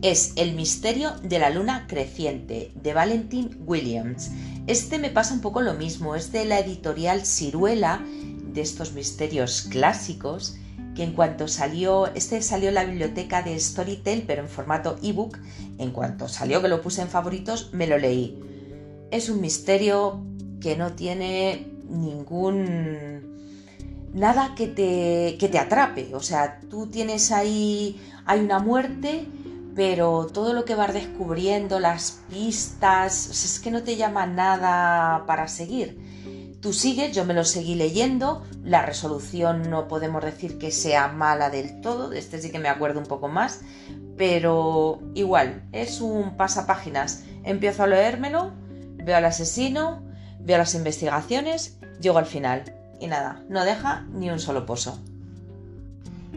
Es 0.00 0.32
El 0.36 0.54
misterio 0.54 1.12
de 1.22 1.38
la 1.38 1.50
luna 1.50 1.86
creciente 1.86 2.72
de 2.74 2.94
Valentin 2.94 3.56
Williams. 3.66 4.30
Este 4.66 4.98
me 4.98 5.10
pasa 5.10 5.34
un 5.34 5.40
poco 5.40 5.60
lo 5.60 5.74
mismo, 5.74 6.14
es 6.14 6.32
de 6.32 6.46
la 6.46 6.58
editorial 6.58 7.26
Ciruela, 7.26 8.02
de 8.52 8.60
estos 8.60 8.92
misterios 8.92 9.66
clásicos, 9.70 10.56
que 10.94 11.02
en 11.02 11.12
cuanto 11.12 11.48
salió, 11.48 12.06
este 12.14 12.40
salió 12.42 12.68
en 12.68 12.74
la 12.74 12.84
biblioteca 12.84 13.42
de 13.42 13.58
Storytel, 13.58 14.24
pero 14.26 14.42
en 14.42 14.48
formato 14.48 14.96
ebook, 15.02 15.38
en 15.78 15.90
cuanto 15.90 16.28
salió 16.28 16.62
que 16.62 16.68
lo 16.68 16.80
puse 16.80 17.02
en 17.02 17.08
favoritos, 17.08 17.70
me 17.72 17.86
lo 17.86 17.98
leí. 17.98 18.38
Es 19.10 19.28
un 19.28 19.40
misterio 19.40 20.22
que 20.60 20.76
no 20.76 20.92
tiene 20.92 21.66
ningún... 21.88 23.34
nada 24.12 24.54
que 24.54 24.68
te, 24.68 25.36
que 25.38 25.48
te 25.48 25.58
atrape. 25.58 26.14
O 26.14 26.20
sea, 26.20 26.60
tú 26.70 26.86
tienes 26.86 27.32
ahí, 27.32 28.00
hay 28.24 28.40
una 28.40 28.60
muerte, 28.60 29.26
pero 29.74 30.26
todo 30.26 30.52
lo 30.52 30.64
que 30.64 30.76
vas 30.76 30.94
descubriendo, 30.94 31.80
las 31.80 32.20
pistas, 32.30 33.28
es 33.44 33.58
que 33.58 33.70
no 33.70 33.82
te 33.82 33.96
llama 33.96 34.26
nada 34.26 35.26
para 35.26 35.48
seguir. 35.48 35.98
Tú 36.64 36.72
sigues, 36.72 37.14
yo 37.14 37.26
me 37.26 37.34
lo 37.34 37.44
seguí 37.44 37.74
leyendo, 37.74 38.42
la 38.64 38.80
resolución 38.80 39.68
no 39.68 39.86
podemos 39.86 40.24
decir 40.24 40.56
que 40.56 40.70
sea 40.70 41.08
mala 41.08 41.50
del 41.50 41.82
todo, 41.82 42.08
de 42.08 42.18
este 42.18 42.40
sí 42.40 42.50
que 42.50 42.58
me 42.58 42.70
acuerdo 42.70 43.00
un 43.00 43.04
poco 43.04 43.28
más, 43.28 43.60
pero 44.16 44.98
igual, 45.14 45.62
es 45.72 46.00
un 46.00 46.38
pasapáginas. 46.38 47.24
Empiezo 47.42 47.82
a 47.82 47.86
leérmelo, 47.86 48.54
veo 48.96 49.14
al 49.14 49.26
asesino, 49.26 50.02
veo 50.40 50.56
las 50.56 50.74
investigaciones, 50.74 51.76
llego 52.00 52.16
al 52.16 52.24
final 52.24 52.64
y 52.98 53.08
nada, 53.08 53.42
no 53.50 53.62
deja 53.66 54.06
ni 54.14 54.30
un 54.30 54.40
solo 54.40 54.64
pozo. 54.64 54.98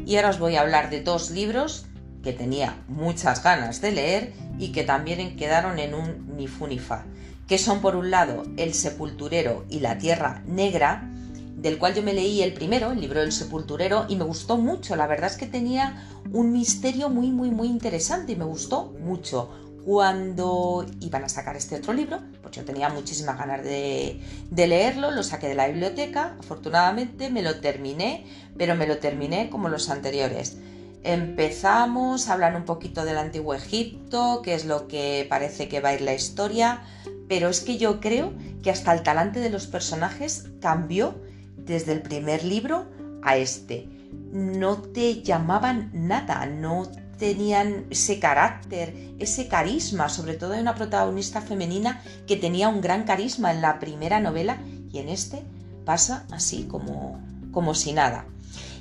Y 0.06 0.18
ahora 0.18 0.32
os 0.32 0.40
voy 0.40 0.58
a 0.58 0.62
hablar 0.62 0.90
de 0.90 1.04
dos 1.04 1.32
libros 1.32 1.86
que 2.22 2.34
tenía 2.34 2.76
muchas 2.90 3.42
ganas 3.42 3.80
de 3.80 3.94
leer 3.94 4.34
y 4.60 4.74
que 4.74 4.84
también 4.84 5.38
quedaron 5.38 5.80
en 5.80 5.94
un 5.94 6.36
ni 6.36 6.48
fu 6.48 6.68
ni 6.68 6.80
fa 6.80 7.06
que 7.47 7.57
son 7.57 7.81
por 7.81 7.95
un 7.95 8.12
lado 8.12 8.43
El 8.57 8.73
Sepulturero 8.73 9.65
y 9.69 9.79
La 9.79 9.97
Tierra 9.97 10.43
Negra, 10.45 11.10
del 11.55 11.79
cual 11.79 11.95
yo 11.95 12.03
me 12.03 12.13
leí 12.13 12.41
el 12.41 12.53
primero, 12.53 12.91
el 12.91 13.01
libro 13.01 13.21
del 13.21 13.31
sepulturero, 13.31 14.05
y 14.10 14.15
me 14.15 14.25
gustó 14.25 14.57
mucho. 14.57 14.95
La 14.95 15.07
verdad 15.07 15.31
es 15.31 15.38
que 15.38 15.47
tenía 15.47 16.07
un 16.31 16.51
misterio 16.51 17.10
muy, 17.10 17.31
muy, 17.31 17.49
muy 17.49 17.67
interesante 17.67 18.33
y 18.33 18.36
me 18.36 18.45
gustó 18.45 18.93
mucho. 18.99 19.49
Cuando 19.83 20.86
iban 20.99 21.23
a 21.23 21.29
sacar 21.29 21.55
este 21.55 21.77
otro 21.77 21.93
libro, 21.93 22.19
pues 22.41 22.53
yo 22.53 22.65
tenía 22.65 22.89
muchísimas 22.89 23.38
ganas 23.38 23.63
de, 23.63 24.21
de 24.51 24.67
leerlo, 24.67 25.12
lo 25.12 25.23
saqué 25.23 25.47
de 25.47 25.55
la 25.55 25.67
biblioteca, 25.67 26.36
afortunadamente 26.39 27.29
me 27.29 27.41
lo 27.41 27.62
terminé, 27.62 28.25
pero 28.57 28.75
me 28.75 28.86
lo 28.86 28.97
terminé 28.97 29.49
como 29.49 29.69
los 29.69 29.89
anteriores. 29.89 30.57
Empezamos 31.03 32.27
a 32.27 32.33
hablar 32.33 32.55
un 32.57 32.65
poquito 32.65 33.05
del 33.05 33.17
antiguo 33.17 33.53
Egipto, 33.53 34.41
que 34.43 34.55
es 34.55 34.65
lo 34.65 34.89
que 34.89 35.25
parece 35.29 35.69
que 35.69 35.79
va 35.79 35.89
a 35.89 35.93
ir 35.93 36.01
la 36.01 36.13
historia, 36.13 36.81
pero 37.28 37.50
es 37.50 37.62
que 37.62 37.78
yo 37.78 38.00
creo 38.00 38.34
que 38.63 38.72
hasta 38.72 38.94
el 38.94 39.04
talante 39.04 39.40
de 39.40 39.50
los 39.50 39.68
personajes 39.68 40.46
cambió 40.62 41.16
desde 41.58 41.94
el 41.94 42.02
primer 42.02 42.44
libro 42.44 42.88
a 43.24 43.38
este. 43.38 43.90
No 44.32 44.78
te 44.78 45.22
llamaban 45.22 45.92
nada, 45.94 46.46
no 46.46 46.88
tenían 47.18 47.86
ese 47.90 48.20
carácter, 48.20 48.94
ese 49.20 49.48
carisma, 49.48 50.10
sobre 50.10 50.36
todo 50.36 50.52
de 50.52 50.62
una 50.62 50.76
protagonista 50.76 51.42
femenina 51.42 52.02
que 52.28 52.36
tenía 52.36 52.70
un 52.70 52.82
gran 52.82 53.04
carisma 53.04 53.52
en 53.52 53.62
la 53.62 53.80
primera 53.80 54.20
novela 54.20 54.60
y 54.92 55.00
en 55.00 55.10
este 55.10 55.44
pasa 55.86 56.26
así 56.32 56.63
como, 56.63 57.20
como 57.52 57.74
si 57.74 57.94
nada. 57.94 58.26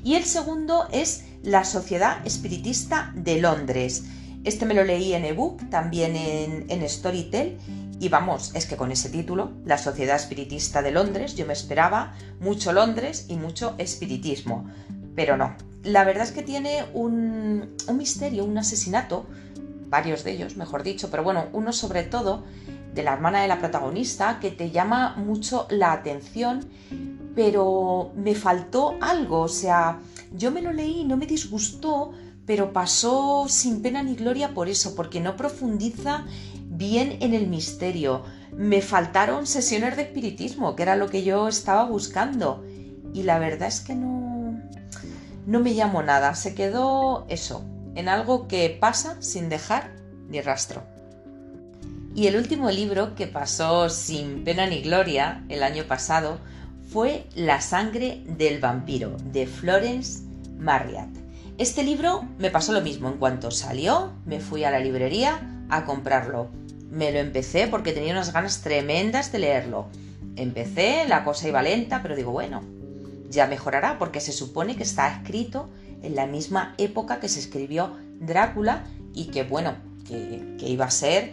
Y 0.04 0.14
el 0.14 0.24
segundo 0.24 0.86
es 0.92 1.24
La 1.42 1.64
Sociedad 1.64 2.24
Espiritista 2.26 3.12
de 3.16 3.40
Londres. 3.40 4.04
Este 4.46 4.64
me 4.64 4.74
lo 4.74 4.84
leí 4.84 5.12
en 5.12 5.24
ebook, 5.24 5.68
también 5.70 6.14
en, 6.14 6.66
en 6.68 6.88
Storytel, 6.88 7.58
y 7.98 8.08
vamos, 8.08 8.52
es 8.54 8.66
que 8.66 8.76
con 8.76 8.92
ese 8.92 9.08
título, 9.08 9.50
La 9.64 9.76
Sociedad 9.76 10.14
Espiritista 10.14 10.82
de 10.82 10.92
Londres, 10.92 11.34
yo 11.34 11.46
me 11.46 11.52
esperaba 11.52 12.14
mucho 12.38 12.72
Londres 12.72 13.26
y 13.28 13.34
mucho 13.34 13.74
espiritismo, 13.78 14.70
pero 15.16 15.36
no. 15.36 15.56
La 15.82 16.04
verdad 16.04 16.22
es 16.22 16.30
que 16.30 16.44
tiene 16.44 16.84
un, 16.94 17.74
un 17.88 17.96
misterio, 17.96 18.44
un 18.44 18.56
asesinato, 18.56 19.26
varios 19.88 20.22
de 20.22 20.30
ellos, 20.30 20.56
mejor 20.56 20.84
dicho, 20.84 21.10
pero 21.10 21.24
bueno, 21.24 21.46
uno 21.52 21.72
sobre 21.72 22.04
todo 22.04 22.44
de 22.94 23.02
la 23.02 23.14
hermana 23.14 23.42
de 23.42 23.48
la 23.48 23.58
protagonista 23.58 24.38
que 24.40 24.52
te 24.52 24.70
llama 24.70 25.16
mucho 25.16 25.66
la 25.70 25.90
atención, 25.90 26.64
pero 27.34 28.12
me 28.14 28.36
faltó 28.36 28.94
algo, 29.00 29.40
o 29.40 29.48
sea, 29.48 29.98
yo 30.32 30.52
me 30.52 30.62
lo 30.62 30.72
leí, 30.72 31.04
no 31.04 31.16
me 31.16 31.26
disgustó, 31.26 32.12
pero 32.46 32.72
pasó 32.72 33.46
sin 33.48 33.82
pena 33.82 34.02
ni 34.02 34.14
gloria 34.14 34.54
por 34.54 34.68
eso, 34.68 34.94
porque 34.94 35.20
no 35.20 35.36
profundiza 35.36 36.24
bien 36.64 37.18
en 37.20 37.34
el 37.34 37.48
misterio. 37.48 38.22
Me 38.56 38.80
faltaron 38.80 39.46
sesiones 39.46 39.96
de 39.96 40.02
espiritismo, 40.02 40.76
que 40.76 40.84
era 40.84 40.96
lo 40.96 41.08
que 41.08 41.24
yo 41.24 41.48
estaba 41.48 41.84
buscando. 41.84 42.64
Y 43.12 43.24
la 43.24 43.38
verdad 43.38 43.68
es 43.68 43.80
que 43.80 43.94
no, 43.94 44.60
no 45.46 45.60
me 45.60 45.74
llamó 45.74 46.02
nada. 46.02 46.34
Se 46.34 46.54
quedó 46.54 47.26
eso, 47.28 47.64
en 47.96 48.08
algo 48.08 48.46
que 48.46 48.76
pasa 48.80 49.20
sin 49.20 49.48
dejar 49.48 49.90
ni 50.28 50.40
rastro. 50.40 50.82
Y 52.14 52.28
el 52.28 52.36
último 52.36 52.70
libro 52.70 53.14
que 53.14 53.26
pasó 53.26 53.90
sin 53.90 54.44
pena 54.44 54.66
ni 54.66 54.80
gloria 54.82 55.44
el 55.48 55.62
año 55.62 55.84
pasado 55.84 56.38
fue 56.90 57.26
La 57.34 57.60
sangre 57.60 58.22
del 58.38 58.60
vampiro 58.60 59.16
de 59.32 59.46
Florence 59.46 60.22
Marriott. 60.58 61.25
Este 61.58 61.84
libro 61.84 62.28
me 62.38 62.50
pasó 62.50 62.74
lo 62.74 62.82
mismo. 62.82 63.08
En 63.08 63.16
cuanto 63.16 63.50
salió, 63.50 64.12
me 64.26 64.40
fui 64.40 64.64
a 64.64 64.70
la 64.70 64.78
librería 64.78 65.40
a 65.70 65.86
comprarlo. 65.86 66.50
Me 66.90 67.10
lo 67.12 67.18
empecé 67.18 67.66
porque 67.66 67.92
tenía 67.92 68.12
unas 68.12 68.34
ganas 68.34 68.60
tremendas 68.60 69.32
de 69.32 69.38
leerlo. 69.38 69.86
Empecé, 70.36 71.06
la 71.08 71.24
cosa 71.24 71.48
iba 71.48 71.62
lenta, 71.62 72.02
pero 72.02 72.14
digo, 72.14 72.30
bueno, 72.30 72.62
ya 73.30 73.46
mejorará 73.46 73.98
porque 73.98 74.20
se 74.20 74.32
supone 74.32 74.76
que 74.76 74.82
está 74.82 75.10
escrito 75.10 75.70
en 76.02 76.14
la 76.14 76.26
misma 76.26 76.74
época 76.76 77.20
que 77.20 77.28
se 77.30 77.40
escribió 77.40 77.96
Drácula 78.20 78.84
y 79.14 79.26
que, 79.26 79.44
bueno, 79.44 79.76
que, 80.06 80.68
iba 80.68 80.84
a 80.84 80.90
ser 80.90 81.32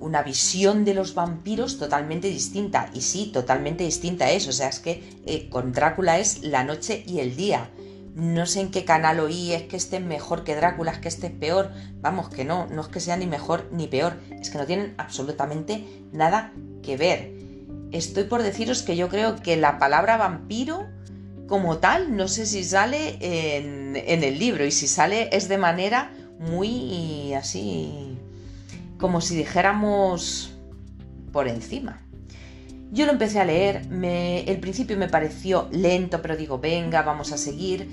una 0.00 0.22
visión 0.22 0.86
de 0.86 0.94
los 0.94 1.12
vampiros 1.12 1.76
totalmente 1.76 2.28
distinta. 2.28 2.88
Y 2.94 3.02
sí, 3.02 3.30
totalmente 3.30 3.84
distinta 3.84 4.30
es. 4.30 4.48
O 4.48 4.52
sea, 4.52 4.70
es 4.70 4.78
que 4.78 5.02
eh, 5.26 5.50
con 5.50 5.72
Drácula 5.72 6.18
es 6.18 6.44
la 6.44 6.64
noche 6.64 7.04
y 7.06 7.18
el 7.18 7.36
día 7.36 7.68
no 8.14 8.46
sé 8.46 8.60
en 8.60 8.70
qué 8.70 8.84
canal 8.84 9.20
oí, 9.20 9.52
es 9.52 9.62
que 9.62 9.76
este 9.76 9.96
es 9.96 10.02
mejor 10.02 10.44
que 10.44 10.56
Drácula, 10.56 10.92
es 10.92 10.98
que 10.98 11.08
este 11.08 11.28
es 11.28 11.32
peor. 11.32 11.70
Vamos, 12.00 12.28
que 12.28 12.44
no, 12.44 12.66
no 12.66 12.82
es 12.82 12.88
que 12.88 13.00
sea 13.00 13.16
ni 13.16 13.26
mejor 13.26 13.68
ni 13.72 13.86
peor, 13.86 14.16
es 14.40 14.50
que 14.50 14.58
no 14.58 14.66
tienen 14.66 14.94
absolutamente 14.98 15.84
nada 16.12 16.52
que 16.82 16.96
ver. 16.96 17.32
estoy 17.92 18.24
por 18.24 18.42
deciros 18.42 18.82
que 18.82 18.96
yo 18.96 19.08
creo 19.08 19.36
que 19.36 19.56
la 19.56 19.78
palabra 19.78 20.16
vampiro 20.16 20.86
como 21.46 21.78
tal, 21.78 22.16
no 22.16 22.28
sé 22.28 22.46
si 22.46 22.62
sale 22.62 23.18
en, 23.20 23.96
en 23.96 24.22
el 24.22 24.38
libro 24.38 24.64
y 24.64 24.70
si 24.70 24.86
sale 24.86 25.28
es 25.32 25.48
de 25.48 25.58
manera 25.58 26.12
muy 26.38 27.34
así, 27.34 28.16
como 28.98 29.20
si 29.20 29.36
dijéramos 29.36 30.52
por 31.32 31.48
encima. 31.48 32.00
Yo 32.92 33.06
lo 33.06 33.12
empecé 33.12 33.38
a 33.40 33.44
leer, 33.44 33.86
el 33.90 34.60
principio 34.60 34.96
me 34.96 35.08
pareció 35.08 35.68
lento, 35.70 36.20
pero 36.22 36.36
digo, 36.36 36.58
venga, 36.58 37.02
vamos 37.02 37.32
a 37.32 37.38
seguir. 37.38 37.88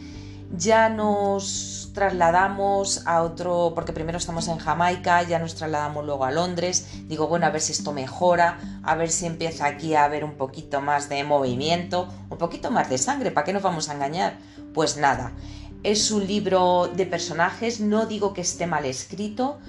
Ya 0.56 0.90
nos 0.90 1.92
trasladamos 1.94 3.06
a 3.06 3.22
otro, 3.22 3.74
porque 3.76 3.92
primero 3.92 4.18
estamos 4.18 4.48
en 4.48 4.58
Jamaica, 4.58 5.22
ya 5.24 5.40
nos 5.40 5.56
trasladamos 5.56 6.06
luego 6.06 6.26
a 6.26 6.32
Londres. 6.32 6.88
Digo, 7.08 7.28
bueno, 7.28 7.46
a 7.46 7.50
ver 7.50 7.62
si 7.62 7.74
esto 7.74 7.92
mejora, 7.92 8.58
a 8.82 8.96
ver 8.96 9.10
si 9.10 9.26
empieza 9.26 9.66
aquí 9.66 9.94
a 9.94 10.06
haber 10.06 10.24
un 10.24 10.36
poquito 10.36 10.80
más 10.80 11.10
de 11.10 11.24
movimiento, 11.24 12.08
un 12.30 12.38
poquito 12.38 12.72
más 12.72 12.90
de 12.90 12.98
sangre, 12.98 13.32
¿para 13.32 13.46
qué 13.46 13.54
nos 13.54 13.62
vamos 13.62 13.90
a 13.90 13.94
engañar? 13.94 14.38
Pues 14.74 14.98
nada, 14.98 15.34
es 15.84 16.12
un 16.12 16.26
libro 16.26 16.88
de 16.88 17.06
personajes, 17.06 17.82
no 17.82 18.06
digo 18.06 18.34
que 18.34 18.42
esté 18.42 18.68
mal 18.68 18.86
escrito, 18.86 19.60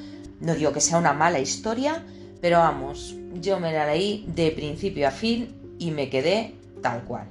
no 0.41 0.55
digo 0.55 0.73
que 0.73 0.81
sea 0.81 0.99
una 0.99 1.13
mala 1.13 1.41
historia, 1.41 2.05
pero 2.41 2.59
vamos, 2.59 3.15
yo 3.35 3.59
me 3.61 3.73
la 3.73 3.87
leí 3.87 4.25
de 4.29 4.51
principio 4.51 5.09
a 5.09 5.11
fin 5.11 5.55
y 5.79 5.91
me 5.91 6.09
quedé 6.09 6.55
tal 6.83 7.05
cual. 7.05 7.29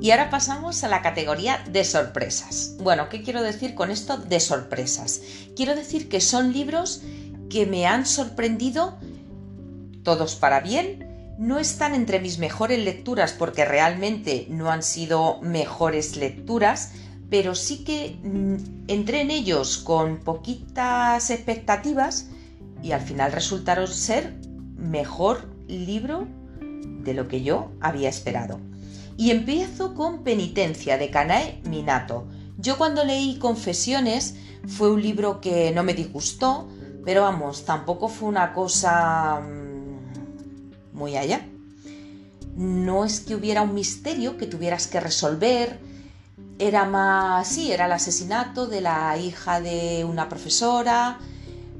Y 0.00 0.10
ahora 0.10 0.28
pasamos 0.28 0.84
a 0.84 0.88
la 0.88 1.02
categoría 1.02 1.64
de 1.70 1.84
sorpresas. 1.84 2.76
Bueno, 2.80 3.08
¿qué 3.08 3.22
quiero 3.22 3.42
decir 3.42 3.74
con 3.74 3.90
esto 3.90 4.18
de 4.18 4.40
sorpresas? 4.40 5.22
Quiero 5.56 5.74
decir 5.74 6.08
que 6.08 6.20
son 6.20 6.52
libros 6.52 7.02
que 7.48 7.64
me 7.64 7.86
han 7.86 8.04
sorprendido, 8.04 8.98
todos 10.02 10.34
para 10.34 10.60
bien, 10.60 11.34
no 11.38 11.58
están 11.58 11.94
entre 11.94 12.20
mis 12.20 12.38
mejores 12.38 12.78
lecturas 12.80 13.32
porque 13.32 13.64
realmente 13.64 14.46
no 14.50 14.70
han 14.70 14.82
sido 14.82 15.40
mejores 15.40 16.16
lecturas, 16.16 16.92
pero 17.30 17.54
sí 17.54 17.84
que 17.84 18.16
mm, 18.22 18.88
entré 18.88 19.20
en 19.20 19.30
ellos 19.30 19.78
con 19.78 20.18
poquitas 20.18 21.30
expectativas 21.30 22.26
y 22.84 22.92
al 22.92 23.00
final 23.00 23.32
resultaron 23.32 23.88
ser 23.88 24.34
mejor 24.76 25.48
libro 25.68 26.28
de 26.60 27.14
lo 27.14 27.28
que 27.28 27.42
yo 27.42 27.72
había 27.80 28.10
esperado. 28.10 28.60
Y 29.16 29.30
empiezo 29.30 29.94
con 29.94 30.22
Penitencia 30.22 30.98
de 30.98 31.08
Kanae 31.08 31.62
Minato. 31.64 32.26
Yo 32.58 32.76
cuando 32.76 33.02
leí 33.02 33.38
Confesiones 33.38 34.36
fue 34.66 34.92
un 34.92 35.00
libro 35.00 35.40
que 35.40 35.72
no 35.72 35.82
me 35.82 35.94
disgustó, 35.94 36.68
pero 37.06 37.22
vamos, 37.22 37.64
tampoco 37.64 38.08
fue 38.08 38.28
una 38.28 38.52
cosa 38.52 39.40
mm, 39.40 40.96
muy 40.96 41.16
allá. 41.16 41.46
No 42.54 43.06
es 43.06 43.20
que 43.20 43.34
hubiera 43.34 43.62
un 43.62 43.72
misterio 43.72 44.36
que 44.36 44.46
tuvieras 44.46 44.88
que 44.88 45.00
resolver, 45.00 45.78
era 46.58 46.84
más, 46.84 47.48
sí, 47.48 47.72
era 47.72 47.86
el 47.86 47.92
asesinato 47.92 48.66
de 48.66 48.82
la 48.82 49.16
hija 49.16 49.62
de 49.62 50.04
una 50.04 50.28
profesora, 50.28 51.18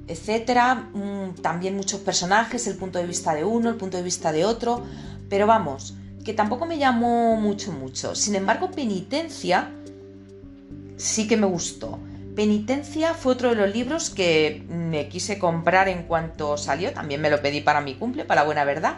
etcétera. 0.09 0.75
Mm, 0.93 1.41
también 1.43 1.77
muchos 1.77 2.01
personajes, 2.01 2.67
el 2.67 2.77
punto 2.77 2.99
de 2.99 3.07
vista 3.07 3.35
de 3.35 3.45
uno, 3.45 3.71
el 3.71 3.77
punto 3.77 3.97
de 3.97 4.03
vista 4.03 4.33
de 4.33 4.45
otro. 4.45 4.83
Pero 5.29 5.47
vamos, 5.47 5.95
que 6.25 6.33
tampoco 6.33 6.67
me 6.67 6.79
llamó 6.79 7.37
mucho, 7.37 7.73
mucho. 7.73 8.15
Sin 8.15 8.35
embargo, 8.35 8.71
Penitencia 8.71 9.71
sí 10.97 11.27
que 11.29 11.37
me 11.37 11.47
gustó. 11.47 11.99
Penitencia 12.35 13.15
fue 13.15 13.35
otro 13.35 13.51
de 13.51 13.55
los 13.55 13.73
libros 13.73 14.11
que 14.11 14.65
me 14.69 15.09
quise 15.09 15.39
comprar 15.39 15.89
en 15.89 16.05
cuanto 16.05 16.57
salió. 16.57 16.93
También 16.93 17.21
me 17.21 17.31
lo 17.31 17.41
pedí 17.41 17.61
para 17.61 17.81
mi 17.81 17.95
cumple, 17.95 18.25
para 18.25 18.41
la 18.41 18.47
buena 18.47 18.65
verdad. 18.65 18.97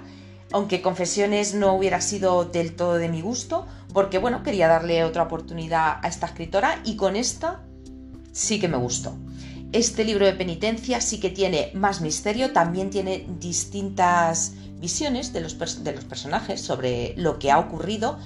Aunque 0.53 0.81
Confesiones 0.81 1.55
no 1.55 1.75
hubiera 1.75 2.01
sido 2.01 2.45
del 2.45 2.75
todo 2.75 2.95
de 2.95 3.09
mi 3.09 3.21
gusto, 3.21 3.67
porque 3.93 4.19
bueno, 4.19 4.43
quería 4.43 4.69
darle 4.69 5.05
otra 5.05 5.25
oportunidad 5.25 5.99
a 6.03 6.09
esta 6.09 6.27
escritora 6.27 6.81
y 6.85 6.97
con 6.97 7.17
esta 7.17 7.61
sí 8.33 8.61
que 8.61 8.69
me 8.69 8.77
gustó. 8.77 9.15
Este 9.77 10.05
libro 10.05 10.25
de 10.25 10.33
penitencia 10.33 11.03
sí 11.03 11.21
que 11.21 11.29
tiene 11.29 11.71
más 11.75 12.01
misterio, 12.01 12.55
también 12.55 12.89
tiene 12.89 13.27
distintas 13.39 14.55
visiones 14.81 15.35
de 15.35 15.43
los, 15.43 15.55
personajes 15.55 16.63
sobre 16.63 17.13
lo 17.19 17.39
que 17.39 17.51
ha 17.51 17.59
ocurrido. 17.59 18.19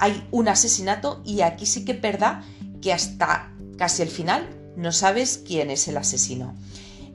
Hay 0.00 0.26
un 0.32 0.48
asesinato 0.48 1.22
y 1.24 1.42
aquí 1.42 1.64
sí 1.64 1.84
que 1.84 1.92
es 1.92 2.80
que 2.82 2.92
hasta 2.92 3.52
casi 3.78 4.02
el 4.02 4.08
final 4.08 4.48
no 4.76 4.90
sabes 4.90 5.40
quién 5.46 5.70
es 5.70 5.86
el 5.86 5.96
asesino. 5.96 6.56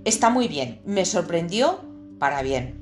Está 0.05 0.29
muy 0.29 0.47
bien, 0.47 0.81
me 0.85 1.03
sorprendió 1.03 1.81
para 2.17 2.43
bien. 2.43 2.79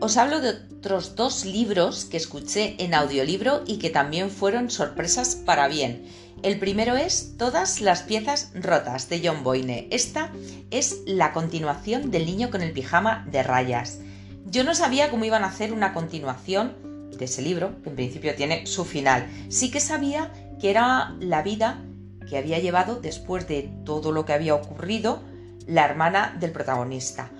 Os 0.00 0.18
hablo 0.18 0.42
de 0.42 0.50
otros 0.80 1.16
dos 1.16 1.46
libros 1.46 2.04
que 2.04 2.18
escuché 2.18 2.76
en 2.78 2.92
audiolibro 2.92 3.62
y 3.66 3.78
que 3.78 3.88
también 3.88 4.30
fueron 4.30 4.70
sorpresas 4.70 5.34
para 5.34 5.66
bien. 5.66 6.04
El 6.42 6.58
primero 6.58 6.96
es 6.96 7.36
Todas 7.36 7.82
las 7.82 8.02
piezas 8.02 8.50
rotas 8.54 9.10
de 9.10 9.20
John 9.22 9.44
Boyne. 9.44 9.88
Esta 9.90 10.32
es 10.70 11.02
la 11.04 11.34
continuación 11.34 12.10
del 12.10 12.24
niño 12.24 12.48
con 12.50 12.62
el 12.62 12.72
pijama 12.72 13.26
de 13.30 13.42
rayas. 13.42 13.98
Yo 14.46 14.64
no 14.64 14.74
sabía 14.74 15.10
cómo 15.10 15.26
iban 15.26 15.44
a 15.44 15.48
hacer 15.48 15.70
una 15.74 15.92
continuación 15.92 17.10
de 17.18 17.26
ese 17.26 17.42
libro, 17.42 17.82
que 17.82 17.90
en 17.90 17.96
principio 17.96 18.34
tiene 18.36 18.66
su 18.66 18.86
final. 18.86 19.28
Sí 19.50 19.70
que 19.70 19.80
sabía 19.80 20.32
que 20.58 20.70
era 20.70 21.14
la 21.20 21.42
vida 21.42 21.84
que 22.26 22.38
había 22.38 22.58
llevado 22.58 23.00
después 23.00 23.46
de 23.46 23.70
todo 23.84 24.10
lo 24.10 24.24
que 24.24 24.32
había 24.32 24.54
ocurrido 24.54 25.22
la 25.66 25.84
hermana 25.84 26.34
del 26.40 26.52
protagonista. 26.52 27.30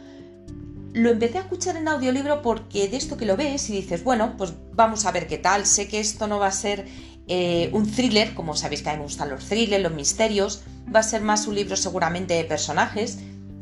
Lo 0.93 1.09
empecé 1.09 1.39
a 1.39 1.43
escuchar 1.43 1.77
en 1.77 1.89
audiolibro 1.89 2.43
porque 2.43 2.87
de 2.89 2.99
esto 2.99 3.17
que 3.17 3.25
lo 3.25 3.39
ves 3.39 3.71
y 3.71 3.73
dices, 3.73 4.05
bueno, 4.05 4.35
pues 4.37 4.53
vamos 4.75 5.07
a 5.07 5.13
ver 5.13 5.27
qué 5.27 5.39
tal, 5.39 5.65
sé 5.65 5.89
que 5.89 6.01
esto 6.01 6.27
no 6.27 6.39
va 6.39 6.49
a 6.49 6.53
ser 6.53 6.87
eh, 7.33 7.71
un 7.73 7.88
thriller, 7.88 8.35
como 8.35 8.57
sabéis 8.57 8.83
que 8.83 8.90
a 8.90 8.95
mí 8.95 8.99
me 8.99 9.05
gustan 9.05 9.31
los 9.31 9.45
thrillers, 9.45 9.81
los 9.81 9.93
misterios, 9.93 10.64
va 10.93 10.99
a 10.99 11.05
ser 11.05 11.23
más 11.23 11.47
un 11.47 11.55
libro 11.55 11.77
seguramente 11.77 12.35
de 12.35 12.43
personajes. 12.43 13.21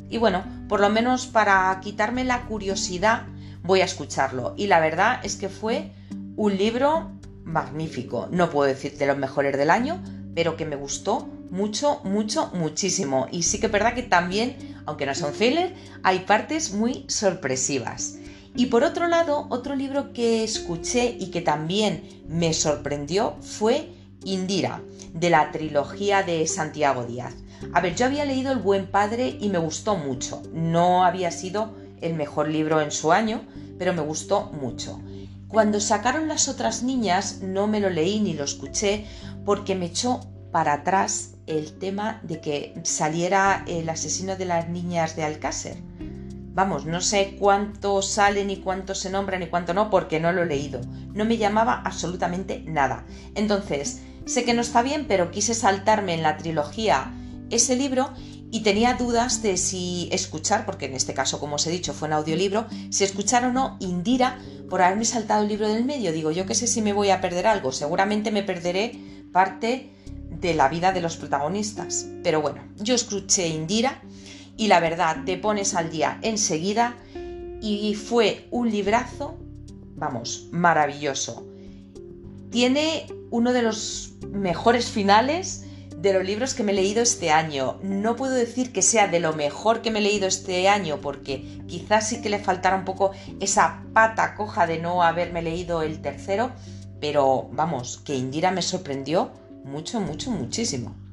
Y 0.09 0.17
bueno, 0.17 0.43
por 0.71 0.81
lo 0.81 0.89
menos 0.89 1.27
para 1.27 1.79
quitarme 1.83 2.25
la 2.25 2.47
curiosidad 2.47 3.27
voy 3.63 3.83
a 3.83 3.85
escucharlo. 3.85 4.55
Y 4.57 4.69
la 4.69 4.81
verdad 4.81 5.21
es 5.23 5.37
que 5.37 5.51
fue 5.51 5.93
un 6.37 6.57
libro 6.57 7.11
magnífico. 7.45 8.27
No 8.31 8.49
puedo 8.49 8.67
decir 8.67 8.97
de 8.97 9.07
los 9.07 9.19
mejores 9.19 9.55
del 9.55 9.69
año, 9.69 10.03
pero 10.35 10.57
que 10.57 10.65
me 10.65 10.77
gustó 10.77 11.29
mucho, 11.51 12.01
mucho, 12.05 12.51
muchísimo. 12.55 13.29
Y 13.31 13.43
sí 13.43 13.61
que 13.61 13.67
es 13.67 13.73
verdad 13.73 13.93
que 13.93 14.03
también, 14.03 14.57
aunque 14.87 15.05
no 15.05 15.15
son 15.15 15.35
thriller, 15.35 15.75
hay 16.03 16.21
partes 16.21 16.73
muy 16.73 17.05
sorpresivas. 17.09 18.15
Y 18.55 18.67
por 18.67 18.83
otro 18.85 19.09
lado, 19.09 19.47
otro 19.51 19.77
libro 19.77 20.13
que 20.13 20.43
escuché 20.43 21.17
y 21.19 21.31
que 21.31 21.41
también 21.41 22.23
me 22.29 22.53
sorprendió 22.53 23.37
fue 23.41 23.91
Indira, 24.25 24.83
de 25.13 25.31
la 25.31 25.53
trilogía 25.53 26.23
de 26.23 26.47
Santiago 26.47 27.05
Díaz. 27.05 27.35
A 27.73 27.81
ver, 27.81 27.95
yo 27.95 28.07
había 28.07 28.25
leído 28.25 28.53
El 28.53 28.59
buen 28.59 28.87
padre 28.87 29.37
y 29.41 29.49
me 29.49 29.59
gustó 29.59 29.97
mucho. 29.97 30.43
No 30.53 31.05
había 31.05 31.31
sido 31.31 31.75
el 32.01 32.15
mejor 32.15 32.49
libro 32.49 32.81
en 32.81 32.91
su 32.91 33.13
año, 33.13 33.43
pero 33.79 33.93
me 33.93 34.03
gustó 34.03 34.51
mucho. 34.53 35.01
Cuando 35.49 35.81
sacaron 35.81 36.29
las 36.29 36.49
otras 36.49 36.83
niñas 36.83 37.41
no 37.43 37.67
me 37.67 37.81
lo 37.81 37.91
leí 37.91 38.21
ni 38.21 38.35
lo 38.35 38.45
escuché 38.45 39.07
porque 39.45 39.75
me 39.75 39.87
echó 39.87 40.21
para 40.53 40.75
atrás 40.75 41.35
el 41.47 41.79
tema 41.79 42.21
de 42.23 42.41
que 42.41 42.75
saliera 42.83 43.65
el 43.67 43.89
asesino 43.89 44.37
de 44.37 44.45
las 44.45 44.69
niñas 44.69 45.17
de 45.17 45.25
Alcácer 45.25 45.79
Vamos, 46.55 46.87
no 46.87 47.01
sé 47.01 47.37
cuánto 47.39 48.03
sale, 48.03 48.45
ni 48.45 48.57
cuánto 48.57 48.95
se 48.95 49.11
nombra, 49.11 49.39
ni 49.39 49.47
cuánto 49.47 49.75
no, 49.75 49.91
porque 49.91 50.21
no 50.21 50.33
lo 50.33 50.43
he 50.43 50.47
leído. 50.47 50.81
No 51.15 51.25
me 51.25 51.37
llamaba 51.37 51.83
absolutamente 51.85 52.65
nada. 52.67 53.07
Entonces, 53.35 54.03
sé 54.27 54.45
que 54.45 54.55
no 54.55 54.63
está 54.63 54.83
bien, 54.83 55.07
pero 55.07 55.31
quise 55.31 55.55
saltarme 55.55 56.15
en 56.15 56.23
la 56.23 56.37
trilogía 56.37 57.15
ese 57.51 57.77
libro 57.77 58.11
y 58.51 58.63
tenía 58.63 58.95
dudas 58.95 59.43
de 59.43 59.57
si 59.57 60.09
escuchar, 60.11 60.65
porque 60.65 60.87
en 60.87 60.95
este 60.95 61.15
caso, 61.15 61.39
como 61.39 61.57
os 61.57 61.67
he 61.67 61.71
dicho, 61.71 61.93
fue 61.93 62.09
en 62.09 62.15
audiolibro, 62.15 62.67
si 62.91 63.05
escuchar 63.05 63.45
o 63.45 63.53
no 63.53 63.77
Indira 63.79 64.39
por 64.71 64.83
haberme 64.83 65.05
saltado 65.05 65.43
el 65.43 65.49
libro 65.49 65.69
del 65.69 65.85
medio. 65.85 66.13
Digo, 66.13 66.31
yo 66.31 66.47
qué 66.47 66.55
sé 66.55 66.67
si 66.67 66.81
me 66.81 66.93
voy 66.93 67.11
a 67.11 67.21
perder 67.21 67.47
algo, 67.47 67.73
seguramente 67.73 68.31
me 68.31 68.43
perderé 68.43 68.99
parte 69.33 69.93
de 70.31 70.55
la 70.55 70.69
vida 70.69 70.93
de 70.93 71.01
los 71.01 71.17
protagonistas. 71.17 72.07
Pero 72.23 72.41
bueno, 72.41 72.63
yo 72.77 72.95
escuché 72.95 73.49
Indira 73.49 74.01
y 74.59 74.67
la 74.67 74.81
verdad 74.81 75.25
te 75.25 75.39
pones 75.39 75.75
al 75.75 75.91
día 75.91 76.19
enseguida 76.21 76.97
y 77.63 77.95
fue 77.95 78.47
un 78.51 78.71
librazo, 78.71 79.39
vamos, 79.97 80.49
maravilloso. 80.51 81.47
Tiene 82.51 83.07
uno 83.31 83.53
de 83.53 83.63
los 83.63 84.15
mejores 84.31 84.91
finales 84.91 85.65
de 85.97 86.13
los 86.13 86.25
libros 86.25 86.55
que 86.55 86.63
me 86.63 86.73
he 86.73 86.75
leído 86.75 87.03
este 87.03 87.31
año. 87.31 87.79
No 87.83 88.17
puedo 88.17 88.33
decir 88.33 88.73
que 88.73 88.83
sea 88.83 89.09
de 89.09 89.21
lo 89.21 89.33
mejor 89.33 89.81
que 89.81 89.91
me 89.91 90.01
he 90.01 90.03
leído 90.03 90.27
este 90.27 90.69
año 90.69 91.01
porque 91.01 91.61
quizás 91.67 92.09
sí 92.09 92.21
que 92.21 92.29
le 92.29 92.39
faltara 92.39 92.77
un 92.77 92.85
poco 92.85 93.13
esa 93.41 93.85
pata 93.93 94.35
coja 94.35 94.67
de 94.67 94.79
no 94.79 95.03
haberme 95.03 95.43
leído 95.43 95.83
el 95.83 96.01
tercero, 96.01 96.53
pero 97.01 97.49
vamos, 97.53 97.99
que 98.05 98.15
Indira 98.15 98.51
me 98.51 98.63
sorprendió 98.63 99.31
mucho, 99.65 100.01
mucho, 100.01 100.31
muchísimo. 100.31 101.08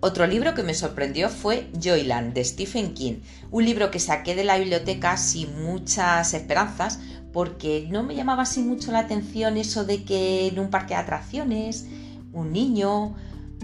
Otro 0.00 0.28
libro 0.28 0.54
que 0.54 0.62
me 0.62 0.74
sorprendió 0.74 1.28
fue 1.28 1.70
Joyland 1.82 2.32
de 2.32 2.44
Stephen 2.44 2.94
King, 2.94 3.14
un 3.50 3.64
libro 3.64 3.90
que 3.90 3.98
saqué 3.98 4.36
de 4.36 4.44
la 4.44 4.56
biblioteca 4.56 5.16
sin 5.16 5.60
muchas 5.60 6.34
esperanzas 6.34 7.00
porque 7.32 7.86
no 7.90 8.04
me 8.04 8.14
llamaba 8.14 8.44
así 8.44 8.60
mucho 8.60 8.92
la 8.92 9.00
atención 9.00 9.56
eso 9.56 9.84
de 9.84 10.04
que 10.04 10.46
en 10.46 10.58
un 10.60 10.70
parque 10.70 10.94
de 10.94 11.00
atracciones 11.00 11.86
un 12.32 12.52
niño 12.52 13.16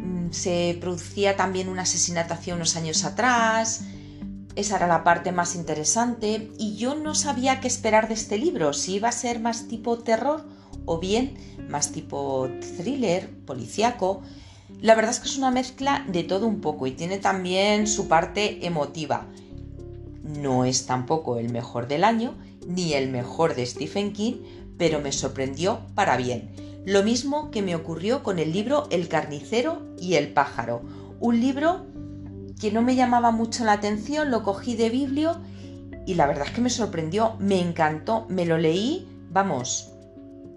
mm, 0.02 0.32
se 0.32 0.76
producía 0.80 1.36
también 1.36 1.68
un 1.68 1.78
asesinato 1.78 2.34
hace 2.34 2.52
unos 2.52 2.74
años 2.76 3.04
atrás. 3.04 3.82
Esa 4.56 4.76
era 4.76 4.86
la 4.86 5.04
parte 5.04 5.30
más 5.30 5.54
interesante 5.54 6.50
y 6.58 6.76
yo 6.76 6.94
no 6.94 7.14
sabía 7.14 7.60
qué 7.60 7.68
esperar 7.68 8.08
de 8.08 8.14
este 8.14 8.38
libro, 8.38 8.72
si 8.72 8.94
iba 8.94 9.08
a 9.08 9.12
ser 9.12 9.40
más 9.40 9.68
tipo 9.68 9.98
terror 9.98 10.46
o 10.84 10.98
bien 10.98 11.36
más 11.68 11.92
tipo 11.92 12.48
thriller, 12.76 13.30
policíaco. 13.44 14.22
La 14.80 14.94
verdad 14.94 15.12
es 15.12 15.20
que 15.20 15.28
es 15.28 15.38
una 15.38 15.50
mezcla 15.50 16.04
de 16.08 16.24
todo 16.24 16.46
un 16.46 16.60
poco 16.60 16.86
y 16.86 16.92
tiene 16.92 17.18
también 17.18 17.86
su 17.86 18.08
parte 18.08 18.66
emotiva. 18.66 19.26
No 20.22 20.64
es 20.64 20.86
tampoco 20.86 21.38
el 21.38 21.50
mejor 21.50 21.88
del 21.88 22.04
año 22.04 22.34
ni 22.66 22.94
el 22.94 23.10
mejor 23.10 23.54
de 23.54 23.66
Stephen 23.66 24.12
King, 24.12 24.34
pero 24.78 25.00
me 25.00 25.12
sorprendió 25.12 25.80
para 25.94 26.16
bien. 26.16 26.50
Lo 26.84 27.02
mismo 27.02 27.50
que 27.50 27.62
me 27.62 27.76
ocurrió 27.76 28.22
con 28.22 28.38
el 28.38 28.52
libro 28.52 28.86
El 28.90 29.08
carnicero 29.08 29.82
y 29.98 30.14
el 30.14 30.32
pájaro, 30.32 30.82
un 31.20 31.40
libro 31.40 31.86
que 32.60 32.70
no 32.70 32.82
me 32.82 32.94
llamaba 32.94 33.30
mucho 33.30 33.64
la 33.64 33.72
atención, 33.72 34.30
lo 34.30 34.42
cogí 34.42 34.76
de 34.76 34.90
biblio 34.90 35.36
y 36.06 36.14
la 36.14 36.26
verdad 36.26 36.46
es 36.46 36.52
que 36.52 36.60
me 36.60 36.70
sorprendió, 36.70 37.36
me 37.38 37.60
encantó, 37.60 38.26
me 38.28 38.44
lo 38.44 38.58
leí, 38.58 39.08
vamos, 39.30 39.92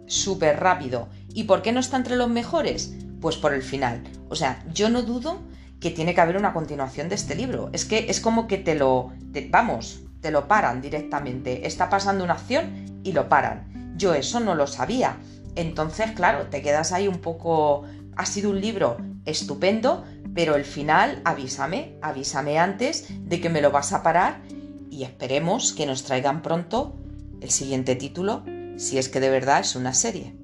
súper 0.06 0.60
rápido. 0.60 1.08
¿Y 1.34 1.45
por 1.45 1.62
qué 1.62 1.71
no 1.71 1.80
está 1.80 1.97
entre 1.97 2.17
los 2.17 2.30
mejores? 2.30 2.93
Pues 3.21 3.38
por 3.38 3.53
el 3.53 3.63
final. 3.63 4.03
O 4.30 4.36
sea, 4.36 4.63
yo 4.73 4.89
no 4.89 5.01
dudo 5.01 5.39
que 5.80 5.91
tiene 5.91 6.13
que 6.13 6.21
haber 6.21 6.38
una 6.38 6.53
continuación 6.53 7.10
de 7.10 7.15
este 7.15 7.36
libro. 7.36 7.69
Es 7.73 7.86
que 7.86 8.10
es 8.10 8.19
como 8.19 8.47
que 8.47 8.58
te 8.58 8.75
lo... 8.75 9.13
vamos, 9.49 10.01
te 10.21 10.32
lo 10.32 10.47
paran 10.47 10.82
directamente. 10.82 11.67
Está 11.67 11.89
pasando 11.89 12.23
una 12.23 12.34
acción 12.34 13.01
y 13.03 13.12
lo 13.12 13.30
paran. 13.30 13.93
Yo 13.95 14.13
eso 14.13 14.39
no 14.39 14.56
lo 14.56 14.67
sabía. 14.67 15.17
Entonces, 15.56 16.12
claro, 16.12 16.47
te 16.47 16.62
quedas 16.62 16.91
ahí 16.91 17.08
un 17.08 17.19
poco... 17.19 17.84
Ha 18.15 18.25
sido 18.25 18.49
un 18.49 18.60
libro 18.60 18.97
estupendo, 19.25 20.03
pero 20.34 20.56
el 20.56 20.65
final, 20.65 21.21
avísame, 21.23 21.97
avísame 22.01 22.58
antes 22.58 23.08
de 23.10 23.39
que 23.39 23.49
me 23.49 23.62
lo 23.62 23.71
vas 23.71 23.93
a 23.93 24.01
parar 24.01 24.41
y 24.89 25.03
esperemos 25.03 25.73
que 25.73 25.86
nos 25.86 26.03
traigan 26.03 26.41
pronto 26.41 26.95
el 27.41 27.51
siguiente 27.51 27.95
título, 27.95 28.43
si 28.77 28.97
es 28.97 29.10
que 29.10 29.19
de 29.19 29.30
verdad 29.30 29.60
es 29.60 29.75
una 29.75 29.93
serie. 29.93 30.36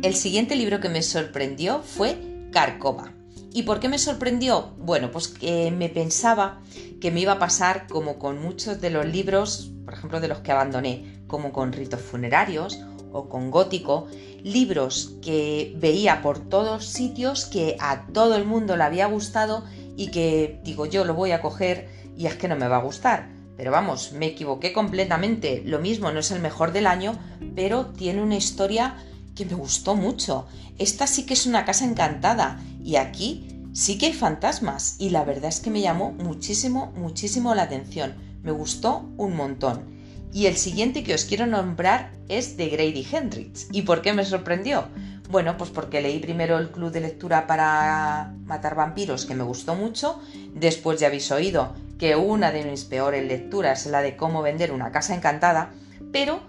El 0.00 0.14
siguiente 0.14 0.54
libro 0.54 0.78
que 0.78 0.88
me 0.88 1.02
sorprendió 1.02 1.82
fue 1.82 2.16
Carcoma. 2.52 3.12
¿Y 3.52 3.64
por 3.64 3.80
qué 3.80 3.88
me 3.88 3.98
sorprendió? 3.98 4.74
Bueno, 4.78 5.10
pues 5.10 5.26
que 5.26 5.72
me 5.72 5.88
pensaba 5.88 6.60
que 7.00 7.10
me 7.10 7.18
iba 7.18 7.32
a 7.32 7.38
pasar 7.40 7.88
como 7.88 8.16
con 8.16 8.40
muchos 8.40 8.80
de 8.80 8.90
los 8.90 9.06
libros, 9.06 9.72
por 9.84 9.94
ejemplo, 9.94 10.20
de 10.20 10.28
los 10.28 10.38
que 10.38 10.52
abandoné, 10.52 11.20
como 11.26 11.50
con 11.50 11.72
ritos 11.72 12.00
funerarios 12.00 12.78
o 13.12 13.28
con 13.28 13.50
gótico, 13.50 14.06
libros 14.44 15.16
que 15.20 15.74
veía 15.76 16.22
por 16.22 16.38
todos 16.48 16.84
sitios 16.84 17.46
que 17.46 17.76
a 17.80 18.06
todo 18.12 18.36
el 18.36 18.44
mundo 18.44 18.76
le 18.76 18.84
había 18.84 19.06
gustado 19.06 19.64
y 19.96 20.12
que 20.12 20.60
digo 20.62 20.86
yo 20.86 21.04
lo 21.04 21.14
voy 21.14 21.32
a 21.32 21.42
coger 21.42 21.88
y 22.16 22.26
es 22.26 22.36
que 22.36 22.46
no 22.46 22.54
me 22.54 22.68
va 22.68 22.76
a 22.76 22.82
gustar. 22.82 23.30
Pero 23.56 23.72
vamos, 23.72 24.12
me 24.12 24.26
equivoqué 24.26 24.72
completamente. 24.72 25.62
Lo 25.64 25.80
mismo, 25.80 26.12
no 26.12 26.20
es 26.20 26.30
el 26.30 26.38
mejor 26.38 26.70
del 26.70 26.86
año, 26.86 27.18
pero 27.56 27.86
tiene 27.86 28.22
una 28.22 28.36
historia 28.36 28.94
que 29.38 29.46
me 29.46 29.54
gustó 29.54 29.94
mucho. 29.94 30.46
Esta 30.78 31.06
sí 31.06 31.24
que 31.24 31.34
es 31.34 31.46
una 31.46 31.64
casa 31.64 31.84
encantada 31.84 32.60
y 32.82 32.96
aquí 32.96 33.46
sí 33.72 33.96
que 33.96 34.06
hay 34.06 34.12
fantasmas 34.12 34.96
y 34.98 35.10
la 35.10 35.24
verdad 35.24 35.48
es 35.48 35.60
que 35.60 35.70
me 35.70 35.80
llamó 35.80 36.10
muchísimo, 36.10 36.92
muchísimo 36.96 37.54
la 37.54 37.62
atención. 37.62 38.16
Me 38.42 38.50
gustó 38.50 39.08
un 39.16 39.36
montón. 39.36 39.96
Y 40.32 40.46
el 40.46 40.56
siguiente 40.56 41.04
que 41.04 41.14
os 41.14 41.24
quiero 41.24 41.46
nombrar 41.46 42.10
es 42.28 42.56
de 42.56 42.68
Grady 42.68 43.06
Hendrix. 43.10 43.68
¿Y 43.70 43.82
por 43.82 44.02
qué 44.02 44.12
me 44.12 44.24
sorprendió? 44.24 44.88
Bueno, 45.30 45.56
pues 45.56 45.70
porque 45.70 46.02
leí 46.02 46.18
primero 46.18 46.58
el 46.58 46.70
club 46.70 46.90
de 46.90 47.00
lectura 47.00 47.46
para 47.46 48.34
matar 48.44 48.74
vampiros, 48.74 49.24
que 49.24 49.36
me 49.36 49.44
gustó 49.44 49.76
mucho. 49.76 50.20
Después 50.54 50.98
ya 50.98 51.06
habéis 51.06 51.30
oído 51.30 51.74
que 51.96 52.16
una 52.16 52.50
de 52.50 52.64
mis 52.64 52.84
peores 52.84 53.24
lecturas 53.24 53.86
es 53.86 53.92
la 53.92 54.02
de 54.02 54.16
cómo 54.16 54.42
vender 54.42 54.72
una 54.72 54.90
casa 54.90 55.14
encantada, 55.14 55.70
pero 56.12 56.40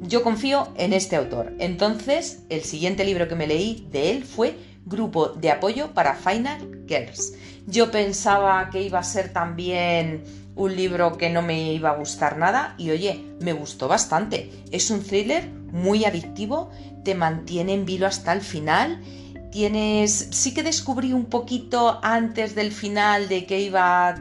yo 0.00 0.22
confío 0.22 0.68
en 0.76 0.92
este 0.92 1.16
autor. 1.16 1.54
Entonces, 1.58 2.42
el 2.48 2.62
siguiente 2.62 3.04
libro 3.04 3.28
que 3.28 3.34
me 3.34 3.46
leí 3.46 3.86
de 3.90 4.10
él 4.10 4.24
fue 4.24 4.58
Grupo 4.84 5.28
de 5.28 5.50
Apoyo 5.50 5.92
para 5.94 6.14
Final 6.14 6.84
Girls. 6.86 7.34
Yo 7.66 7.90
pensaba 7.90 8.70
que 8.70 8.82
iba 8.82 9.00
a 9.00 9.04
ser 9.04 9.32
también 9.32 10.22
un 10.54 10.74
libro 10.74 11.18
que 11.18 11.28
no 11.28 11.42
me 11.42 11.72
iba 11.72 11.90
a 11.90 11.96
gustar 11.96 12.38
nada 12.38 12.74
y 12.78 12.90
oye, 12.90 13.24
me 13.40 13.52
gustó 13.52 13.88
bastante. 13.88 14.50
Es 14.70 14.90
un 14.90 15.02
thriller 15.02 15.48
muy 15.72 16.04
adictivo, 16.04 16.70
te 17.04 17.14
mantiene 17.14 17.74
en 17.74 17.84
vilo 17.84 18.06
hasta 18.06 18.32
el 18.32 18.40
final. 18.40 19.00
Tienes, 19.50 20.28
sí 20.30 20.54
que 20.54 20.62
descubrí 20.62 21.12
un 21.12 21.26
poquito 21.26 21.98
antes 22.02 22.54
del 22.54 22.72
final 22.72 23.28
de 23.28 23.46
que 23.46 23.60
iba 23.60 24.14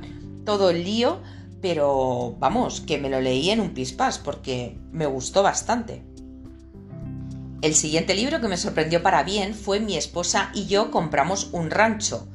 todo 0.45 0.69
el 0.69 0.83
lío, 0.83 1.19
pero 1.67 2.35
vamos, 2.37 2.79
que 2.79 2.99
me 2.99 3.09
lo 3.09 3.19
leí 3.19 3.49
en 3.49 3.59
un 3.59 3.73
pispás 3.73 4.19
porque 4.19 4.77
me 4.91 5.07
gustó 5.07 5.41
bastante. 5.41 6.03
El 7.63 7.73
siguiente 7.73 8.13
libro 8.13 8.39
que 8.39 8.47
me 8.47 8.55
sorprendió 8.55 9.01
para 9.01 9.23
bien 9.23 9.55
fue 9.55 9.79
Mi 9.79 9.97
esposa 9.97 10.51
y 10.53 10.67
yo 10.67 10.91
compramos 10.91 11.49
un 11.53 11.71
rancho. 11.71 12.27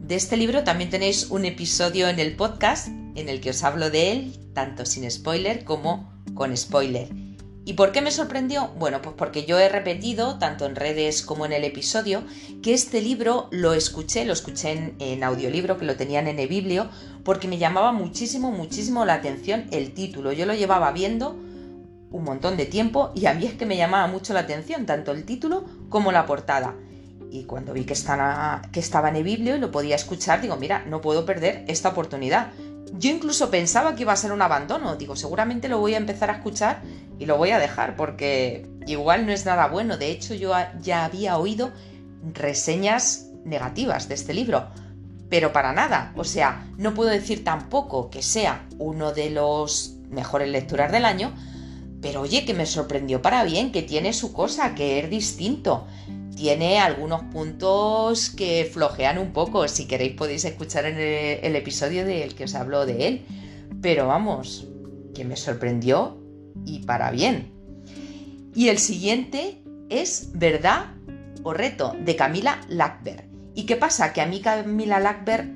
De 0.00 0.14
este 0.14 0.38
libro 0.38 0.64
también 0.64 0.88
tenéis 0.88 1.26
un 1.28 1.44
episodio 1.44 2.08
en 2.08 2.18
el 2.18 2.34
podcast 2.34 2.88
en 2.88 3.28
el 3.28 3.42
que 3.42 3.50
os 3.50 3.62
hablo 3.62 3.90
de 3.90 4.12
él, 4.12 4.38
tanto 4.54 4.86
sin 4.86 5.10
spoiler 5.10 5.64
como 5.64 6.10
con 6.32 6.56
spoiler. 6.56 7.10
¿Y 7.64 7.74
por 7.74 7.92
qué 7.92 8.02
me 8.02 8.10
sorprendió? 8.10 8.68
Bueno, 8.76 9.00
pues 9.02 9.14
porque 9.16 9.44
yo 9.44 9.56
he 9.58 9.68
repetido, 9.68 10.38
tanto 10.38 10.66
en 10.66 10.74
redes 10.74 11.22
como 11.22 11.46
en 11.46 11.52
el 11.52 11.62
episodio, 11.62 12.24
que 12.60 12.74
este 12.74 13.00
libro 13.00 13.46
lo 13.52 13.72
escuché, 13.72 14.24
lo 14.24 14.32
escuché 14.32 14.94
en, 14.98 15.22
audiolibro, 15.22 15.78
que 15.78 15.84
lo 15.84 15.94
tenían 15.96 16.26
en 16.26 16.40
e-biblio, 16.40 16.88
porque 17.22 17.46
me 17.46 17.58
llamaba 17.58 17.92
muchísimo, 17.92 18.50
muchísimo 18.50 19.04
la 19.04 19.14
atención 19.14 19.66
el 19.70 19.94
título. 19.94 20.32
Yo 20.32 20.44
lo 20.44 20.54
llevaba 20.54 20.90
viendo 20.90 21.36
un 22.10 22.24
montón 22.24 22.56
de 22.56 22.66
tiempo 22.66 23.12
y 23.14 23.26
a 23.26 23.34
mí 23.34 23.46
es 23.46 23.54
que 23.54 23.64
me 23.64 23.76
llamaba 23.76 24.08
mucho 24.08 24.34
la 24.34 24.40
atención, 24.40 24.84
tanto 24.84 25.12
el 25.12 25.24
título 25.24 25.64
como 25.88 26.10
la 26.10 26.26
portada. 26.26 26.74
Y 27.30 27.44
cuando 27.44 27.72
vi 27.72 27.84
que, 27.84 27.94
que 28.72 28.80
estaba 28.80 29.08
en 29.08 29.16
e-biblio 29.16 29.54
y 29.54 29.60
lo 29.60 29.70
podía 29.70 29.94
escuchar, 29.94 30.40
digo, 30.40 30.56
mira, 30.56 30.84
no 30.86 31.00
puedo 31.00 31.24
perder 31.24 31.64
esta 31.68 31.90
oportunidad. 31.90 32.52
Yo 32.94 33.10
incluso 33.10 33.50
pensaba 33.50 33.94
que 33.94 34.02
iba 34.02 34.12
a 34.12 34.16
ser 34.16 34.32
un 34.32 34.42
abandono. 34.42 34.96
Digo, 34.96 35.16
seguramente 35.16 35.68
lo 35.68 35.78
voy 35.78 35.94
a 35.94 35.98
empezar 35.98 36.30
a 36.30 36.34
escuchar 36.34 36.82
y 37.18 37.26
lo 37.26 37.36
voy 37.36 37.50
a 37.50 37.58
dejar 37.58 37.96
porque 37.96 38.68
igual 38.86 39.26
no 39.26 39.32
es 39.32 39.46
nada 39.46 39.68
bueno. 39.68 39.96
De 39.96 40.10
hecho, 40.10 40.34
yo 40.34 40.52
ya 40.80 41.04
había 41.04 41.38
oído 41.38 41.72
reseñas 42.32 43.28
negativas 43.44 44.08
de 44.08 44.14
este 44.14 44.34
libro. 44.34 44.68
Pero 45.30 45.52
para 45.52 45.72
nada. 45.72 46.12
O 46.16 46.24
sea, 46.24 46.66
no 46.76 46.94
puedo 46.94 47.10
decir 47.10 47.42
tampoco 47.44 48.10
que 48.10 48.22
sea 48.22 48.66
uno 48.78 49.12
de 49.12 49.30
los 49.30 49.96
mejores 50.10 50.48
lecturas 50.48 50.92
del 50.92 51.04
año. 51.04 51.32
Pero 52.02 52.22
oye, 52.22 52.44
que 52.44 52.52
me 52.52 52.66
sorprendió 52.66 53.22
para 53.22 53.44
bien, 53.44 53.72
que 53.72 53.82
tiene 53.82 54.12
su 54.12 54.32
cosa, 54.32 54.74
que 54.74 54.98
es 54.98 55.08
distinto 55.08 55.86
tiene 56.34 56.78
algunos 56.78 57.22
puntos 57.24 58.30
que 58.30 58.68
flojean 58.70 59.18
un 59.18 59.32
poco. 59.32 59.68
Si 59.68 59.86
queréis 59.86 60.14
podéis 60.14 60.44
escuchar 60.44 60.86
en 60.86 60.98
el, 60.98 61.56
episodio 61.56 62.04
del 62.04 62.34
que 62.34 62.44
os 62.44 62.54
hablo 62.54 62.86
de 62.86 63.08
él. 63.08 63.26
Pero 63.80 64.06
vamos, 64.06 64.68
que 65.14 65.24
me 65.24 65.36
sorprendió 65.36 66.18
y 66.64 66.80
para 66.80 67.10
bien. 67.10 67.52
Y 68.54 68.68
el 68.68 68.78
siguiente 68.78 69.62
es 69.88 70.30
Verdad 70.34 70.94
o 71.42 71.52
Reto 71.52 71.94
de 71.98 72.16
Camila 72.16 72.60
Lackberg. 72.68 73.24
¿Y 73.54 73.66
qué 73.66 73.76
pasa? 73.76 74.12
Que 74.12 74.20
a 74.20 74.26
mí 74.26 74.40
Camila 74.40 75.00
Lackberg 75.00 75.50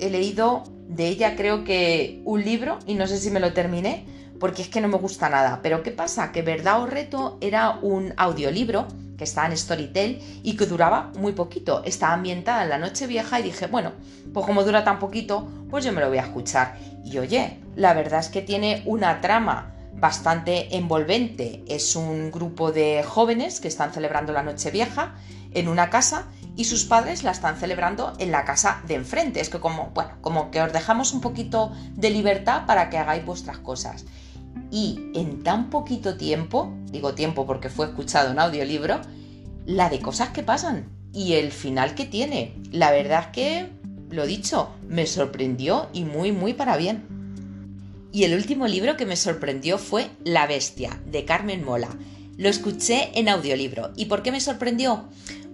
he 0.00 0.10
leído 0.10 0.64
de 0.88 1.08
ella 1.08 1.36
creo 1.36 1.64
que 1.64 2.22
un 2.24 2.44
libro 2.44 2.78
y 2.86 2.94
no 2.94 3.06
sé 3.06 3.18
si 3.18 3.30
me 3.30 3.40
lo 3.40 3.52
terminé 3.52 4.06
porque 4.38 4.62
es 4.62 4.68
que 4.68 4.80
no 4.80 4.88
me 4.88 4.98
gusta 4.98 5.28
nada. 5.28 5.60
Pero 5.62 5.82
¿qué 5.82 5.90
pasa? 5.90 6.32
Que 6.32 6.42
Verdad 6.42 6.82
o 6.82 6.86
Reto 6.86 7.38
era 7.40 7.78
un 7.82 8.12
audiolibro 8.16 8.86
que 9.16 9.24
está 9.24 9.46
en 9.46 9.56
Storytel 9.56 10.20
y 10.42 10.56
que 10.56 10.66
duraba 10.66 11.10
muy 11.18 11.32
poquito. 11.32 11.82
Está 11.84 12.12
ambientada 12.12 12.62
en 12.64 12.70
la 12.70 12.78
noche 12.78 13.06
vieja 13.06 13.40
y 13.40 13.44
dije, 13.44 13.66
bueno, 13.66 13.92
pues 14.32 14.46
como 14.46 14.64
dura 14.64 14.84
tan 14.84 14.98
poquito, 14.98 15.48
pues 15.70 15.84
yo 15.84 15.92
me 15.92 16.00
lo 16.00 16.08
voy 16.08 16.18
a 16.18 16.22
escuchar. 16.22 16.78
Y 17.04 17.18
oye, 17.18 17.60
la 17.74 17.94
verdad 17.94 18.20
es 18.20 18.28
que 18.28 18.42
tiene 18.42 18.82
una 18.84 19.20
trama 19.20 19.74
bastante 19.94 20.76
envolvente. 20.76 21.64
Es 21.68 21.96
un 21.96 22.30
grupo 22.30 22.72
de 22.72 23.02
jóvenes 23.02 23.60
que 23.60 23.68
están 23.68 23.92
celebrando 23.92 24.32
la 24.32 24.42
noche 24.42 24.70
vieja 24.70 25.14
en 25.52 25.68
una 25.68 25.88
casa 25.88 26.26
y 26.56 26.64
sus 26.64 26.84
padres 26.84 27.22
la 27.22 27.30
están 27.30 27.56
celebrando 27.56 28.12
en 28.18 28.30
la 28.32 28.44
casa 28.44 28.82
de 28.86 28.94
enfrente. 28.94 29.40
Es 29.40 29.48
que 29.48 29.60
como, 29.60 29.90
bueno, 29.94 30.10
como 30.20 30.50
que 30.50 30.60
os 30.60 30.72
dejamos 30.72 31.12
un 31.12 31.20
poquito 31.20 31.72
de 31.94 32.10
libertad 32.10 32.66
para 32.66 32.90
que 32.90 32.98
hagáis 32.98 33.24
vuestras 33.24 33.58
cosas 33.58 34.04
y 34.76 35.10
en 35.14 35.42
tan 35.42 35.70
poquito 35.70 36.18
tiempo, 36.18 36.70
digo 36.92 37.14
tiempo 37.14 37.46
porque 37.46 37.70
fue 37.70 37.86
escuchado 37.86 38.30
en 38.30 38.38
audiolibro, 38.38 39.00
la 39.64 39.88
de 39.88 40.00
cosas 40.00 40.28
que 40.28 40.42
pasan. 40.42 40.90
y 41.14 41.32
el 41.32 41.50
final 41.50 41.94
que 41.94 42.04
tiene. 42.04 42.52
La 42.72 42.90
verdad 42.90 43.20
es 43.20 43.26
que, 43.28 43.70
lo 44.10 44.26
dicho, 44.26 44.68
me 44.86 45.06
sorprendió 45.06 45.88
y 45.94 46.04
muy, 46.04 46.30
muy 46.30 46.52
para 46.52 46.76
bien. 46.76 47.04
Y 48.12 48.24
el 48.24 48.34
último 48.34 48.68
libro 48.68 48.98
que 48.98 49.06
me 49.06 49.16
sorprendió 49.16 49.78
fue 49.78 50.10
La 50.24 50.46
Bestia, 50.46 51.00
de 51.10 51.24
Carmen 51.24 51.64
Mola. 51.64 51.88
Lo 52.36 52.50
escuché 52.50 53.18
en 53.18 53.30
audiolibro. 53.30 53.92
¿Y 53.96 54.04
por 54.04 54.22
qué 54.22 54.30
me 54.30 54.42
sorprendió? 54.42 55.08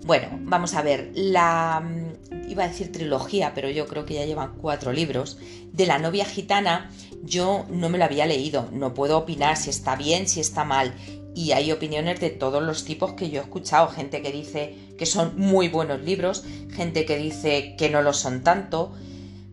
Bueno, 0.05 0.27
vamos 0.41 0.75
a 0.75 0.83
ver, 0.83 1.13
la 1.15 1.81
mm, 1.81 2.51
iba 2.51 2.65
a 2.65 2.69
decir 2.69 2.91
trilogía, 2.91 3.53
pero 3.55 3.71
yo 3.71 3.87
creo 3.87 4.05
que 4.05 4.15
ya 4.15 4.25
llevan 4.25 4.57
cuatro 4.61 4.93
libros, 4.93 5.39
de 5.73 5.87
la 5.87 5.99
novia 5.99 6.25
gitana, 6.25 6.91
yo 7.23 7.67
no 7.71 7.89
me 7.89 7.99
lo 7.99 8.05
había 8.05 8.27
leído, 8.27 8.69
no 8.73 8.95
puedo 8.95 9.17
opinar 9.17 9.57
si 9.57 9.71
está 9.71 9.95
bien, 9.95 10.29
si 10.29 10.41
está 10.41 10.65
mal. 10.65 10.93
Y 11.35 11.53
hay 11.53 11.71
opiniones 11.71 12.21
de 12.21 12.31
todos 12.31 12.63
los 12.63 12.85
tipos 12.85 13.15
que 13.15 13.31
yo 13.31 13.41
he 13.41 13.45
escuchado, 13.45 13.89
gente 13.89 14.23
que 14.23 14.33
dice 14.33 14.77
que 14.99 15.07
son 15.07 15.39
muy 15.39 15.69
buenos 15.69 16.01
libros, 16.03 16.45
gente 16.73 17.07
que 17.07 17.17
dice 17.17 17.77
que 17.79 17.89
no 17.89 18.03
lo 18.03 18.13
son 18.13 18.43
tanto, 18.43 18.93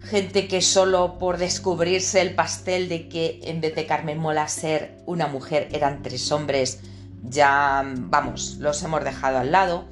gente 0.02 0.48
que 0.48 0.62
solo 0.62 1.20
por 1.20 1.38
descubrirse 1.38 2.22
el 2.22 2.34
pastel 2.34 2.90
de 2.90 3.08
que 3.08 3.40
en 3.44 3.62
vez 3.62 3.76
de 3.76 3.86
Carmen 3.86 4.18
Mola 4.18 4.48
ser 4.48 4.98
una 5.06 5.28
mujer 5.28 5.70
eran 5.72 6.02
tres 6.02 6.32
hombres, 6.32 6.82
ya, 7.24 7.84
vamos, 7.86 8.58
los 8.60 8.82
hemos 8.82 9.04
dejado 9.04 9.38
al 9.38 9.52
lado. 9.52 9.86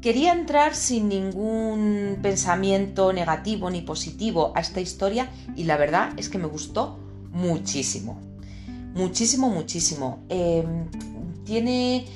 Quería 0.00 0.32
entrar 0.32 0.76
sin 0.76 1.08
ningún 1.08 2.18
pensamiento 2.22 3.12
negativo 3.12 3.68
ni 3.68 3.80
positivo 3.80 4.52
a 4.54 4.60
esta 4.60 4.80
historia 4.80 5.28
y 5.56 5.64
la 5.64 5.76
verdad 5.76 6.12
es 6.16 6.28
que 6.28 6.38
me 6.38 6.46
gustó 6.46 6.98
muchísimo. 7.32 8.20
Muchísimo, 8.94 9.50
muchísimo. 9.50 10.20
Em, 10.28 10.86
tiene 11.44 12.06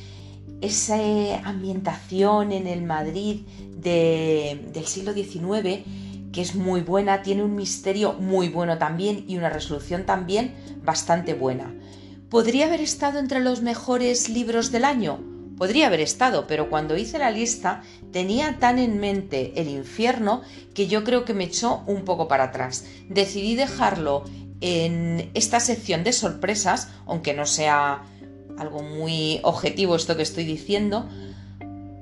esa 0.60 0.96
ambientación 1.44 2.52
en 2.52 2.68
el 2.68 2.82
Madrid 2.82 3.40
del 3.76 4.86
siglo 4.86 5.12
XIX 5.12 5.82
que 6.32 6.40
es 6.40 6.54
muy 6.54 6.80
buena, 6.80 7.22
tiene 7.22 7.42
un 7.42 7.54
misterio 7.54 8.14
muy 8.14 8.48
bueno 8.48 8.78
también 8.78 9.24
y 9.28 9.36
una 9.36 9.50
resolución 9.50 10.06
también 10.06 10.54
bastante 10.84 11.34
buena. 11.34 11.74
¿Podría 12.30 12.66
haber 12.66 12.80
estado 12.80 13.18
entre 13.18 13.40
los 13.40 13.60
mejores 13.60 14.28
libros 14.30 14.72
del 14.72 14.84
año? 14.84 15.31
Podría 15.56 15.86
haber 15.86 16.00
estado, 16.00 16.46
pero 16.46 16.68
cuando 16.68 16.96
hice 16.96 17.18
la 17.18 17.30
lista 17.30 17.82
tenía 18.12 18.58
tan 18.58 18.78
en 18.78 18.98
mente 18.98 19.52
el 19.56 19.68
infierno 19.68 20.42
que 20.74 20.88
yo 20.88 21.04
creo 21.04 21.24
que 21.24 21.34
me 21.34 21.44
echó 21.44 21.82
un 21.86 22.04
poco 22.04 22.28
para 22.28 22.44
atrás. 22.44 22.84
Decidí 23.08 23.54
dejarlo 23.54 24.24
en 24.60 25.30
esta 25.34 25.60
sección 25.60 26.04
de 26.04 26.12
sorpresas, 26.12 26.88
aunque 27.06 27.34
no 27.34 27.46
sea 27.46 28.02
algo 28.58 28.82
muy 28.82 29.40
objetivo 29.42 29.96
esto 29.96 30.16
que 30.16 30.22
estoy 30.22 30.44
diciendo, 30.44 31.08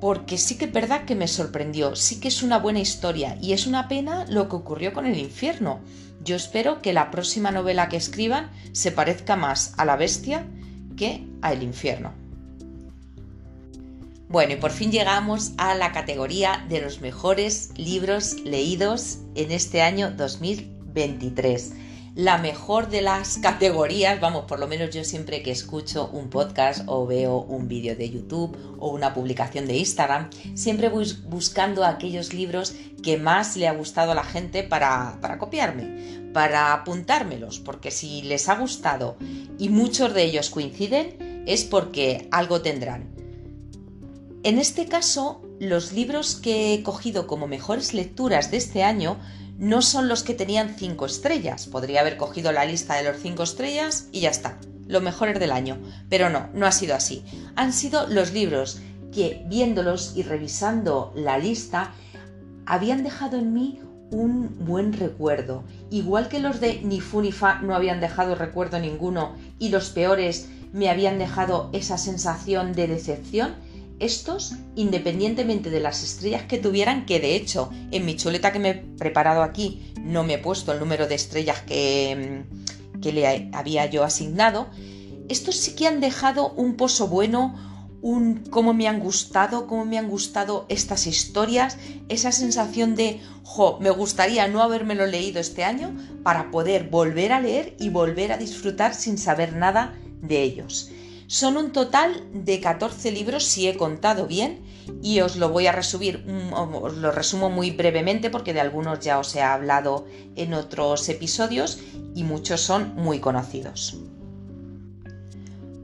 porque 0.01 0.39
sí 0.39 0.57
que 0.57 0.67
es 0.67 0.73
verdad 0.73 1.05
que 1.05 1.15
me 1.15 1.29
sorprendió, 1.29 1.97
sí 1.97 2.21
que 2.21 2.29
es 2.29 2.43
una 2.43 2.59
buena 2.59 2.81
historia 2.81 3.37
y 3.41 3.53
es 3.53 3.67
una 3.67 3.89
pena 3.89 4.25
lo 4.29 4.49
que 4.49 4.57
ocurrió 4.57 4.93
con 4.93 5.07
el 5.07 5.19
infierno. 5.19 5.81
Yo 6.23 6.37
espero 6.37 6.83
que 6.83 6.93
la 6.93 7.11
próxima 7.11 7.51
novela 7.51 7.89
que 7.89 7.97
escriban 7.97 8.51
se 8.73 8.93
parezca 8.93 9.37
más 9.37 9.75
a 9.79 9.85
la 9.85 9.97
bestia 9.97 10.47
que 10.97 11.27
a 11.43 11.53
el 11.53 11.63
infierno. 11.63 12.20
Bueno, 14.31 14.53
y 14.53 14.57
por 14.57 14.71
fin 14.71 14.93
llegamos 14.93 15.53
a 15.59 15.75
la 15.75 15.91
categoría 15.91 16.65
de 16.69 16.81
los 16.81 17.01
mejores 17.01 17.71
libros 17.77 18.41
leídos 18.45 19.19
en 19.35 19.51
este 19.51 19.83
año 19.83 20.13
2023 20.13 21.73
la 22.15 22.39
mejor 22.39 22.89
de 22.91 23.03
las 23.03 23.39
categorías, 23.39 24.21
vamos, 24.21 24.45
por 24.45 24.59
lo 24.59 24.67
menos 24.67 24.91
yo 24.91 25.05
siempre 25.05 25.43
que 25.43 25.53
escucho 25.53 26.11
un 26.13 26.29
podcast 26.29 26.83
o 26.87 27.07
veo 27.07 27.39
un 27.39 27.69
vídeo 27.69 27.95
de 27.95 28.11
YouTube 28.11 28.57
o 28.79 28.91
una 28.91 29.15
publicación 29.15 29.67
de 29.67 29.77
Instagram, 29.77 30.29
siempre 30.55 30.89
voy 30.89 31.07
buscando 31.29 31.85
aquellos 31.85 32.35
libros 32.35 32.75
que 33.03 33.17
más 33.17 33.57
le 33.57 33.69
ha 33.69 33.73
gustado 33.73 34.13
a 34.13 34.17
la 34.17 34.25
gente 34.25 34.65
para, 34.65 35.19
para 35.21 35.39
copiarme, 35.39 36.31
para 36.35 36.73
apuntármelos, 36.73 37.61
porque 37.61 37.91
si 37.91 38.23
les 38.23 38.49
ha 38.49 38.57
gustado 38.57 39.17
y 39.59 39.69
muchos 39.69 40.13
de 40.13 40.25
ellos 40.25 40.51
coinciden, 40.51 41.45
es 41.47 41.65
porque 41.65 42.29
algo 42.33 42.61
tendrán. 42.61 43.20
En 44.43 44.59
este 44.59 44.87
caso, 44.87 45.43
los 45.59 45.93
libros 45.93 46.35
que 46.35 46.73
he 46.73 46.83
cogido 46.83 47.27
como 47.27 47.47
mejores 47.47 47.93
lecturas 47.93 48.51
de 48.51 48.57
este 48.57 48.83
año 48.83 49.19
no 49.59 49.83
son 49.83 50.09
los 50.09 50.23
que 50.23 50.33
tenían 50.33 50.77
5 50.79 51.05
estrellas. 51.05 51.67
Podría 51.67 52.01
haber 52.01 52.17
cogido 52.17 52.51
la 52.51 52.65
lista 52.65 52.95
de 52.95 53.05
los 53.05 53.21
5 53.21 53.43
estrellas 53.43 54.09
y 54.13 54.21
ya 54.21 54.31
está, 54.31 54.59
lo 54.87 55.03
mejores 55.03 55.39
del 55.39 55.53
año. 55.53 55.77
Pero 56.09 56.31
no, 56.31 56.49
no 56.55 56.67
ha 56.67 56.73
sido 56.73 56.95
así. 56.95 57.23
Han 57.55 57.75
sido 57.75 58.07
los 58.07 58.33
libros 58.33 58.81
que, 59.13 59.45
viéndolos 59.47 60.15
y 60.17 60.23
revisando 60.23 61.13
la 61.15 61.37
lista, 61.37 61.93
habían 62.65 63.05
dejado 63.05 63.37
en 63.37 63.53
mí 63.53 63.81
un 64.11 64.65
buen 64.65 64.95
recuerdo. 64.95 65.65
Igual 65.91 66.29
que 66.29 66.41
los 66.41 66.61
de 66.61 66.81
Ni 66.83 67.03
Fu 67.03 67.21
ni 67.21 67.33
Fa 67.33 67.61
no 67.61 67.75
habían 67.75 68.01
dejado 68.01 68.35
recuerdo 68.35 68.79
ninguno 68.79 69.35
y 69.59 69.69
los 69.69 69.91
peores 69.91 70.49
me 70.73 70.89
habían 70.89 71.19
dejado 71.19 71.69
esa 71.75 71.99
sensación 71.99 72.73
de 72.73 72.87
decepción, 72.87 73.55
estos, 74.01 74.55
independientemente 74.75 75.71
de 75.71 75.81
las 75.81 76.03
estrellas 76.03 76.43
que 76.45 76.59
tuvieran, 76.59 77.07
que 77.07 77.21
de 77.21 77.37
hecho 77.37 77.71
en 77.91 78.05
mi 78.05 78.17
chuleta 78.17 78.53
que 78.53 78.59
me 78.59 78.71
he 78.71 78.75
preparado 78.75 79.43
aquí 79.43 79.93
no 80.01 80.25
me 80.25 80.35
he 80.35 80.39
puesto 80.39 80.73
el 80.73 80.81
número 80.81 81.07
de 81.07 81.15
estrellas 81.15 81.61
que, 81.61 82.45
mm, 82.47 83.01
que 83.01 83.13
le 83.13 83.51
había 83.53 83.87
yo 83.87 84.03
asignado, 84.03 84.69
estos 85.29 85.57
sí 85.57 85.77
que 85.77 85.87
han 85.87 86.01
dejado 86.01 86.53
un 86.55 86.77
pozo 86.77 87.07
bueno, 87.07 87.55
un 88.03 88.45
cómo 88.51 88.73
me 88.73 88.89
han 88.89 89.01
gustado, 89.01 89.67
cómo 89.67 89.85
me 89.85 89.99
han 89.99 90.09
gustado 90.09 90.67
estas 90.69 91.07
historias, 91.07 91.77
esa 92.09 92.33
sensación 92.33 92.97
de, 92.97 93.21
jo, 93.45 93.79
me 93.81 93.91
gustaría 93.91 94.49
no 94.49 94.63
habérmelo 94.63 95.07
leído 95.07 95.41
este 95.41 95.65
año 95.65 95.95
para 96.23 96.51
poder 96.51 96.89
volver 96.89 97.33
a 97.33 97.41
leer 97.41 97.77
y 97.79 97.91
volver 97.91 98.33
a 98.33 98.39
disfrutar 98.39 98.95
sin 98.95 99.19
saber 99.19 99.55
nada 99.55 99.95
de 100.23 100.43
ellos. 100.43 100.91
Son 101.31 101.57
un 101.57 101.71
total 101.71 102.27
de 102.35 102.59
14 102.59 103.13
libros 103.13 103.45
si 103.45 103.69
he 103.69 103.77
contado 103.77 104.27
bien 104.27 104.63
y 105.01 105.21
os 105.21 105.37
lo 105.37 105.51
voy 105.51 105.69
a 105.69 105.73
resumir, 105.73 106.25
mm, 106.27 106.53
os 106.53 106.97
lo 106.97 107.13
resumo 107.13 107.49
muy 107.49 107.71
brevemente 107.71 108.31
porque 108.31 108.53
de 108.53 108.59
algunos 108.59 108.99
ya 108.99 109.17
os 109.17 109.37
he 109.37 109.41
hablado 109.41 110.09
en 110.35 110.55
otros 110.55 111.09
episodios 111.09 111.79
y 112.17 112.25
muchos 112.25 112.63
son 112.63 112.97
muy 112.97 113.21
conocidos. 113.21 113.97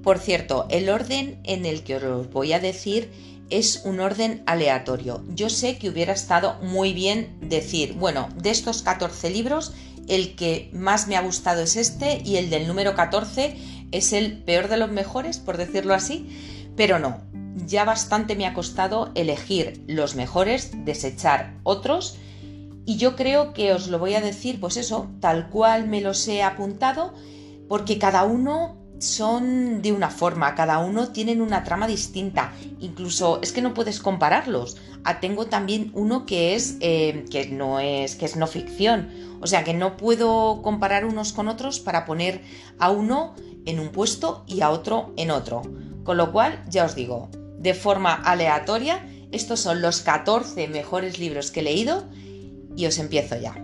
Por 0.02 0.18
cierto, 0.18 0.66
el 0.68 0.88
orden 0.88 1.38
en 1.44 1.64
el 1.64 1.84
que 1.84 1.94
os 1.94 2.28
voy 2.32 2.52
a 2.52 2.58
decir 2.58 3.12
es 3.48 3.82
un 3.84 4.00
orden 4.00 4.42
aleatorio. 4.46 5.22
Yo 5.28 5.48
sé 5.48 5.78
que 5.78 5.88
hubiera 5.88 6.12
estado 6.12 6.56
muy 6.60 6.92
bien 6.92 7.38
decir, 7.40 7.92
bueno, 7.92 8.30
de 8.34 8.50
estos 8.50 8.82
14 8.82 9.30
libros, 9.30 9.74
el 10.08 10.34
que 10.34 10.70
más 10.72 11.06
me 11.08 11.16
ha 11.16 11.22
gustado 11.22 11.62
es 11.62 11.76
este 11.76 12.20
y 12.24 12.36
el 12.36 12.50
del 12.50 12.66
número 12.66 12.94
14 12.94 13.56
es 13.92 14.12
el 14.12 14.42
peor 14.42 14.68
de 14.68 14.76
los 14.76 14.90
mejores, 14.90 15.38
por 15.38 15.56
decirlo 15.56 15.94
así, 15.94 16.28
pero 16.76 16.98
no, 16.98 17.20
ya 17.66 17.84
bastante 17.84 18.36
me 18.36 18.46
ha 18.46 18.54
costado 18.54 19.10
elegir 19.14 19.82
los 19.86 20.14
mejores, 20.14 20.72
desechar 20.84 21.54
otros, 21.62 22.18
y 22.84 22.96
yo 22.98 23.16
creo 23.16 23.52
que 23.52 23.72
os 23.72 23.88
lo 23.88 23.98
voy 23.98 24.14
a 24.14 24.20
decir, 24.20 24.60
pues 24.60 24.76
eso, 24.76 25.08
tal 25.20 25.50
cual 25.50 25.88
me 25.88 26.00
los 26.00 26.26
he 26.28 26.42
apuntado, 26.42 27.14
porque 27.68 27.98
cada 27.98 28.24
uno 28.24 28.76
son 28.98 29.82
de 29.82 29.92
una 29.92 30.08
forma, 30.08 30.54
cada 30.54 30.78
uno 30.78 31.08
tienen 31.08 31.40
una 31.40 31.64
trama 31.64 31.86
distinta, 31.86 32.52
incluso 32.80 33.40
es 33.42 33.52
que 33.52 33.60
no 33.60 33.74
puedes 33.74 34.00
compararlos. 34.00 34.76
Ah, 35.04 35.20
tengo 35.20 35.46
también 35.46 35.90
uno 35.94 36.26
que 36.26 36.54
es 36.54 36.76
eh, 36.80 37.24
que 37.30 37.48
no 37.48 37.80
es 37.80 38.16
que 38.16 38.24
es 38.24 38.36
no 38.36 38.46
ficción, 38.46 39.10
o 39.40 39.46
sea 39.46 39.64
que 39.64 39.74
no 39.74 39.96
puedo 39.96 40.62
comparar 40.62 41.04
unos 41.04 41.32
con 41.32 41.48
otros 41.48 41.80
para 41.80 42.04
poner 42.06 42.40
a 42.78 42.90
uno 42.90 43.34
en 43.66 43.80
un 43.80 43.90
puesto 43.90 44.44
y 44.46 44.62
a 44.62 44.70
otro 44.70 45.12
en 45.16 45.30
otro. 45.30 45.62
Con 46.04 46.16
lo 46.16 46.32
cual, 46.32 46.64
ya 46.68 46.84
os 46.84 46.94
digo, 46.94 47.28
de 47.58 47.74
forma 47.74 48.14
aleatoria, 48.14 49.06
estos 49.32 49.60
son 49.60 49.82
los 49.82 50.00
14 50.00 50.68
mejores 50.68 51.18
libros 51.18 51.50
que 51.50 51.60
he 51.60 51.64
leído 51.64 52.04
y 52.76 52.86
os 52.86 52.98
empiezo 52.98 53.36
ya. 53.38 53.54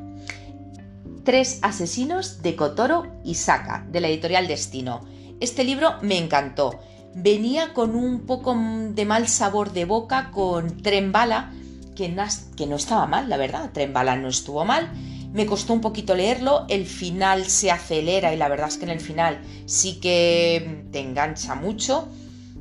Tres 1.25 1.61
asesinos 1.63 2.43
de 2.43 2.57
Kotoro 2.57 3.07
Isaka, 3.25 3.87
de 3.91 4.01
la 4.01 4.09
editorial 4.09 4.49
Destino. 4.49 5.07
Este 5.41 5.63
libro 5.63 5.95
me 6.03 6.19
encantó. 6.19 6.81
Venía 7.15 7.75
con 7.75 7.95
un 7.95 8.27
poco 8.27 8.57
de 8.57 9.05
mal 9.05 9.29
sabor 9.29 9.73
de 9.73 9.85
boca 9.85 10.31
con 10.33 10.83
Tren 10.83 11.13
Bala, 11.13 11.53
que, 11.95 12.09
no 12.09 12.77
estaba 12.77 13.07
mal, 13.07 13.29
la 13.29 13.37
verdad. 13.37 13.71
Tren 13.73 13.93
Bala 13.93 14.17
no 14.17 14.29
estuvo 14.29 14.65
mal 14.65 14.91
me 15.33 15.47
costó 15.47 15.73
un 15.73 15.81
poquito 15.81 16.15
leerlo, 16.15 16.67
el 16.69 16.87
final 16.87 17.47
se 17.47 17.71
acelera 17.71 18.35
y 18.35 18.37
la 18.37 18.49
verdad 18.49 18.69
es 18.69 18.77
que 18.77 18.85
en 18.85 18.91
el 18.91 19.01
final 19.01 19.41
sí 19.67 19.99
que 20.01 20.85
te 20.93 21.01
engancha 21.01 21.55
mucho. 21.55 22.09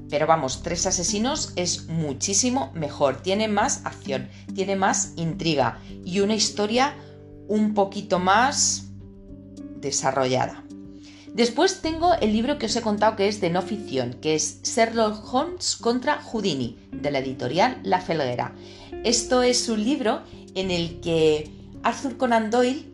Pero 0.09 0.27
vamos, 0.27 0.61
Tres 0.61 0.85
Asesinos 0.85 1.53
es 1.55 1.87
muchísimo 1.87 2.71
mejor, 2.73 3.21
tiene 3.21 3.47
más 3.47 3.85
acción, 3.85 4.29
tiene 4.53 4.75
más 4.75 5.13
intriga 5.15 5.79
y 6.03 6.19
una 6.19 6.35
historia 6.35 6.95
un 7.47 7.73
poquito 7.73 8.19
más 8.19 8.87
desarrollada. 9.79 10.63
Después 11.33 11.81
tengo 11.81 12.13
el 12.15 12.33
libro 12.33 12.57
que 12.57 12.65
os 12.65 12.75
he 12.75 12.81
contado 12.81 13.15
que 13.15 13.29
es 13.29 13.39
de 13.39 13.49
no 13.49 13.61
ficción, 13.61 14.15
que 14.15 14.35
es 14.35 14.61
Sherlock 14.63 15.33
Holmes 15.33 15.77
contra 15.77 16.21
Houdini, 16.21 16.77
de 16.91 17.09
la 17.09 17.19
editorial 17.19 17.79
La 17.83 18.01
Felguera. 18.01 18.53
Esto 19.05 19.41
es 19.41 19.69
un 19.69 19.81
libro 19.81 20.23
en 20.55 20.71
el 20.71 20.99
que 20.99 21.60
Arthur 21.83 22.17
Conan 22.17 22.51
Doyle, 22.51 22.85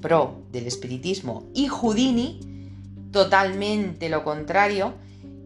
pro 0.00 0.42
del 0.52 0.66
espiritismo, 0.66 1.44
y 1.54 1.68
Houdini, 1.68 2.40
totalmente 3.10 4.08
lo 4.08 4.24
contrario, 4.24 4.94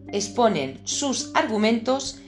exponen 0.07 0.79
sus 0.83 1.31
argumentos 1.33 2.19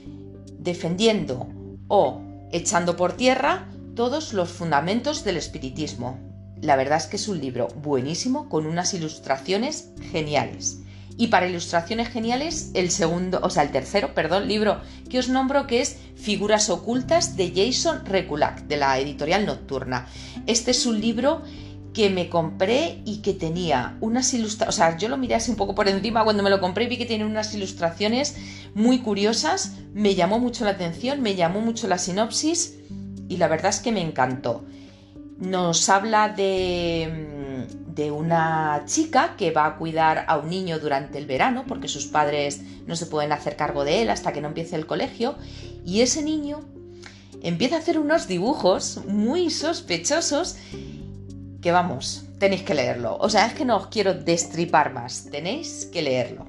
defendiendo 0.58 1.46
o 1.88 2.20
echando 2.50 2.96
por 2.96 3.12
tierra 3.12 3.68
todos 3.94 4.32
los 4.32 4.48
fundamentos 4.50 5.24
del 5.24 5.36
espiritismo. 5.36 6.18
La 6.60 6.76
verdad 6.76 6.98
es 6.98 7.06
que 7.06 7.16
es 7.16 7.28
un 7.28 7.40
libro 7.40 7.68
buenísimo 7.82 8.48
con 8.48 8.66
unas 8.66 8.94
ilustraciones 8.94 9.90
geniales. 10.10 10.83
Y 11.16 11.28
para 11.28 11.46
ilustraciones 11.46 12.08
geniales, 12.08 12.70
el 12.74 12.90
segundo, 12.90 13.40
o 13.42 13.50
sea, 13.50 13.62
el 13.62 13.70
tercero, 13.70 14.14
perdón, 14.14 14.48
libro 14.48 14.80
que 15.08 15.18
os 15.18 15.28
nombro 15.28 15.66
que 15.66 15.80
es 15.80 15.96
Figuras 16.16 16.70
ocultas 16.70 17.36
de 17.36 17.52
Jason 17.54 18.04
Reculak, 18.04 18.62
de 18.62 18.76
la 18.76 18.98
editorial 18.98 19.46
Nocturna. 19.46 20.08
Este 20.46 20.72
es 20.72 20.86
un 20.86 21.00
libro 21.00 21.42
que 21.94 22.10
me 22.10 22.28
compré 22.28 23.00
y 23.04 23.18
que 23.18 23.32
tenía 23.32 23.96
unas 24.00 24.34
ilustraciones, 24.34 24.74
o 24.74 24.76
sea, 24.76 24.98
yo 24.98 25.08
lo 25.08 25.16
miré 25.16 25.36
así 25.36 25.52
un 25.52 25.56
poco 25.56 25.76
por 25.76 25.88
encima 25.88 26.24
cuando 26.24 26.42
me 26.42 26.50
lo 26.50 26.60
compré 26.60 26.84
y 26.84 26.88
vi 26.88 26.98
que 26.98 27.06
tiene 27.06 27.24
unas 27.24 27.54
ilustraciones 27.54 28.36
muy 28.74 28.98
curiosas, 28.98 29.76
me 29.94 30.16
llamó 30.16 30.40
mucho 30.40 30.64
la 30.64 30.72
atención, 30.72 31.22
me 31.22 31.36
llamó 31.36 31.60
mucho 31.60 31.86
la 31.86 31.98
sinopsis 31.98 32.74
y 33.28 33.36
la 33.36 33.46
verdad 33.46 33.70
es 33.70 33.78
que 33.78 33.92
me 33.92 34.00
encantó. 34.00 34.64
Nos 35.38 35.88
habla 35.88 36.28
de, 36.28 37.33
de 37.94 38.10
una 38.10 38.82
chica 38.86 39.36
que 39.36 39.50
va 39.50 39.66
a 39.66 39.76
cuidar 39.76 40.24
a 40.26 40.38
un 40.38 40.50
niño 40.50 40.78
durante 40.78 41.18
el 41.18 41.26
verano 41.26 41.64
porque 41.66 41.88
sus 41.88 42.06
padres 42.06 42.60
no 42.86 42.96
se 42.96 43.06
pueden 43.06 43.32
hacer 43.32 43.56
cargo 43.56 43.84
de 43.84 44.02
él 44.02 44.10
hasta 44.10 44.32
que 44.32 44.40
no 44.40 44.48
empiece 44.48 44.76
el 44.76 44.86
colegio 44.86 45.36
y 45.84 46.00
ese 46.00 46.22
niño 46.22 46.60
empieza 47.42 47.76
a 47.76 47.78
hacer 47.78 47.98
unos 47.98 48.26
dibujos 48.26 49.00
muy 49.06 49.50
sospechosos 49.50 50.56
que 51.60 51.72
vamos, 51.72 52.24
tenéis 52.38 52.62
que 52.62 52.74
leerlo. 52.74 53.16
O 53.20 53.30
sea, 53.30 53.46
es 53.46 53.54
que 53.54 53.64
no 53.64 53.76
os 53.76 53.86
quiero 53.86 54.14
destripar 54.14 54.92
más, 54.92 55.28
tenéis 55.30 55.88
que 55.92 56.02
leerlo. 56.02 56.46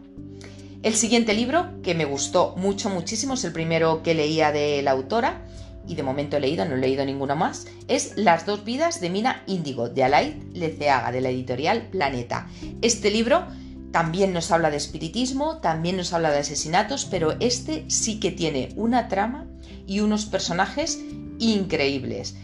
El 0.83 0.93
siguiente 0.93 1.33
libro, 1.33 1.81
que 1.81 1.95
me 1.95 2.05
gustó 2.05 2.53
mucho, 2.57 2.89
muchísimo, 2.89 3.35
es 3.35 3.43
el 3.43 3.53
primero 3.53 4.03
que 4.03 4.13
leía 4.13 4.51
de 4.51 4.81
la 4.81 4.91
autora, 4.91 5.41
y 5.87 5.95
de 5.95 6.03
momento 6.03 6.37
he 6.37 6.39
leído, 6.39 6.65
no 6.65 6.75
he 6.75 6.79
leído 6.79 7.05
ninguno 7.05 7.35
más, 7.35 7.67
es 7.87 8.13
Las 8.15 8.45
dos 8.45 8.63
vidas 8.63 9.01
de 9.01 9.09
Mina 9.09 9.43
Índigo, 9.47 9.89
de 9.89 10.03
Alaid 10.03 10.35
Leceaga, 10.53 11.11
de 11.11 11.21
la 11.21 11.29
editorial 11.29 11.87
Planeta. 11.91 12.47
Este 12.81 13.11
libro 13.11 13.45
también 13.91 14.33
nos 14.33 14.51
habla 14.51 14.71
de 14.71 14.77
espiritismo, 14.77 15.59
también 15.59 15.97
nos 15.97 16.11
habla 16.13 16.31
de 16.31 16.39
asesinatos, 16.39 17.05
pero 17.05 17.37
este 17.39 17.85
sí 17.89 18.19
que 18.19 18.31
tiene 18.31 18.73
una 18.75 19.07
trama 19.07 19.47
y 19.87 20.01
unos 20.01 20.25
personajes 20.25 20.99
increíbles. 21.39 22.35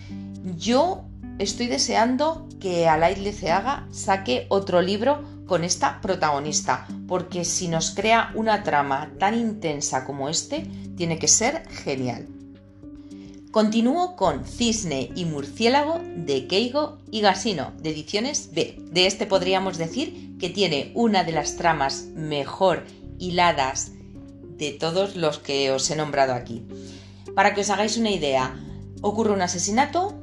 Yo 0.58 1.04
estoy 1.40 1.68
deseando 1.68 2.48
que 2.60 2.88
Alain 2.88 3.24
Leceaga 3.24 3.88
saque 3.92 4.46
otro 4.50 4.82
libro 4.82 5.24
con 5.46 5.66
esta 5.66 6.00
protagonista, 6.00 6.88
porque 7.08 7.44
si 7.44 7.68
nos 7.68 7.92
crea 7.92 8.32
una 8.36 8.64
trama 8.64 9.12
tan 9.20 9.38
intensa 9.38 10.06
como 10.06 10.30
este, 10.30 10.66
tiene 10.96 11.20
que 11.20 11.28
ser 11.28 11.68
genial. 11.68 12.28
Continúo 13.52 14.16
con 14.16 14.46
Cisne 14.46 15.12
y 15.14 15.26
Murciélago 15.26 16.00
de 16.16 16.48
Keigo 16.48 17.00
y 17.12 17.20
Gasino, 17.20 17.74
de 17.82 17.90
ediciones 17.90 18.52
B. 18.54 18.78
De 18.92 19.08
este 19.08 19.26
podríamos 19.26 19.78
decir 19.78 20.38
que 20.40 20.50
tiene 20.50 20.94
una 20.96 21.26
de 21.26 21.34
las 21.34 21.58
tramas 21.58 22.06
mejor 22.16 22.86
hiladas 23.20 23.92
de 24.58 24.72
todos 24.72 25.18
los 25.18 25.40
que 25.40 25.70
os 25.70 25.92
he 25.92 25.98
nombrado 25.98 26.34
aquí. 26.34 26.66
Para 27.36 27.54
que 27.54 27.60
os 27.60 27.70
hagáis 27.70 27.98
una 27.98 28.12
idea, 28.12 28.56
ocurre 29.02 29.34
un 29.34 29.42
asesinato, 29.42 30.14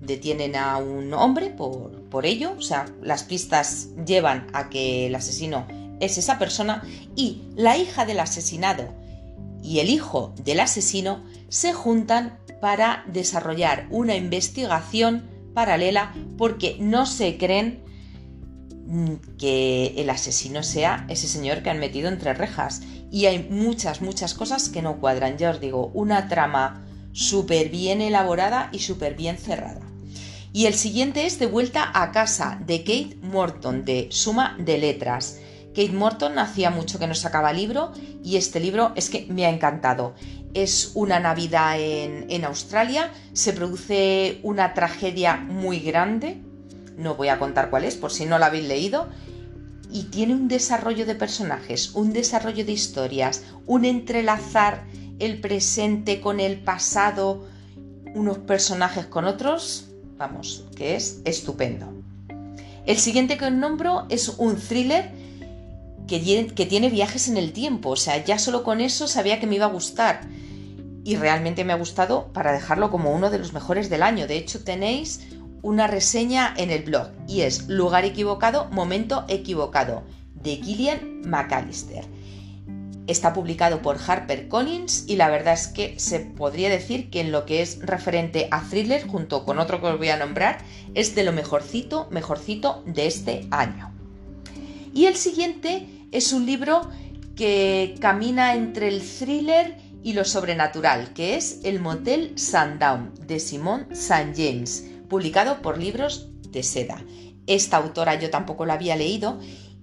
detienen 0.00 0.56
a 0.56 0.78
un 0.78 1.12
hombre 1.12 1.50
por, 1.50 2.08
por 2.08 2.24
ello, 2.24 2.54
o 2.56 2.62
sea, 2.62 2.86
las 3.02 3.22
pistas 3.22 3.88
llevan 4.06 4.46
a 4.54 4.70
que 4.70 5.08
el 5.08 5.14
asesino 5.14 5.66
es 6.00 6.16
esa 6.16 6.38
persona 6.38 6.82
y 7.14 7.42
la 7.54 7.76
hija 7.76 8.06
del 8.06 8.20
asesinado 8.20 8.94
y 9.62 9.80
el 9.80 9.90
hijo 9.90 10.32
del 10.42 10.60
asesino 10.60 11.22
se 11.48 11.74
juntan 11.74 12.38
para 12.60 13.04
desarrollar 13.06 13.86
una 13.90 14.16
investigación 14.16 15.28
paralela 15.54 16.14
porque 16.36 16.76
no 16.78 17.06
se 17.06 17.36
creen 17.36 17.80
mm, 18.86 19.36
que 19.38 19.94
el 19.96 20.10
asesino 20.10 20.62
sea 20.62 21.06
ese 21.08 21.28
señor 21.28 21.62
que 21.62 21.70
han 21.70 21.80
metido 21.80 22.08
entre 22.08 22.34
rejas. 22.34 22.82
Y 23.10 23.26
hay 23.26 23.48
muchas, 23.50 24.02
muchas 24.02 24.34
cosas 24.34 24.68
que 24.68 24.82
no 24.82 25.00
cuadran. 25.00 25.38
Ya 25.38 25.50
os 25.50 25.60
digo, 25.60 25.90
una 25.94 26.28
trama 26.28 26.84
súper 27.12 27.70
bien 27.70 28.00
elaborada 28.00 28.68
y 28.72 28.80
súper 28.80 29.14
bien 29.14 29.38
cerrada. 29.38 29.80
Y 30.52 30.66
el 30.66 30.74
siguiente 30.74 31.26
es 31.26 31.38
De 31.38 31.46
vuelta 31.46 31.90
a 31.94 32.10
casa, 32.12 32.60
de 32.66 32.80
Kate 32.80 33.18
Morton, 33.22 33.84
de 33.84 34.08
Suma 34.10 34.56
de 34.58 34.78
Letras. 34.78 35.40
Kate 35.78 35.92
Morton 35.92 36.40
hacía 36.40 36.70
mucho 36.70 36.98
que 36.98 37.06
no 37.06 37.14
sacaba 37.14 37.52
libro 37.52 37.92
y 38.24 38.36
este 38.36 38.58
libro 38.58 38.90
es 38.96 39.10
que 39.10 39.28
me 39.30 39.46
ha 39.46 39.48
encantado. 39.48 40.12
Es 40.52 40.90
una 40.94 41.20
Navidad 41.20 41.78
en, 41.78 42.26
en 42.30 42.44
Australia, 42.44 43.12
se 43.32 43.52
produce 43.52 44.40
una 44.42 44.74
tragedia 44.74 45.36
muy 45.36 45.78
grande, 45.78 46.42
no 46.96 47.14
voy 47.14 47.28
a 47.28 47.38
contar 47.38 47.70
cuál 47.70 47.84
es 47.84 47.94
por 47.94 48.10
si 48.10 48.26
no 48.26 48.40
la 48.40 48.46
habéis 48.46 48.66
leído, 48.66 49.06
y 49.88 50.04
tiene 50.04 50.34
un 50.34 50.48
desarrollo 50.48 51.06
de 51.06 51.14
personajes, 51.14 51.94
un 51.94 52.12
desarrollo 52.12 52.64
de 52.64 52.72
historias, 52.72 53.44
un 53.66 53.84
entrelazar 53.84 54.82
el 55.20 55.40
presente 55.40 56.20
con 56.20 56.40
el 56.40 56.58
pasado, 56.58 57.46
unos 58.16 58.38
personajes 58.38 59.06
con 59.06 59.26
otros, 59.26 59.90
vamos, 60.16 60.64
que 60.74 60.96
es 60.96 61.20
estupendo. 61.24 61.92
El 62.84 62.96
siguiente 62.96 63.38
que 63.38 63.44
os 63.44 63.52
nombro 63.52 64.06
es 64.08 64.28
un 64.28 64.56
thriller 64.56 65.17
que, 66.08 66.66
tiene 66.66 66.90
viajes 66.90 67.28
en 67.28 67.36
el 67.36 67.52
tiempo, 67.52 67.90
o 67.90 67.96
sea, 67.96 68.24
ya 68.24 68.38
solo 68.38 68.64
con 68.64 68.80
eso 68.80 69.06
sabía 69.06 69.38
que 69.38 69.46
me 69.46 69.56
iba 69.56 69.66
a 69.66 69.70
gustar. 69.70 70.22
Y 71.04 71.16
realmente 71.16 71.64
me 71.64 71.72
ha 71.72 71.76
gustado 71.76 72.32
para 72.32 72.52
dejarlo 72.52 72.90
como 72.90 73.12
uno 73.12 73.30
de 73.30 73.38
los 73.38 73.52
mejores 73.52 73.88
del 73.88 74.02
año. 74.02 74.26
De 74.26 74.36
hecho, 74.36 74.64
tenéis 74.64 75.28
una 75.62 75.86
reseña 75.86 76.54
en 76.56 76.70
el 76.70 76.82
blog 76.82 77.10
y 77.26 77.42
es 77.42 77.68
Lugar 77.68 78.04
equivocado, 78.04 78.66
momento 78.70 79.24
equivocado, 79.28 80.02
de 80.34 80.56
Gillian 80.56 81.22
McAllister. 81.24 82.04
Está 83.06 83.32
publicado 83.32 83.80
por 83.80 83.96
HarperCollins 83.96 85.04
y 85.08 85.16
la 85.16 85.30
verdad 85.30 85.54
es 85.54 85.68
que 85.68 85.98
se 85.98 86.20
podría 86.20 86.68
decir 86.68 87.08
que 87.08 87.20
en 87.20 87.32
lo 87.32 87.46
que 87.46 87.62
es 87.62 87.80
referente 87.80 88.48
a 88.50 88.62
thriller, 88.68 89.06
junto 89.06 89.44
con 89.44 89.58
otro 89.58 89.80
que 89.80 89.86
os 89.86 89.98
voy 89.98 90.10
a 90.10 90.18
nombrar, 90.18 90.58
es 90.94 91.14
de 91.14 91.24
lo 91.24 91.32
mejorcito, 91.32 92.08
mejorcito 92.10 92.82
de 92.86 93.06
este 93.06 93.46
año. 93.50 93.94
Y 94.92 95.06
el 95.06 95.16
siguiente 95.16 95.86
es 96.12 96.32
un 96.32 96.46
libro 96.46 96.88
que 97.36 97.94
camina 98.00 98.54
entre 98.54 98.88
el 98.88 99.02
thriller 99.02 99.76
y 100.02 100.12
lo 100.12 100.24
sobrenatural, 100.24 101.12
que 101.12 101.36
es 101.36 101.60
El 101.64 101.80
Motel 101.80 102.38
Sundown 102.38 103.14
de 103.26 103.38
Simone 103.40 103.86
St. 103.92 104.32
James, 104.36 104.84
publicado 105.08 105.60
por 105.60 105.78
Libros 105.78 106.28
de 106.50 106.62
Seda. 106.62 107.04
Esta 107.46 107.76
autora 107.76 108.18
yo 108.18 108.30
tampoco 108.30 108.66
la 108.66 108.74
había 108.74 108.96
leído 108.96 109.38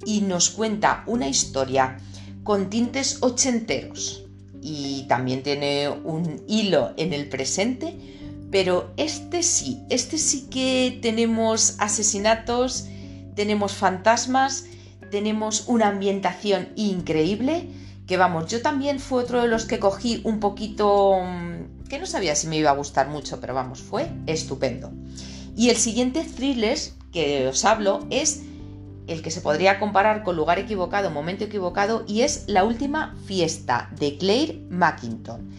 y 0.05 0.21
nos 0.21 0.49
cuenta 0.49 1.03
una 1.07 1.27
historia 1.27 1.97
con 2.43 2.69
tintes 2.69 3.21
ochenteros 3.21 4.23
y 4.61 5.05
también 5.07 5.43
tiene 5.43 5.89
un 5.89 6.43
hilo 6.47 6.93
en 6.97 7.13
el 7.13 7.29
presente, 7.29 7.95
pero 8.51 8.93
este 8.97 9.43
sí, 9.43 9.81
este 9.89 10.17
sí 10.17 10.47
que 10.49 10.99
tenemos 11.01 11.75
asesinatos, 11.79 12.87
tenemos 13.35 13.73
fantasmas, 13.73 14.65
tenemos 15.15 15.63
una 15.67 15.87
ambientación 15.87 16.67
increíble, 16.75 17.69
que 18.05 18.17
vamos, 18.17 18.51
yo 18.51 18.61
también 18.61 18.99
fue 18.99 19.23
otro 19.23 19.41
de 19.41 19.47
los 19.47 19.63
que 19.63 19.79
cogí 19.79 20.19
un 20.25 20.41
poquito 20.41 21.21
mm, 21.23 21.87
que 21.87 21.99
no 21.99 22.05
sabía 22.05 22.35
si 22.35 22.47
me 22.47 22.57
iba 22.57 22.71
a 22.71 22.75
gustar 22.75 23.07
mucho, 23.07 23.39
pero 23.39 23.53
vamos, 23.53 23.79
fue 23.79 24.09
estupendo. 24.27 24.91
Y 25.55 25.69
el 25.69 25.77
siguiente 25.77 26.25
thriller 26.25 26.77
que 27.13 27.47
os 27.47 27.63
hablo 27.63 28.05
es 28.09 28.41
el 29.07 29.21
que 29.21 29.31
se 29.31 29.39
podría 29.39 29.79
comparar 29.79 30.21
con 30.21 30.35
Lugar 30.35 30.59
equivocado, 30.59 31.09
Momento 31.11 31.45
equivocado, 31.45 32.03
y 32.09 32.23
es 32.23 32.43
La 32.47 32.65
última 32.65 33.15
fiesta 33.25 33.89
de 33.97 34.17
Claire 34.17 34.65
Mackinton, 34.69 35.49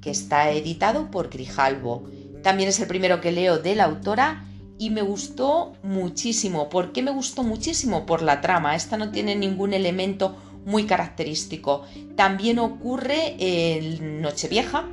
que 0.00 0.10
está 0.10 0.50
editado 0.50 1.08
por 1.12 1.30
Grijalvo. 1.30 2.02
También 2.42 2.68
es 2.68 2.80
el 2.80 2.88
primero 2.88 3.20
que 3.20 3.30
leo 3.30 3.58
de 3.58 3.76
la 3.76 3.84
autora 3.84 4.42
y 4.78 4.90
me 4.90 5.02
gustó 5.02 5.72
muchísimo. 5.82 6.68
¿Por 6.68 6.92
qué 6.92 7.02
me 7.02 7.10
gustó 7.10 7.42
muchísimo? 7.42 8.06
Por 8.06 8.22
la 8.22 8.40
trama. 8.40 8.76
Esta 8.76 8.96
no 8.96 9.10
tiene 9.10 9.34
ningún 9.34 9.74
elemento 9.74 10.36
muy 10.64 10.84
característico. 10.84 11.82
También 12.14 12.58
ocurre 12.58 13.36
en 13.38 14.20
Nochevieja, 14.20 14.88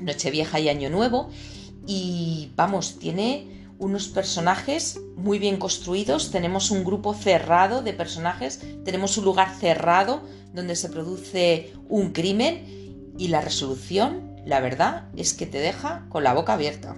Nochevieja 0.00 0.60
y 0.60 0.68
Año 0.68 0.90
Nuevo, 0.90 1.30
y 1.86 2.52
vamos, 2.54 2.98
tiene 2.98 3.66
unos 3.78 4.08
personajes 4.08 5.00
muy 5.16 5.38
bien 5.38 5.56
construidos, 5.56 6.30
tenemos 6.30 6.70
un 6.70 6.84
grupo 6.84 7.14
cerrado 7.14 7.82
de 7.82 7.92
personajes, 7.92 8.60
tenemos 8.84 9.16
un 9.18 9.24
lugar 9.24 9.54
cerrado 9.54 10.22
donde 10.52 10.76
se 10.76 10.88
produce 10.88 11.72
un 11.88 12.12
crimen 12.12 12.64
y 13.18 13.28
la 13.28 13.40
resolución, 13.40 14.36
la 14.44 14.60
verdad, 14.60 15.08
es 15.16 15.34
que 15.34 15.46
te 15.46 15.58
deja 15.58 16.06
con 16.08 16.24
la 16.24 16.34
boca 16.34 16.54
abierta. 16.54 16.96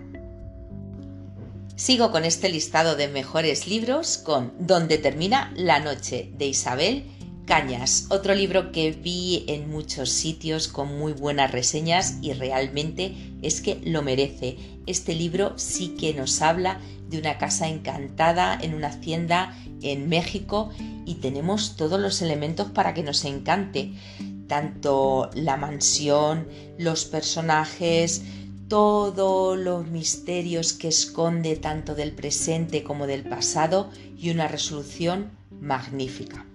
Sigo 1.80 2.10
con 2.10 2.26
este 2.26 2.50
listado 2.50 2.94
de 2.94 3.08
mejores 3.08 3.66
libros 3.66 4.18
con 4.18 4.52
Donde 4.58 4.98
termina 4.98 5.50
la 5.56 5.80
noche 5.80 6.30
de 6.36 6.44
Isabel 6.44 7.04
Cañas, 7.46 8.04
otro 8.10 8.34
libro 8.34 8.70
que 8.70 8.90
vi 8.90 9.46
en 9.48 9.70
muchos 9.70 10.10
sitios 10.10 10.68
con 10.68 10.98
muy 10.98 11.14
buenas 11.14 11.50
reseñas 11.50 12.18
y 12.20 12.34
realmente 12.34 13.14
es 13.40 13.62
que 13.62 13.80
lo 13.82 14.02
merece. 14.02 14.58
Este 14.86 15.14
libro 15.14 15.54
sí 15.56 15.96
que 15.98 16.12
nos 16.12 16.42
habla 16.42 16.82
de 17.08 17.18
una 17.18 17.38
casa 17.38 17.66
encantada 17.66 18.58
en 18.60 18.74
una 18.74 18.88
hacienda 18.88 19.56
en 19.80 20.06
México 20.06 20.68
y 21.06 21.14
tenemos 21.14 21.76
todos 21.76 21.98
los 21.98 22.20
elementos 22.20 22.70
para 22.72 22.92
que 22.92 23.02
nos 23.02 23.24
encante. 23.24 23.90
Tanto 24.48 25.30
la 25.32 25.56
mansión, 25.56 26.46
los 26.76 27.06
personajes, 27.06 28.22
todos 28.70 29.58
los 29.58 29.88
misterios 29.88 30.72
que 30.72 30.86
esconde 30.86 31.56
tanto 31.56 31.96
del 31.96 32.12
presente 32.12 32.84
como 32.84 33.08
del 33.08 33.24
pasado 33.24 33.90
y 34.16 34.30
una 34.30 34.46
resolución 34.46 35.32
magnífica. 35.60 36.46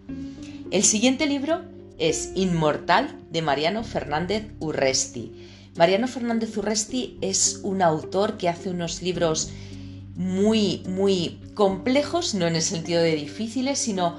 El 0.72 0.86
siguiente 0.86 1.26
libro 1.26 1.62
es 1.98 2.32
Inmortal 2.34 3.20
de 3.32 3.42
Mariano 3.42 3.84
Fernández 3.84 4.46
Urresti. 4.62 5.34
Mariano 5.76 6.08
Fernández 6.08 6.56
Urresti 6.58 7.18
es 7.20 7.60
un 7.64 7.82
autor 7.82 8.38
que 8.38 8.48
hace 8.48 8.70
unos 8.70 9.02
libros 9.02 9.52
muy, 10.16 10.84
muy 10.88 11.42
complejos, 11.54 12.34
no 12.34 12.48
en 12.48 12.56
el 12.56 12.62
sentido 12.62 13.02
de 13.02 13.14
difíciles, 13.14 13.78
sino 13.78 14.16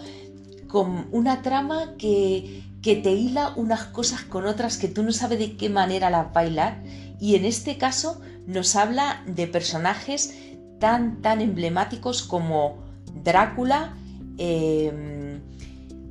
con 0.68 1.08
una 1.12 1.40
trama 1.40 1.94
que, 1.96 2.62
que 2.82 2.96
te 2.96 3.12
hila 3.12 3.54
unas 3.56 3.84
cosas 3.84 4.20
con 4.20 4.44
otras 4.44 4.76
que 4.76 4.88
tú 4.88 5.02
no 5.02 5.12
sabes 5.12 5.38
de 5.38 5.56
qué 5.56 5.70
manera 5.70 6.10
las 6.10 6.30
bailar. 6.34 6.82
Y 7.20 7.34
en 7.34 7.44
este 7.44 7.78
caso 7.78 8.20
nos 8.46 8.76
habla 8.76 9.22
de 9.26 9.46
personajes 9.46 10.34
tan, 10.78 11.22
tan 11.22 11.40
emblemáticos 11.40 12.22
como 12.22 12.84
Drácula, 13.22 13.96
eh, 14.38 15.40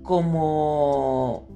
como 0.01 1.47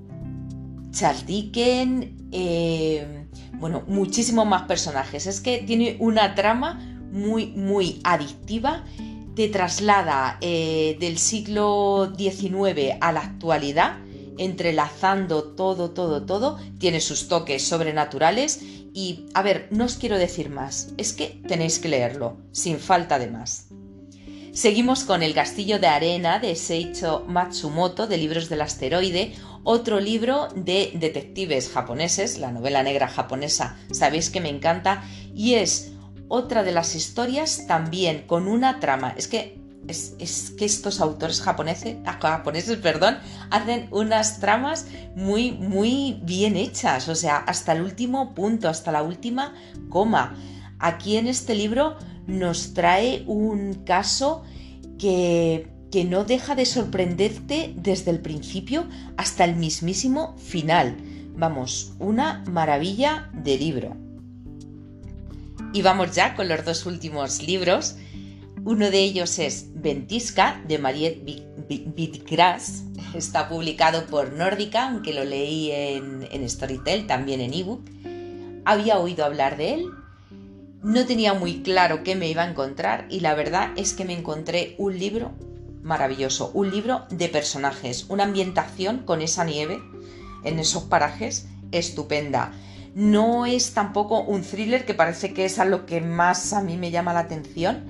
Charles 0.91 1.25
Dickens, 1.25 2.07
eh, 2.31 3.25
bueno, 3.59 3.83
muchísimos 3.87 4.45
más 4.45 4.63
personajes. 4.63 5.27
Es 5.27 5.41
que 5.41 5.59
tiene 5.59 5.97
una 5.99 6.35
trama 6.35 6.79
muy, 7.11 7.47
muy 7.47 7.99
adictiva. 8.03 8.85
Te 9.35 9.47
traslada 9.47 10.37
eh, 10.41 10.97
del 10.99 11.17
siglo 11.17 12.13
XIX 12.17 12.97
a 12.99 13.11
la 13.11 13.21
actualidad, 13.21 13.97
entrelazando 14.37 15.43
todo, 15.43 15.91
todo, 15.91 16.25
todo. 16.25 16.57
Tiene 16.77 16.99
sus 16.99 17.27
toques 17.27 17.63
sobrenaturales. 17.63 18.61
Y, 18.93 19.27
a 19.33 19.41
ver, 19.41 19.67
no 19.71 19.85
os 19.85 19.95
quiero 19.95 20.17
decir 20.17 20.49
más. 20.49 20.93
Es 20.97 21.13
que 21.13 21.41
tenéis 21.47 21.79
que 21.79 21.89
leerlo, 21.89 22.37
sin 22.51 22.79
falta 22.79 23.19
de 23.19 23.27
más. 23.27 23.67
Seguimos 24.51 25.03
con 25.03 25.21
El 25.21 25.33
castillo 25.33 25.79
de 25.79 25.87
arena 25.87 26.39
de 26.39 26.55
Seicho 26.55 27.23
Matsumoto 27.27 28.07
de 28.07 28.17
Libros 28.17 28.49
del 28.49 28.61
Asteroide, 28.61 29.33
otro 29.63 29.99
libro 29.99 30.47
de 30.55 30.91
detectives 30.95 31.69
japoneses, 31.69 32.39
la 32.39 32.51
novela 32.51 32.81
negra 32.81 33.07
japonesa, 33.07 33.77
sabéis 33.91 34.29
que 34.29 34.41
me 34.41 34.49
encanta, 34.49 35.03
y 35.35 35.53
es 35.53 35.91
otra 36.27 36.63
de 36.63 36.71
las 36.71 36.95
historias 36.95 37.67
también 37.67 38.23
con 38.25 38.47
una 38.47 38.79
trama. 38.79 39.13
Es 39.17 39.27
que, 39.27 39.58
es, 39.87 40.53
que 40.57 40.65
estos 40.65 41.01
autores 41.01 41.41
japoneses, 41.41 41.97
japoneses 42.05 42.77
perdón, 42.77 43.17
hacen 43.49 43.87
unas 43.91 44.39
tramas 44.39 44.87
muy, 45.15 45.51
muy 45.51 46.19
bien 46.23 46.55
hechas, 46.55 47.07
o 47.07 47.15
sea, 47.15 47.37
hasta 47.37 47.73
el 47.73 47.81
último 47.81 48.35
punto, 48.35 48.69
hasta 48.69 48.91
la 48.91 49.03
última 49.03 49.53
coma. 49.89 50.35
Aquí 50.79 51.17
en 51.17 51.27
este 51.27 51.55
libro 51.55 51.97
nos 52.27 52.73
trae 52.73 53.23
un 53.25 53.83
caso 53.85 54.43
que, 54.97 55.71
que 55.91 56.05
no 56.05 56.23
deja 56.23 56.55
de 56.55 56.65
sorprenderte 56.65 57.73
desde 57.75 58.11
el 58.11 58.19
principio 58.19 58.87
hasta 59.17 59.43
el 59.43 59.55
mismísimo 59.55 60.37
final. 60.37 60.97
Vamos, 61.35 61.93
una 61.99 62.43
maravilla 62.49 63.29
de 63.33 63.57
libro. 63.57 63.95
Y 65.73 65.81
vamos 65.81 66.15
ya 66.15 66.35
con 66.35 66.47
los 66.47 66.65
dos 66.65 66.85
últimos 66.85 67.41
libros. 67.41 67.95
Uno 68.65 68.91
de 68.91 68.99
ellos 68.99 69.39
es 69.39 69.67
Ventisca 69.73 70.61
de 70.67 70.77
Mariette 70.79 71.45
Wittgras. 71.69 72.83
Está 73.15 73.49
publicado 73.49 74.05
por 74.05 74.33
Nórdica, 74.33 74.89
aunque 74.89 75.13
lo 75.13 75.23
leí 75.23 75.71
en, 75.71 76.27
en 76.31 76.47
Storytel, 76.49 77.07
también 77.07 77.41
en 77.41 77.53
ebook. 77.53 77.81
Había 78.65 78.99
oído 78.99 79.25
hablar 79.25 79.57
de 79.57 79.75
él, 79.75 79.85
no 80.81 81.05
tenía 81.05 81.33
muy 81.33 81.61
claro 81.61 82.03
qué 82.03 82.15
me 82.15 82.29
iba 82.29 82.43
a 82.43 82.49
encontrar 82.49 83.05
y 83.09 83.19
la 83.19 83.35
verdad 83.35 83.71
es 83.75 83.93
que 83.93 84.05
me 84.05 84.17
encontré 84.17 84.75
un 84.77 84.97
libro 84.97 85.31
maravilloso, 85.83 86.51
un 86.53 86.71
libro 86.71 87.03
de 87.09 87.27
personajes, 87.27 88.05
una 88.07 88.23
ambientación 88.23 88.99
con 88.99 89.21
esa 89.21 89.43
nieve 89.43 89.81
en 90.45 90.57
esos 90.57 90.83
parajes 90.83 91.47
estupenda. 91.71 92.53
No 92.95 93.45
es 93.45 93.73
tampoco 93.73 94.21
un 94.21 94.41
thriller 94.41 94.85
que 94.85 94.93
parece 94.93 95.33
que 95.33 95.45
es 95.45 95.59
a 95.59 95.65
lo 95.65 95.85
que 95.85 95.99
más 95.99 96.53
a 96.53 96.61
mí 96.61 96.77
me 96.77 96.91
llama 96.91 97.13
la 97.13 97.21
atención, 97.21 97.83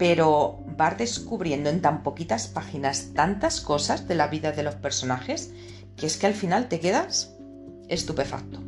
pero 0.00 0.64
vas 0.78 0.96
descubriendo 0.96 1.68
en 1.68 1.82
tan 1.82 2.02
poquitas 2.02 2.48
páginas 2.48 3.10
tantas 3.12 3.60
cosas 3.60 4.08
de 4.08 4.14
la 4.14 4.28
vida 4.28 4.50
de 4.50 4.62
los 4.62 4.74
personajes 4.76 5.52
que 5.94 6.06
es 6.06 6.16
que 6.16 6.26
al 6.26 6.32
final 6.32 6.70
te 6.70 6.80
quedas 6.80 7.36
estupefacto. 7.86 8.62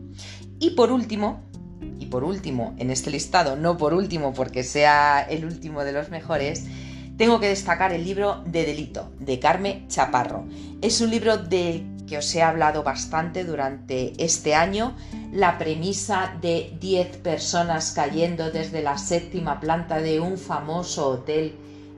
Y 0.58 0.72
por 0.72 0.92
último, 0.92 1.40
y 1.98 2.04
por 2.04 2.22
último, 2.22 2.74
en 2.76 2.90
este 2.90 3.10
listado, 3.10 3.56
no 3.56 3.78
por 3.78 3.94
último 3.94 4.34
porque 4.34 4.62
sea 4.62 5.22
el 5.22 5.46
último 5.46 5.84
de 5.84 5.92
los 5.92 6.10
mejores, 6.10 6.66
tengo 7.16 7.40
que 7.40 7.48
destacar 7.48 7.94
el 7.94 8.04
libro 8.04 8.42
de 8.44 8.66
Delito, 8.66 9.10
de 9.18 9.38
Carmen 9.38 9.88
Chaparro. 9.88 10.44
Es 10.82 11.00
un 11.00 11.08
libro 11.08 11.38
de 11.38 11.82
que 12.12 12.18
os 12.18 12.34
he 12.34 12.42
hablado 12.42 12.82
bastante 12.82 13.42
durante 13.42 14.12
este 14.22 14.54
año. 14.54 14.94
La 15.32 15.56
premisa 15.56 16.36
de 16.42 16.76
10 16.78 17.16
personas 17.16 17.92
cayendo 17.92 18.50
desde 18.50 18.82
la 18.82 18.98
séptima 18.98 19.60
planta 19.60 19.98
de 20.02 20.20
un 20.20 20.36
famoso 20.36 21.08
hotel 21.08 21.54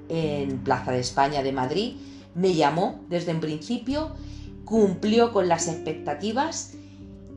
en 0.09 0.59
Plaza 0.59 0.93
de 0.93 1.01
España 1.01 1.43
de 1.43 1.51
Madrid 1.51 1.97
me 2.37 2.55
llamó 2.55 3.01
desde 3.09 3.33
un 3.33 3.41
principio, 3.41 4.13
cumplió 4.65 5.33
con 5.33 5.49
las 5.49 5.67
expectativas 5.67 6.75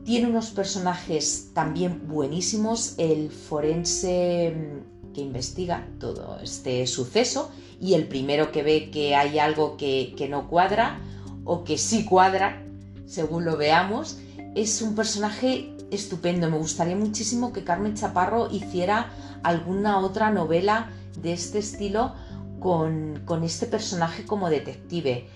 tiene 0.04 0.28
unos 0.28 0.50
personajes 0.52 1.50
también 1.52 2.08
buenísimos, 2.08 2.94
el 2.96 3.30
forense 3.30 4.54
mm, 4.56 5.12
que 5.12 5.20
investiga 5.20 5.86
todo 5.98 6.38
este 6.42 6.86
suceso 6.86 7.50
y 7.78 7.92
el 7.92 8.06
primero 8.06 8.50
que 8.50 8.62
ve 8.62 8.90
que 8.90 9.14
hay 9.14 9.38
algo 9.38 9.76
que, 9.76 10.14
no 10.30 10.48
cuadra 10.48 11.00
o 11.44 11.62
que 11.62 11.76
sí 11.76 12.06
cuadra, 12.06 12.64
según 13.08 13.44
lo 13.44 13.56
veamos, 13.56 14.18
es 14.54 14.82
un 14.82 14.94
personaje 14.94 15.74
estupendo. 15.90 16.50
Me 16.50 16.58
gustaría 16.58 16.94
muchísimo 16.94 17.52
que 17.52 17.64
Carmen 17.64 17.94
Chaparro 17.94 18.50
hiciera 18.50 19.10
alguna 19.42 19.98
otra 19.98 20.30
novela 20.30 20.90
de 21.20 21.32
este 21.32 21.58
estilo 21.58 22.14
con, 22.60 23.22
este 23.42 23.66
personaje 23.66 24.24
como 24.24 24.50
detective. 24.50 25.26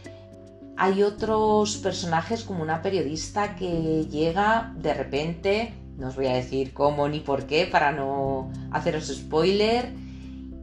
Hay 0.77 1.03
otros 1.03 1.77
personajes 1.77 2.45
como 2.45 2.63
una 2.63 2.83
periodista 2.83 3.57
que 3.57 4.07
llega 4.11 4.73
de 4.77 4.95
repente, 4.95 5.75
no 5.97 6.09
os 6.09 6.17
voy 6.17 6.27
a 6.27 6.35
decir 6.35 6.73
cómo 6.73 7.09
ni 7.09 7.21
por 7.21 7.47
qué 7.47 7.67
para 7.67 7.93
no 7.93 8.51
haceros 8.71 9.07
spoiler, 9.07 9.93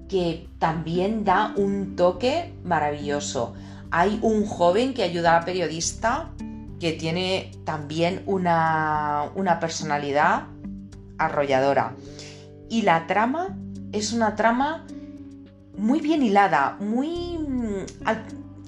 que 0.07 0.47
también 0.57 1.23
da 1.23 1.53
un 1.55 1.95
toque 1.95 2.53
maravilloso. 2.63 3.53
Hay 3.91 4.19
un 4.21 4.45
joven 4.45 4.93
que 4.93 5.03
ayuda 5.03 5.35
a 5.35 5.39
la 5.39 5.45
periodista 5.45 6.31
que 6.79 6.93
tiene 6.93 7.51
también 7.65 8.23
una, 8.25 9.31
una 9.35 9.59
personalidad 9.59 10.43
arrolladora. 11.17 11.95
Y 12.69 12.83
la 12.83 13.07
trama 13.07 13.57
es 13.91 14.13
una 14.13 14.35
trama 14.35 14.85
muy 15.77 15.99
bien 16.01 16.23
hilada, 16.23 16.77
muy 16.79 17.37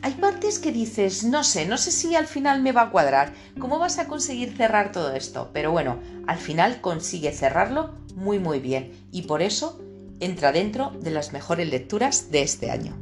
hay 0.04 0.14
partes 0.14 0.58
que 0.58 0.72
dices, 0.72 1.24
no 1.24 1.44
sé, 1.44 1.68
no 1.68 1.78
sé 1.78 1.92
si 1.92 2.16
al 2.16 2.26
final 2.26 2.62
me 2.62 2.72
va 2.72 2.84
a 2.84 2.90
cuadrar, 2.90 3.34
¿cómo 3.60 3.78
vas 3.78 4.00
a 4.00 4.08
conseguir 4.08 4.56
cerrar 4.56 4.92
todo 4.92 5.14
esto? 5.14 5.52
Pero 5.54 5.72
bueno, 5.72 6.00
al 6.26 6.38
final 6.38 6.82
consigue 6.82 7.32
cerrarlo 7.32 7.96
muy 8.16 8.40
muy 8.40 8.60
bien 8.60 8.92
y 9.12 9.24
por 9.24 9.42
eso 9.42 9.80
entra 10.20 10.52
dentro 10.52 10.92
de 11.02 11.12
las 11.12 11.34
mejores 11.34 11.70
lecturas 11.70 12.32
de 12.32 12.42
este 12.42 12.72
año. 12.72 12.96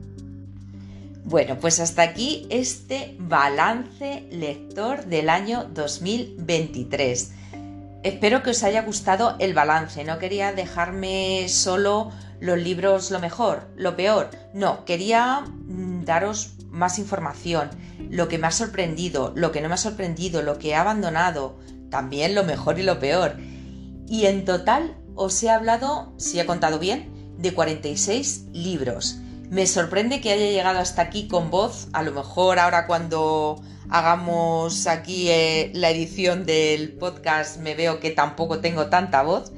Bueno, 1.29 1.59
pues 1.59 1.79
hasta 1.79 2.01
aquí 2.01 2.47
este 2.49 3.15
balance 3.19 4.27
lector 4.31 5.05
del 5.05 5.29
año 5.29 5.69
2023. 5.75 7.33
Espero 8.01 8.41
que 8.41 8.49
os 8.49 8.63
haya 8.63 8.81
gustado 8.81 9.35
el 9.37 9.53
balance. 9.53 10.03
No 10.03 10.17
quería 10.17 10.53
dejarme 10.53 11.45
solo 11.47 12.11
los 12.39 12.57
libros 12.57 13.11
lo 13.11 13.19
mejor, 13.19 13.67
lo 13.75 13.95
peor. 13.95 14.31
No, 14.55 14.85
quería 14.85 15.41
mm, 15.41 16.03
daros 16.03 16.53
más 16.71 16.97
información, 16.97 17.69
lo 18.09 18.27
que 18.27 18.39
me 18.39 18.47
ha 18.47 18.51
sorprendido, 18.51 19.31
lo 19.35 19.51
que 19.51 19.61
no 19.61 19.67
me 19.67 19.75
ha 19.75 19.77
sorprendido, 19.77 20.41
lo 20.41 20.57
que 20.57 20.69
he 20.69 20.75
abandonado, 20.75 21.59
también 21.91 22.33
lo 22.33 22.43
mejor 22.43 22.79
y 22.79 22.83
lo 22.83 22.99
peor. 22.99 23.35
Y 24.07 24.25
en 24.25 24.45
total 24.45 24.97
os 25.13 25.43
he 25.43 25.51
hablado, 25.51 26.11
si 26.17 26.39
he 26.39 26.47
contado 26.47 26.79
bien, 26.79 27.35
de 27.37 27.53
46 27.53 28.45
libros. 28.51 29.19
Me 29.49 29.65
sorprende 29.65 30.21
que 30.21 30.31
haya 30.31 30.45
llegado 30.45 30.77
hasta 30.77 31.01
aquí 31.01 31.27
con 31.27 31.49
voz, 31.49 31.87
a 31.93 32.03
lo 32.03 32.11
mejor 32.11 32.59
ahora 32.59 32.85
cuando 32.85 33.59
hagamos 33.89 34.85
aquí 34.85 35.29
eh, 35.29 35.71
la 35.73 35.89
edición 35.89 36.45
del 36.45 36.91
podcast 36.91 37.57
me 37.57 37.73
veo 37.73 37.99
que 37.99 38.11
tampoco 38.11 38.59
tengo 38.59 38.87
tanta 38.87 39.23
voz, 39.23 39.51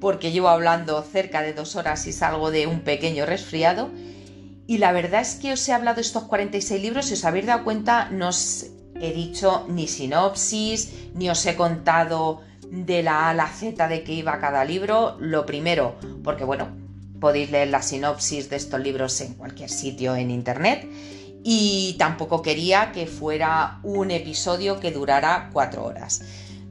porque 0.00 0.32
llevo 0.32 0.48
hablando 0.48 1.00
cerca 1.02 1.42
de 1.42 1.52
dos 1.52 1.76
horas 1.76 2.08
y 2.08 2.12
salgo 2.12 2.50
de 2.50 2.66
un 2.66 2.80
pequeño 2.80 3.24
resfriado. 3.24 3.88
Y 4.66 4.78
la 4.78 4.90
verdad 4.90 5.20
es 5.20 5.36
que 5.36 5.52
os 5.52 5.68
he 5.68 5.72
hablado 5.72 6.00
estos 6.00 6.24
46 6.24 6.82
libros 6.82 7.10
y 7.10 7.14
os 7.14 7.24
habéis 7.24 7.46
dado 7.46 7.62
cuenta, 7.62 8.08
no 8.10 8.30
os 8.30 8.66
he 9.00 9.12
dicho 9.12 9.64
ni 9.68 9.86
sinopsis, 9.86 10.92
ni 11.14 11.30
os 11.30 11.46
he 11.46 11.54
contado 11.54 12.40
de 12.68 13.04
la 13.04 13.26
A 13.26 13.30
a 13.30 13.34
la 13.34 13.46
Z 13.46 13.86
de 13.86 14.02
qué 14.02 14.12
iba 14.12 14.40
cada 14.40 14.64
libro. 14.64 15.16
Lo 15.20 15.46
primero, 15.46 15.94
porque 16.24 16.42
bueno, 16.42 16.89
podéis 17.20 17.50
leer 17.50 17.68
la 17.68 17.82
sinopsis 17.82 18.50
de 18.50 18.56
estos 18.56 18.80
libros 18.80 19.20
en 19.20 19.34
cualquier 19.34 19.70
sitio 19.70 20.16
en 20.16 20.30
internet. 20.30 20.88
Y 21.42 21.96
tampoco 21.98 22.42
quería 22.42 22.92
que 22.92 23.06
fuera 23.06 23.78
un 23.82 24.10
episodio 24.10 24.80
que 24.80 24.90
durara 24.90 25.50
cuatro 25.52 25.84
horas. 25.84 26.22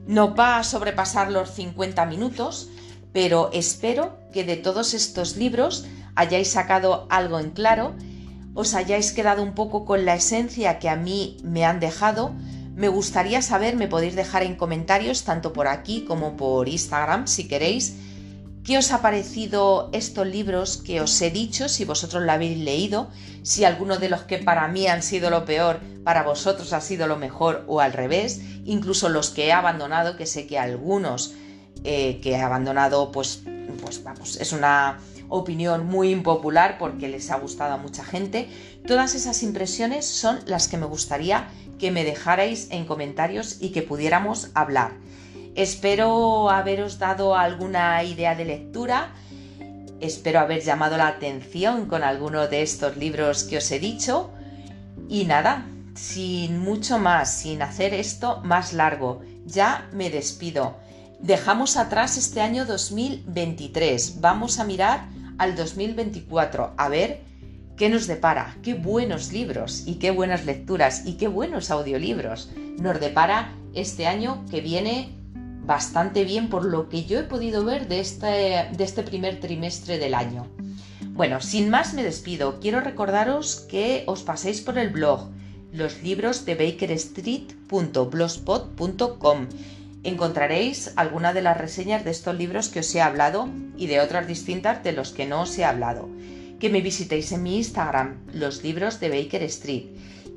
No 0.06 0.36
va 0.36 0.58
a 0.58 0.64
sobrepasar 0.64 1.32
los 1.32 1.52
50 1.52 2.06
minutos, 2.06 2.70
pero 3.14 3.50
espero 3.54 4.18
que 4.34 4.44
de 4.44 4.58
todos 4.58 4.94
estos 4.94 5.38
libros 5.38 5.86
hayáis 6.16 6.50
sacado 6.50 7.08
algo 7.10 7.40
en 7.40 7.52
claro, 7.52 7.96
os 8.54 8.74
hayáis 8.74 9.12
quedado 9.12 9.42
un 9.42 9.54
poco 9.54 9.86
con 9.86 10.06
la 10.06 10.16
esencia 10.16 10.80
que 10.80 10.90
a 10.90 10.96
mí 10.96 11.38
me 11.44 11.66
han 11.66 11.80
dejado. 11.80 12.34
Me 12.76 12.88
gustaría 12.88 13.42
saber, 13.42 13.76
me 13.76 13.88
podéis 13.88 14.16
dejar 14.16 14.44
en 14.44 14.56
comentarios, 14.56 15.24
tanto 15.24 15.54
por 15.54 15.68
aquí 15.68 16.06
como 16.06 16.36
por 16.36 16.68
Instagram, 16.68 17.28
si 17.28 17.48
queréis, 17.48 17.96
qué 18.64 18.78
os 18.78 18.92
ha 18.92 19.02
parecido 19.02 19.90
estos 19.94 20.28
libros 20.28 20.78
que 20.78 21.02
os 21.02 21.22
he 21.22 21.32
dicho, 21.32 21.70
si 21.70 21.86
vosotros 21.86 22.24
lo 22.24 22.32
habéis 22.32 22.58
leído, 22.58 23.10
si 23.44 23.66
alguno 23.66 23.98
de 23.98 24.10
los 24.10 24.22
que 24.24 24.38
para 24.38 24.68
mí 24.68 24.88
han 24.88 25.04
sido 25.04 25.30
lo 25.30 25.46
peor, 25.46 25.80
para 26.04 26.24
vosotros 26.24 26.74
ha 26.74 26.82
sido 26.82 27.08
lo 27.08 27.18
mejor 27.18 27.64
o 27.68 27.80
al 27.80 27.94
revés, 27.94 28.42
incluso 28.66 29.10
los 29.10 29.30
que 29.30 29.48
he 29.48 29.52
abandonado, 29.52 30.18
que 30.18 30.26
sé 30.26 30.48
que 30.48 30.60
algunos 30.60 31.34
eh, 31.84 32.20
que 32.22 32.32
he 32.32 32.42
abandonado, 32.42 33.12
pues, 33.12 33.44
pues 33.82 34.04
vamos, 34.04 34.36
es 34.38 34.52
una 34.52 35.00
opinión 35.30 35.86
muy 35.86 36.12
impopular 36.12 36.78
porque 36.78 37.08
les 37.08 37.32
ha 37.32 37.38
gustado 37.38 37.74
a 37.74 37.78
mucha 37.78 38.04
gente. 38.04 38.50
Todas 38.86 39.16
esas 39.16 39.44
impresiones 39.44 40.06
son 40.06 40.40
las 40.46 40.68
que 40.68 40.78
me 40.78 40.86
gustaría 40.86 41.48
que 41.78 41.92
me 41.92 42.04
dejarais 42.04 42.68
en 42.72 42.86
comentarios 42.86 43.58
y 43.62 43.70
que 43.70 43.82
pudiéramos 43.82 44.50
hablar. 44.54 44.92
Espero 45.60 46.50
haberos 46.50 47.00
dado 47.00 47.36
alguna 47.36 48.02
idea 48.06 48.34
de 48.34 48.46
lectura. 48.46 49.12
Espero 50.00 50.40
haber 50.40 50.62
llamado 50.62 50.96
la 50.96 51.10
atención 51.10 51.86
con 51.88 52.02
alguno 52.02 52.48
de 52.48 52.62
estos 52.62 52.96
libros 52.96 53.44
que 53.44 53.58
os 53.58 53.70
he 53.70 53.78
dicho. 53.78 54.32
Y 55.10 55.26
nada, 55.26 55.66
sin 55.96 56.60
mucho 56.60 56.98
más, 56.98 57.34
sin 57.34 57.62
hacer 57.62 57.94
esto 57.94 58.40
más 58.42 58.72
largo, 58.72 59.20
ya 59.46 59.90
me 59.92 60.10
despido. 60.10 60.78
Dejamos 61.20 61.76
atrás 61.76 62.16
este 62.16 62.40
año 62.40 62.64
2023. 62.64 64.22
Vamos 64.22 64.60
a 64.60 64.64
mirar 64.64 65.10
al 65.38 65.58
2024 65.58 66.72
a 66.78 66.88
ver 66.88 67.20
qué 67.76 67.90
nos 67.90 68.08
depara, 68.08 68.56
qué 68.64 68.76
buenos 68.76 69.34
libros 69.34 69.84
y 69.86 69.96
qué 69.96 70.12
buenas 70.12 70.46
lecturas 70.46 71.06
y 71.06 71.16
qué 71.16 71.28
buenos 71.28 71.70
audiolibros 71.70 72.50
nos 72.80 73.02
depara 73.02 73.54
este 73.74 74.08
año 74.08 74.46
que 74.50 74.62
viene 74.62 75.19
bastante 75.70 76.26
bien 76.26 76.50
por 76.50 76.66
lo 76.66 76.90
que 76.90 77.06
yo 77.06 77.18
he 77.20 77.24
podido 77.24 77.64
ver 77.64 77.88
de 77.88 78.00
este, 78.00 78.68
de 78.76 78.84
este 78.84 79.04
primer 79.04 79.40
trimestre 79.40 80.00
del 80.00 80.16
año. 80.16 80.48
Bueno, 81.12 81.42
sin 81.42 81.70
más 81.70 81.94
me 81.94 82.02
despido. 82.02 82.60
Quiero 82.60 82.82
recordaros 82.82 83.68
que 83.70 84.04
os 84.08 84.24
paséis 84.24 84.62
por 84.62 84.80
el 84.80 84.90
blog 84.90 85.30
los 85.72 86.02
libros 86.02 86.44
de 86.46 86.56
bakerstreet.blogspot.com 86.56 89.48
encontraréis 90.02 90.94
algunas 90.96 91.36
de 91.36 91.42
las 91.44 91.58
reseñas 91.58 92.04
de 92.04 92.10
estos 92.10 92.36
libros 92.36 92.70
que 92.70 92.80
os 92.80 92.96
he 92.96 93.02
hablado 93.02 93.48
y 93.78 93.86
de 93.86 94.00
otras 94.00 94.26
distintas 94.26 94.84
de 94.84 94.94
los 94.94 95.12
que 95.12 95.28
no 95.28 95.42
os 95.42 95.56
he 95.60 95.66
hablado. 95.66 96.10
Que 96.60 96.72
me 96.72 96.82
visitéis 96.82 97.32
en 97.32 97.44
mi 97.44 97.58
Instagram, 97.58 98.16
los 98.34 98.64
libros 98.64 99.00
de 99.00 99.10
Baker 99.10 99.44
Street, 99.44 99.86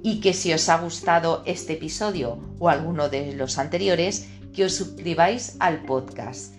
y 0.02 0.20
que 0.20 0.34
si 0.34 0.52
os 0.52 0.68
ha 0.68 0.76
gustado 0.76 1.42
este 1.46 1.72
episodio 1.72 2.38
o 2.58 2.68
alguno 2.68 3.08
de 3.08 3.34
los 3.34 3.56
anteriores, 3.56 4.28
que 4.52 4.64
os 4.64 4.74
suscribáis 4.74 5.56
al 5.58 5.84
podcast. 5.84 6.54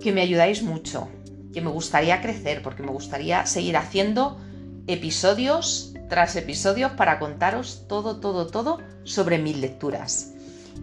Que 0.00 0.12
me 0.12 0.22
ayudáis 0.22 0.62
mucho, 0.62 1.08
que 1.52 1.60
me 1.60 1.70
gustaría 1.70 2.20
crecer, 2.20 2.62
porque 2.62 2.82
me 2.82 2.90
gustaría 2.90 3.46
seguir 3.46 3.76
haciendo 3.76 4.38
episodios 4.86 5.94
tras 6.08 6.36
episodios 6.36 6.92
para 6.92 7.18
contaros 7.18 7.84
todo, 7.88 8.20
todo, 8.20 8.46
todo 8.46 8.78
sobre 9.04 9.38
mis 9.38 9.58
lecturas. 9.58 10.32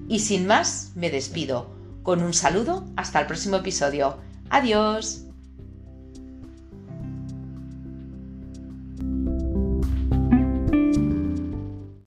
Y 0.08 0.20
sin 0.20 0.46
más, 0.46 0.92
me 0.96 1.10
despido. 1.10 1.74
Con 2.04 2.22
un 2.22 2.34
saludo, 2.34 2.86
hasta 2.96 3.20
el 3.20 3.26
próximo 3.26 3.58
episodio. 3.58 4.18
Adiós. 4.50 5.26